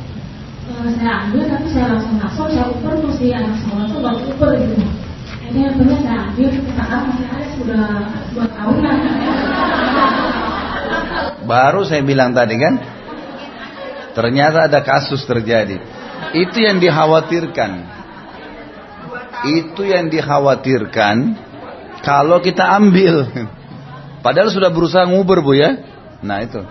saya 0.77 1.13
ambil 1.25 1.43
tapi 1.49 1.67
saya 1.73 1.85
langsung 1.89 2.15
masuk 2.21 2.47
saya 2.53 2.65
ukur 2.69 2.93
tuh 3.01 3.11
si 3.17 3.33
anak 3.33 3.53
sekolah 3.65 3.85
tuh 3.89 3.99
baru 4.05 4.19
ukur 4.29 4.51
gitu. 4.53 4.75
Ini 5.47 5.59
handphonenya 5.63 5.97
saya 6.05 6.17
ambil 6.29 6.47
sekarang 6.53 7.01
masih 7.09 7.25
ada 7.25 7.47
sudah 7.57 7.83
dua 8.35 8.45
tahun 8.51 8.77
lah 8.83 8.97
Baru 11.47 11.81
saya 11.87 12.01
bilang 12.05 12.35
tadi 12.37 12.55
kan 12.61 12.73
Ternyata 14.13 14.65
ada 14.65 14.81
kasus 14.81 15.21
terjadi. 15.29 15.77
Itu 16.33 16.57
yang 16.57 16.81
dikhawatirkan. 16.81 17.71
Itu 19.45 19.85
yang 19.85 20.09
dikhawatirkan 20.09 21.37
Kalau 22.01 22.41
kita 22.41 22.65
ambil. 22.81 23.29
Padahal 24.25 24.49
sudah 24.49 24.73
berusaha 24.73 25.05
nguber 25.05 25.45
bu 25.45 25.53
ya. 25.53 25.85
Nah 26.25 26.41
itu. 26.41 26.65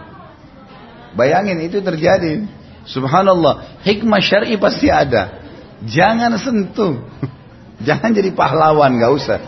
Bayangin 1.15 1.63
itu 1.63 1.79
terjadi 1.81 2.45
Subhanallah 2.87 3.83
Hikmah 3.83 4.23
syar'i 4.23 4.57
pasti 4.57 4.89
ada 4.89 5.43
Jangan 5.85 6.39
sentuh 6.39 7.03
Jangan 7.87 8.15
jadi 8.15 8.31
pahlawan 8.33 8.97
gak 8.97 9.13
usah 9.13 9.39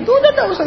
Itu 0.00 0.10
udah 0.10 0.30
gak 0.32 0.48
usah 0.54 0.64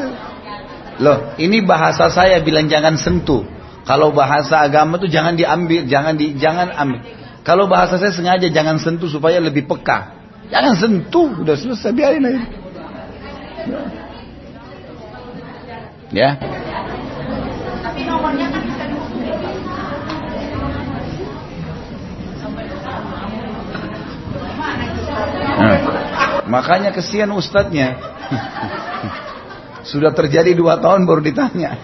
Loh 0.99 1.35
ini 1.35 1.59
bahasa 1.59 2.07
saya 2.07 2.39
bilang 2.39 2.71
jangan 2.71 2.95
sentuh 2.95 3.55
kalau 3.85 4.09
bahasa 4.09 4.65
agama 4.65 4.97
itu 4.97 5.13
jangan 5.13 5.37
diambil, 5.37 5.85
jangan 5.85 6.17
di, 6.17 6.33
jangan 6.41 6.73
ambil. 6.73 7.05
Kalau 7.45 7.69
bahasa 7.69 8.01
saya 8.01 8.09
sengaja 8.09 8.49
jangan 8.49 8.81
sentuh 8.81 9.05
supaya 9.05 9.37
lebih 9.37 9.69
peka. 9.69 10.17
Jangan 10.49 10.73
sentuh, 10.73 11.29
udah 11.45 11.53
selesai 11.53 11.93
biarin 11.93 12.25
aja. 12.25 12.41
Ya. 16.09 16.29
Nah, 25.55 25.79
makanya 26.45 26.91
kesian 26.91 27.31
ustadznya. 27.31 27.95
Sudah 29.85 30.11
terjadi 30.11 30.51
dua 30.57 30.81
tahun 30.81 31.05
baru 31.05 31.21
ditanya. 31.21 31.77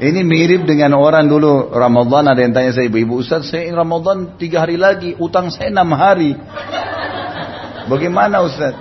Ini 0.00 0.24
mirip 0.24 0.64
dengan 0.64 0.96
orang 0.96 1.28
dulu 1.28 1.76
Ramadan 1.76 2.32
ada 2.32 2.40
yang 2.40 2.56
tanya 2.56 2.72
saya 2.72 2.88
ibu-ibu 2.88 3.20
Ustaz 3.20 3.52
saya 3.52 3.68
Ramadan 3.68 4.40
tiga 4.40 4.64
hari 4.64 4.80
lagi 4.80 5.12
utang 5.20 5.52
saya 5.52 5.68
enam 5.68 5.92
hari. 5.92 6.40
Bagaimana 7.84 8.40
Ustaz? 8.40 8.72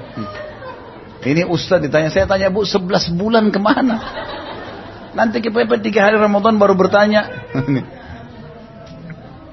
Ini 1.19 1.43
Ustaz 1.43 1.83
ditanya 1.83 2.07
saya 2.07 2.23
tanya 2.23 2.47
bu 2.47 2.63
sebelas 2.63 3.11
bulan 3.11 3.51
ke 3.51 3.59
mana? 3.59 3.99
Nanti 5.11 5.43
kepepet 5.43 5.83
tiga 5.83 6.07
hari 6.07 6.15
Ramadan 6.15 6.55
baru 6.55 6.79
bertanya. 6.79 7.51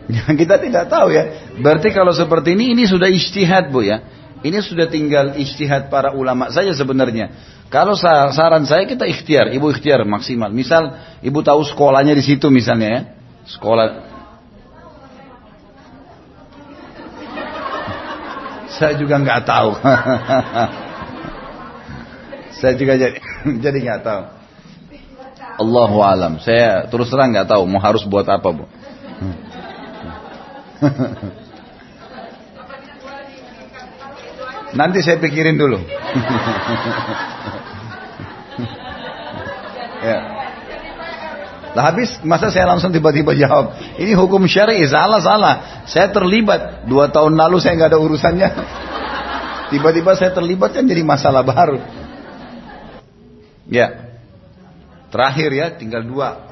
kita 0.40 0.56
tidak 0.62 0.86
tahu 0.86 1.10
ya. 1.10 1.54
Berarti 1.58 1.90
kalau 1.90 2.14
seperti 2.14 2.54
ini 2.54 2.72
ini 2.78 2.86
sudah 2.86 3.10
istihad 3.10 3.70
bu 3.74 3.82
ya. 3.82 4.00
Ini 4.44 4.62
sudah 4.62 4.86
tinggal 4.86 5.34
istihad 5.40 5.90
para 5.90 6.14
ulama 6.14 6.52
saja 6.52 6.70
sebenarnya. 6.70 7.32
Kalau 7.66 7.98
saran 7.98 8.62
saya 8.62 8.86
kita 8.86 9.02
ikhtiar, 9.02 9.50
ibu 9.50 9.66
ikhtiar 9.74 10.06
maksimal. 10.06 10.54
Misal 10.54 10.94
ibu 11.18 11.42
tahu 11.42 11.66
sekolahnya 11.66 12.14
di 12.14 12.22
situ 12.22 12.46
misalnya 12.46 12.88
ya, 12.88 13.00
sekolah. 13.58 13.86
Saya 18.76 18.92
juga 19.00 19.16
nggak 19.16 19.40
tahu. 19.48 19.72
saya 22.60 22.72
juga 22.76 22.92
jadi 22.96 23.16
jadi 23.64 23.78
nggak 23.88 24.00
tahu. 24.04 24.22
Allahu 25.56 26.04
alam. 26.04 26.36
Saya 26.44 26.84
terus 26.92 27.08
terang 27.08 27.32
nggak 27.32 27.48
tahu 27.48 27.64
mau 27.64 27.80
harus 27.80 28.04
buat 28.04 28.28
apa 28.28 28.48
bu. 28.52 28.68
Nanti 34.76 35.00
saya 35.00 35.16
pikirin 35.16 35.56
dulu. 35.56 35.80
ya. 40.04 40.18
Lah 41.76 41.92
habis 41.92 42.16
masa 42.24 42.48
saya 42.48 42.64
langsung 42.68 42.88
tiba-tiba 42.92 43.36
jawab. 43.36 43.76
Ini 44.00 44.16
hukum 44.16 44.48
syar'i 44.48 44.80
salah 44.88 45.20
salah. 45.20 45.84
Saya 45.84 46.08
terlibat 46.08 46.88
dua 46.88 47.12
tahun 47.12 47.36
lalu 47.36 47.60
saya 47.60 47.76
nggak 47.76 47.92
ada 47.92 48.00
urusannya. 48.00 48.48
Tiba-tiba 49.76 50.14
saya 50.16 50.32
terlibat 50.32 50.72
kan 50.72 50.88
jadi 50.88 51.02
masalah 51.04 51.44
baru. 51.44 51.82
Ya. 53.68 54.08
Terakhir 55.10 55.50
ya, 55.52 55.66
tinggal 55.74 56.06
dua. 56.06 56.45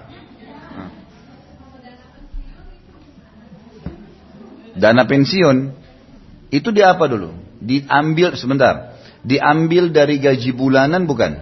Dana 4.74 5.06
pensiun 5.06 5.56
itu 6.50 6.68
di 6.74 6.82
apa 6.82 7.06
dulu? 7.06 7.44
diambil 7.64 8.36
sebentar, 8.36 9.00
diambil 9.24 9.88
dari 9.88 10.20
gaji 10.20 10.52
bulanan 10.52 11.08
bukan? 11.08 11.40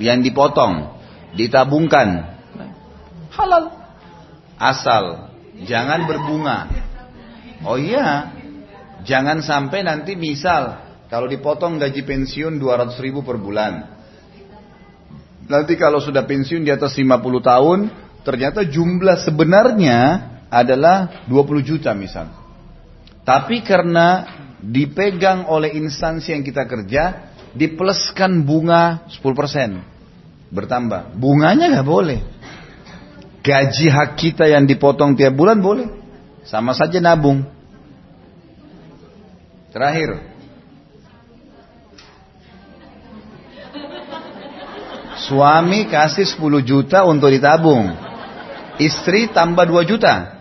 Yang 0.00 0.32
dipotong, 0.32 0.98
ditabungkan. 1.38 2.26
Halal. 3.30 3.64
Asal 4.60 5.30
jangan 5.64 6.04
berbunga. 6.04 6.68
Oh 7.64 7.76
iya, 7.78 8.32
jangan 9.06 9.40
sampai 9.44 9.84
nanti 9.86 10.16
misal 10.18 10.80
kalau 11.12 11.28
dipotong 11.30 11.78
gaji 11.80 12.02
pensiun 12.04 12.58
200 12.58 12.96
ribu 13.00 13.20
per 13.22 13.36
bulan. 13.38 14.00
Nanti 15.50 15.74
kalau 15.74 15.98
sudah 15.98 16.24
pensiun 16.24 16.62
di 16.62 16.70
atas 16.70 16.94
50 16.94 17.10
tahun, 17.42 17.78
ternyata 18.22 18.62
jumlah 18.64 19.18
sebenarnya 19.18 19.98
adalah 20.46 21.26
20 21.26 21.66
juta 21.66 21.90
misal. 21.92 22.39
Tapi 23.30 23.62
karena 23.62 24.26
dipegang 24.58 25.46
oleh 25.46 25.78
instansi 25.78 26.34
yang 26.34 26.42
kita 26.42 26.66
kerja, 26.66 27.30
dipluskan 27.54 28.42
bunga 28.42 29.06
10%. 29.06 30.50
Bertambah. 30.50 31.14
Bunganya 31.14 31.70
nggak 31.70 31.86
boleh. 31.86 32.18
Gaji 33.38 33.86
hak 33.86 34.18
kita 34.18 34.50
yang 34.50 34.66
dipotong 34.66 35.14
tiap 35.14 35.38
bulan 35.38 35.62
boleh. 35.62 35.86
Sama 36.42 36.74
saja 36.74 36.98
nabung. 36.98 37.46
Terakhir. 39.70 40.26
Suami 45.30 45.86
kasih 45.86 46.26
10 46.26 46.66
juta 46.66 47.06
untuk 47.06 47.30
ditabung. 47.30 47.94
Istri 48.82 49.30
tambah 49.30 49.70
2 49.70 49.86
juta. 49.86 50.39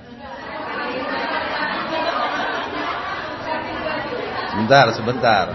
Sebentar, 4.59 4.91
sebentar. 4.91 5.45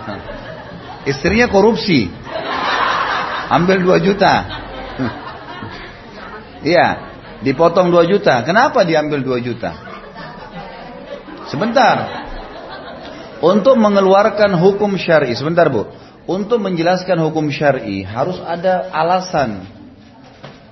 Istrinya 1.05 1.53
korupsi. 1.53 2.09
Ambil 3.53 3.85
2 3.85 4.01
juta. 4.01 4.49
Iya, 6.65 6.87
dipotong 7.45 7.93
2 7.93 8.09
juta. 8.09 8.41
Kenapa 8.49 8.81
diambil 8.89 9.21
2 9.21 9.45
juta? 9.45 9.77
Sebentar. 11.53 12.25
Untuk 13.45 13.77
mengeluarkan 13.77 14.57
hukum 14.57 14.97
syar'i, 14.97 15.37
sebentar 15.37 15.69
Bu. 15.69 15.85
Untuk 16.25 16.65
menjelaskan 16.65 17.21
hukum 17.21 17.53
syar'i 17.53 18.01
harus 18.01 18.41
ada 18.41 18.89
alasan. 18.89 19.69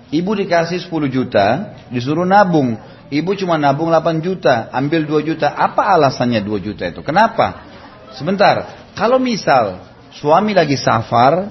Ibu 0.08 0.32
dikasih 0.40 0.80
10 0.88 1.12
juta, 1.12 1.76
disuruh 1.92 2.24
nabung. 2.24 2.80
Ibu 3.12 3.36
cuma 3.36 3.60
nabung 3.60 3.92
8 3.92 4.24
juta, 4.24 4.72
ambil 4.72 5.04
2 5.04 5.28
juta. 5.28 5.52
Apa 5.52 5.92
alasannya 5.92 6.40
2 6.40 6.56
juta 6.64 6.88
itu? 6.88 7.04
Kenapa? 7.04 7.71
Sebentar, 8.16 8.88
kalau 8.92 9.16
misal 9.16 9.80
suami 10.12 10.52
lagi 10.52 10.76
safar 10.76 11.48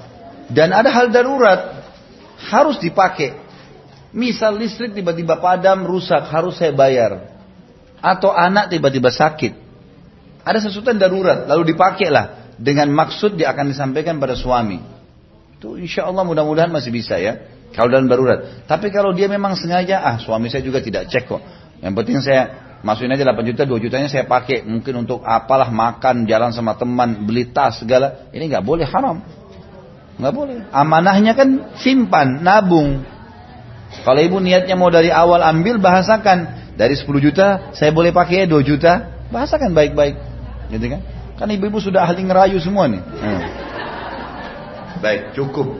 dan 0.51 0.69
ada 0.75 0.89
hal 0.93 1.09
darurat 1.09 1.81
harus 2.49 2.77
dipakai. 2.81 3.37
Misal 4.11 4.59
listrik 4.59 4.91
tiba-tiba 4.91 5.39
padam, 5.39 5.87
rusak, 5.87 6.27
harus 6.27 6.59
saya 6.59 6.75
bayar. 6.75 7.31
Atau 8.03 8.33
anak 8.33 8.67
tiba-tiba 8.73 9.07
sakit. 9.07 9.55
Ada 10.43 10.67
sesuatu 10.67 10.91
yang 10.91 10.99
darurat, 10.99 11.47
lalu 11.47 11.71
dipakailah 11.71 12.55
dengan 12.59 12.91
maksud 12.91 13.39
dia 13.39 13.53
akan 13.53 13.71
disampaikan 13.71 14.19
pada 14.19 14.35
suami. 14.35 14.81
Itu 15.55 15.77
insya 15.77 16.09
Allah 16.09 16.25
mudah-mudahan 16.25 16.73
masih 16.73 16.91
bisa 16.91 17.15
ya. 17.21 17.39
Kalau 17.71 17.87
dalam 17.87 18.11
darurat. 18.11 18.67
Tapi 18.67 18.91
kalau 18.91 19.15
dia 19.15 19.31
memang 19.31 19.55
sengaja, 19.55 20.03
ah 20.03 20.19
suami 20.19 20.51
saya 20.51 20.59
juga 20.59 20.83
tidak 20.83 21.07
cek 21.07 21.23
kok. 21.29 21.39
Yang 21.79 21.93
penting 22.03 22.17
saya 22.19 22.43
masukin 22.81 23.13
aja 23.13 23.23
8 23.25 23.49
juta, 23.53 23.63
2 23.65 23.83
jutanya 23.83 24.09
saya 24.09 24.25
pakai 24.25 24.65
mungkin 24.65 25.05
untuk 25.05 25.21
apalah 25.21 25.69
makan, 25.69 26.25
jalan 26.25 26.51
sama 26.53 26.77
teman, 26.77 27.25
beli 27.25 27.49
tas 27.49 27.81
segala. 27.81 28.29
Ini 28.33 28.49
nggak 28.49 28.65
boleh 28.65 28.85
haram. 28.89 29.21
Nggak 30.17 30.33
boleh. 30.33 30.57
Amanahnya 30.69 31.33
kan 31.33 31.73
simpan, 31.77 32.41
nabung. 32.45 33.05
Kalau 34.01 34.21
ibu 34.21 34.39
niatnya 34.39 34.73
mau 34.77 34.89
dari 34.89 35.13
awal 35.13 35.41
ambil, 35.45 35.77
bahasakan. 35.77 36.61
Dari 36.71 36.97
10 36.97 37.05
juta, 37.21 37.69
saya 37.77 37.93
boleh 37.93 38.09
pakai 38.09 38.49
2 38.49 38.61
juta. 38.65 39.21
Bahasakan 39.29 39.77
baik-baik. 39.77 40.15
Gitu 40.73 40.85
kan? 40.89 41.01
Kan 41.37 41.47
ibu-ibu 41.49 41.77
sudah 41.81 42.05
ahli 42.05 42.25
ngerayu 42.25 42.57
semua 42.61 42.89
nih. 42.89 43.01
Hmm. 43.01 43.41
Baik, 45.01 45.33
cukup. 45.33 45.77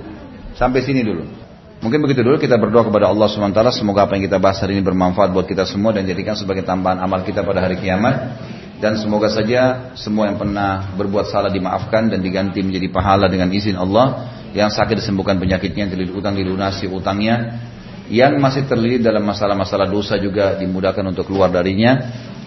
Sampai 0.58 0.82
sini 0.86 1.06
dulu. 1.06 1.41
Mungkin 1.82 1.98
begitu 2.06 2.22
dulu 2.22 2.38
kita 2.38 2.62
berdoa 2.62 2.86
kepada 2.86 3.10
Allah 3.10 3.26
SWT 3.26 3.82
Semoga 3.82 4.06
apa 4.06 4.14
yang 4.14 4.30
kita 4.30 4.38
bahas 4.38 4.62
hari 4.62 4.78
ini 4.78 4.86
bermanfaat 4.86 5.34
buat 5.34 5.50
kita 5.50 5.66
semua 5.66 5.90
Dan 5.90 6.06
jadikan 6.06 6.38
sebagai 6.38 6.62
tambahan 6.62 7.02
amal 7.02 7.26
kita 7.26 7.42
pada 7.42 7.58
hari 7.58 7.82
kiamat. 7.82 8.38
Dan 8.78 9.02
semoga 9.02 9.34
saja 9.34 9.94
semua 9.98 10.30
yang 10.30 10.38
pernah 10.38 10.94
berbuat 10.94 11.34
salah 11.34 11.50
dimaafkan 11.50 12.14
Dan 12.14 12.22
diganti 12.22 12.62
menjadi 12.62 12.86
pahala 12.94 13.26
dengan 13.26 13.50
izin 13.50 13.74
Allah. 13.82 14.30
Yang 14.54 14.78
sakit 14.78 15.02
disembuhkan 15.02 15.42
penyakitnya 15.42 15.90
Yang 15.90 15.92
terlilit 15.98 16.14
utang 16.14 16.38
dilunasi 16.38 16.86
utangnya. 16.86 17.58
Yang 18.14 18.38
masih 18.38 18.64
terlilit 18.70 19.02
dalam 19.02 19.26
masalah-masalah 19.26 19.90
dosa 19.90 20.22
juga 20.22 20.62
dimudahkan 20.62 21.02
untuk 21.02 21.34
keluar 21.34 21.50
darinya 21.50 21.98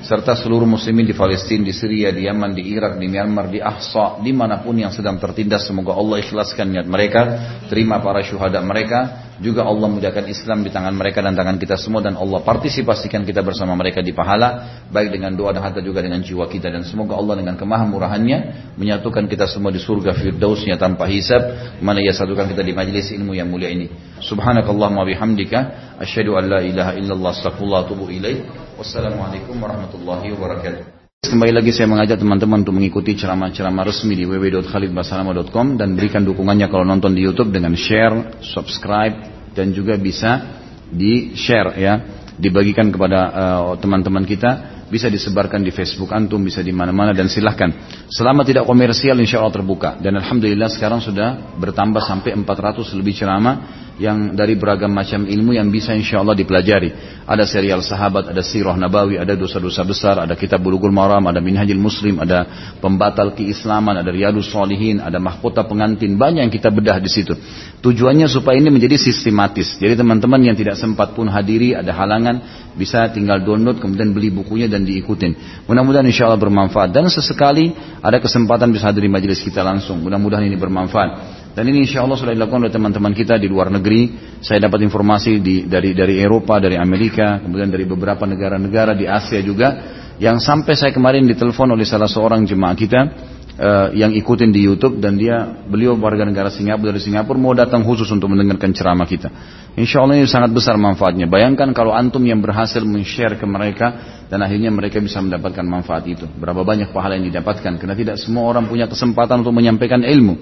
serta 0.05 0.37
seluruh 0.37 0.69
muslimin 0.69 1.09
di 1.09 1.17
Palestina, 1.17 1.65
di 1.65 1.73
Syria, 1.73 2.13
di 2.13 2.29
Yaman, 2.29 2.53
di 2.53 2.69
Irak, 2.69 3.01
di 3.01 3.09
Myanmar, 3.09 3.49
di 3.49 3.57
Ahsa, 3.57 4.21
di 4.21 4.37
mana 4.37 4.61
pun 4.61 4.77
yang 4.77 4.93
sedang 4.93 5.17
tertindas, 5.17 5.65
semoga 5.65 5.97
Allah 5.97 6.21
ikhlaskan 6.21 6.77
niat 6.77 6.87
mereka, 6.87 7.21
terima 7.73 8.05
para 8.05 8.21
syuhada 8.21 8.61
mereka, 8.61 9.33
juga 9.43 9.67
Allah 9.67 9.91
mudahkan 9.91 10.27
Islam 10.31 10.63
di 10.63 10.71
tangan 10.71 10.95
mereka 10.95 11.19
dan 11.19 11.35
tangan 11.35 11.59
kita 11.59 11.75
semua 11.75 12.05
dan 12.05 12.15
Allah 12.15 12.43
partisipasikan 12.43 13.27
kita 13.27 13.43
bersama 13.43 13.75
mereka 13.75 13.99
di 13.99 14.15
pahala 14.15 14.83
baik 14.91 15.11
dengan 15.11 15.35
doa 15.35 15.51
dan 15.51 15.67
harta 15.67 15.83
juga 15.83 16.03
dengan 16.03 16.23
jiwa 16.23 16.47
kita. 16.47 16.71
Dan 16.71 16.87
semoga 16.87 17.19
Allah 17.19 17.43
dengan 17.43 17.59
kemahamurahannya 17.59 18.39
menyatukan 18.79 19.27
kita 19.27 19.51
semua 19.51 19.75
di 19.75 19.83
surga 19.83 20.15
firdausnya 20.15 20.79
tanpa 20.79 21.11
hisab. 21.11 21.79
Mana 21.83 21.99
ia 21.99 22.15
satukan 22.15 22.47
kita 22.47 22.63
di 22.63 22.71
majlis 22.75 23.11
ilmu 23.15 23.35
yang 23.35 23.51
mulia 23.51 23.71
ini. 23.71 23.91
Subhanakallahumma 24.23 25.03
bihamdika 25.03 25.59
asyhadu 25.99 26.39
an 26.39 26.45
la 26.51 26.61
ilaha 26.63 26.95
illallah 26.95 27.31
astaghfirullah 27.35 27.81
wa 27.83 27.87
atubu 27.87 28.05
wassalamualaikum 28.79 29.55
warahmatullahi 29.63 30.35
wabarakatuh 30.35 31.04
Kembali 31.25 31.57
lagi 31.57 31.73
saya 31.73 31.89
mengajak 31.89 32.21
teman-teman 32.21 32.61
untuk 32.61 32.77
mengikuti 32.77 33.17
ceramah-ceramah 33.17 33.89
resmi 33.89 34.13
di 34.13 34.29
www.khalidbasalama.com 34.29 35.81
dan 35.81 35.97
berikan 35.97 36.21
dukungannya 36.21 36.69
kalau 36.69 36.85
nonton 36.85 37.17
di 37.17 37.25
YouTube 37.25 37.49
dengan 37.49 37.73
share, 37.73 38.45
subscribe 38.45 39.49
dan 39.57 39.73
juga 39.73 39.97
bisa 39.97 40.61
di 40.85 41.33
share 41.33 41.81
ya, 41.81 41.95
dibagikan 42.37 42.93
kepada 42.93 43.21
uh, 43.33 43.73
teman-teman 43.81 44.21
uh, 44.21 44.29
kita, 44.29 44.51
bisa 44.93 45.09
disebarkan 45.09 45.65
di 45.65 45.73
Facebook 45.73 46.13
antum, 46.13 46.45
bisa 46.45 46.61
di 46.61 46.77
mana-mana 46.77 47.17
dan 47.17 47.33
silahkan. 47.33 47.73
Selama 48.13 48.45
tidak 48.45 48.69
komersial 48.69 49.17
insya 49.17 49.41
Allah 49.41 49.65
terbuka 49.65 49.97
dan 50.05 50.21
alhamdulillah 50.21 50.69
sekarang 50.69 51.01
sudah 51.01 51.57
bertambah 51.57 52.05
sampai 52.05 52.37
400 52.37 52.85
lebih 53.01 53.17
ceramah 53.17 53.84
yang 53.95 54.35
dari 54.35 54.59
beragam 54.59 54.91
macam 54.91 55.23
ilmu 55.23 55.55
yang 55.55 55.71
bisa 55.71 55.95
insya 55.95 56.19
Allah 56.19 56.35
dipelajari. 56.35 56.91
Ada 57.25 57.47
serial 57.47 57.79
sahabat, 57.79 58.27
ada 58.27 58.43
sirah 58.43 58.75
nabawi, 58.75 59.17
ada 59.17 59.39
dosa-dosa 59.39 59.87
besar, 59.87 60.19
ada 60.19 60.35
kitab 60.35 60.61
bulughul 60.61 60.91
maram, 60.91 61.23
ada 61.31 61.39
minhajil 61.39 61.79
muslim, 61.79 62.19
ada 62.19 62.45
pembatal 62.83 63.33
keislaman, 63.39 63.95
ada 63.95 64.11
riyadus 64.11 64.51
solihin, 64.51 64.99
ada 64.99 65.23
mahkota 65.23 65.63
pengantin, 65.63 66.19
banyak 66.19 66.43
yang 66.43 66.53
kita 66.53 66.75
bedah 66.75 66.99
di 66.99 67.11
situ. 67.11 67.39
Tujuannya 67.81 68.27
supaya 68.27 68.59
ini 68.59 68.69
menjadi 68.75 68.99
sistematis. 68.99 69.79
Jadi 69.79 69.95
teman-teman 69.95 70.43
yang 70.43 70.59
tidak 70.59 70.75
sempat 70.75 71.15
pun 71.15 71.31
hadiri, 71.31 71.79
ada 71.79 71.95
halangan, 71.95 72.67
bisa 72.75 73.07
tinggal 73.15 73.39
download 73.47 73.79
kemudian 73.79 74.11
beli 74.11 74.35
bukunya 74.35 74.67
dan 74.67 74.83
diikutin. 74.83 75.65
Mudah-mudahan 75.71 76.05
insya 76.11 76.27
Allah 76.27 76.43
bermanfaat 76.43 76.91
dan 76.91 77.07
sesekali 77.07 77.71
ada 78.03 78.19
kesempatan 78.19 78.75
bisa 78.75 78.91
hadir 78.91 79.07
di 79.07 79.13
majelis 79.13 79.39
kita 79.41 79.63
langsung. 79.63 80.03
Mudah-mudahan 80.03 80.45
ini 80.51 80.59
bermanfaat. 80.59 81.44
Dan 81.55 81.71
ini 81.71 81.87
insya 81.87 82.03
Allah 82.03 82.19
sudah 82.19 82.35
dilakukan 82.35 82.67
oleh 82.67 82.75
teman-teman 82.75 83.15
kita 83.15 83.39
di 83.39 83.47
luar 83.47 83.71
negeri. 83.71 84.11
Saya 84.43 84.67
dapat 84.67 84.83
informasi 84.83 85.39
di, 85.39 85.71
dari 85.71 85.95
dari 85.95 86.19
Eropa, 86.19 86.59
dari 86.59 86.75
Amerika, 86.75 87.39
kemudian 87.39 87.71
dari 87.71 87.87
beberapa 87.87 88.27
negara-negara 88.27 88.99
di 88.99 89.07
Asia 89.07 89.39
juga. 89.39 90.03
Yang 90.19 90.47
sampai 90.47 90.75
saya 90.75 90.93
kemarin 90.95 91.27
ditelepon 91.31 91.75
oleh 91.75 91.87
salah 91.87 92.11
seorang 92.11 92.47
jemaah 92.47 92.75
kita 92.75 93.01
uh, 93.59 93.89
yang 93.95 94.15
ikutin 94.15 94.51
di 94.51 94.67
YouTube 94.67 94.99
dan 94.99 95.19
dia 95.19 95.43
beliau 95.67 95.95
warga 95.99 96.27
negara 96.27 96.51
Singapura 96.51 96.95
dari 96.95 97.03
Singapura 97.03 97.39
mau 97.39 97.55
datang 97.55 97.83
khusus 97.87 98.07
untuk 98.11 98.31
mendengarkan 98.31 98.71
ceramah 98.75 99.07
kita. 99.07 99.31
Insya 99.75 100.03
Allah 100.03 100.23
ini 100.23 100.27
sangat 100.31 100.55
besar 100.55 100.79
manfaatnya. 100.79 101.27
Bayangkan 101.27 101.71
kalau 101.75 101.91
antum 101.95 102.23
yang 102.23 102.39
berhasil 102.39 102.83
men-share 102.83 103.35
ke 103.39 103.47
mereka 103.47 104.23
dan 104.31 104.43
akhirnya 104.43 104.71
mereka 104.71 105.03
bisa 105.03 105.19
mendapatkan 105.19 105.67
manfaat 105.67 106.07
itu. 106.07 106.27
Berapa 106.31 106.63
banyak 106.63 106.95
pahala 106.95 107.19
yang 107.19 107.27
didapatkan? 107.31 107.79
Karena 107.79 107.95
tidak 107.99 108.17
semua 108.23 108.47
orang 108.51 108.71
punya 108.71 108.87
kesempatan 108.87 109.43
untuk 109.43 109.55
menyampaikan 109.55 110.03
ilmu. 110.03 110.35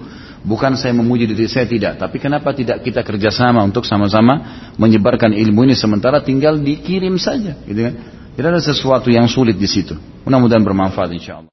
Bukan 0.43 0.75
saya 0.75 0.91
memuji 0.91 1.23
diri 1.23 1.47
saya 1.47 1.63
tidak, 1.63 1.95
tapi 1.95 2.19
kenapa 2.19 2.51
tidak 2.51 2.83
kita 2.83 2.99
kerjasama 2.99 3.63
untuk 3.63 3.87
sama-sama 3.87 4.67
menyebarkan 4.75 5.31
ilmu 5.31 5.63
ini 5.63 5.71
sementara 5.71 6.19
tinggal 6.19 6.59
dikirim 6.59 7.15
saja, 7.15 7.55
gitu 7.63 7.79
kan? 7.79 7.93
Tidak 8.35 8.49
ada 8.51 8.59
sesuatu 8.59 9.07
yang 9.07 9.29
sulit 9.31 9.55
di 9.55 9.69
situ. 9.69 9.95
Mudah-mudahan 10.27 10.65
bermanfaat 10.65 11.15
insya 11.15 11.39
Allah. 11.39 11.52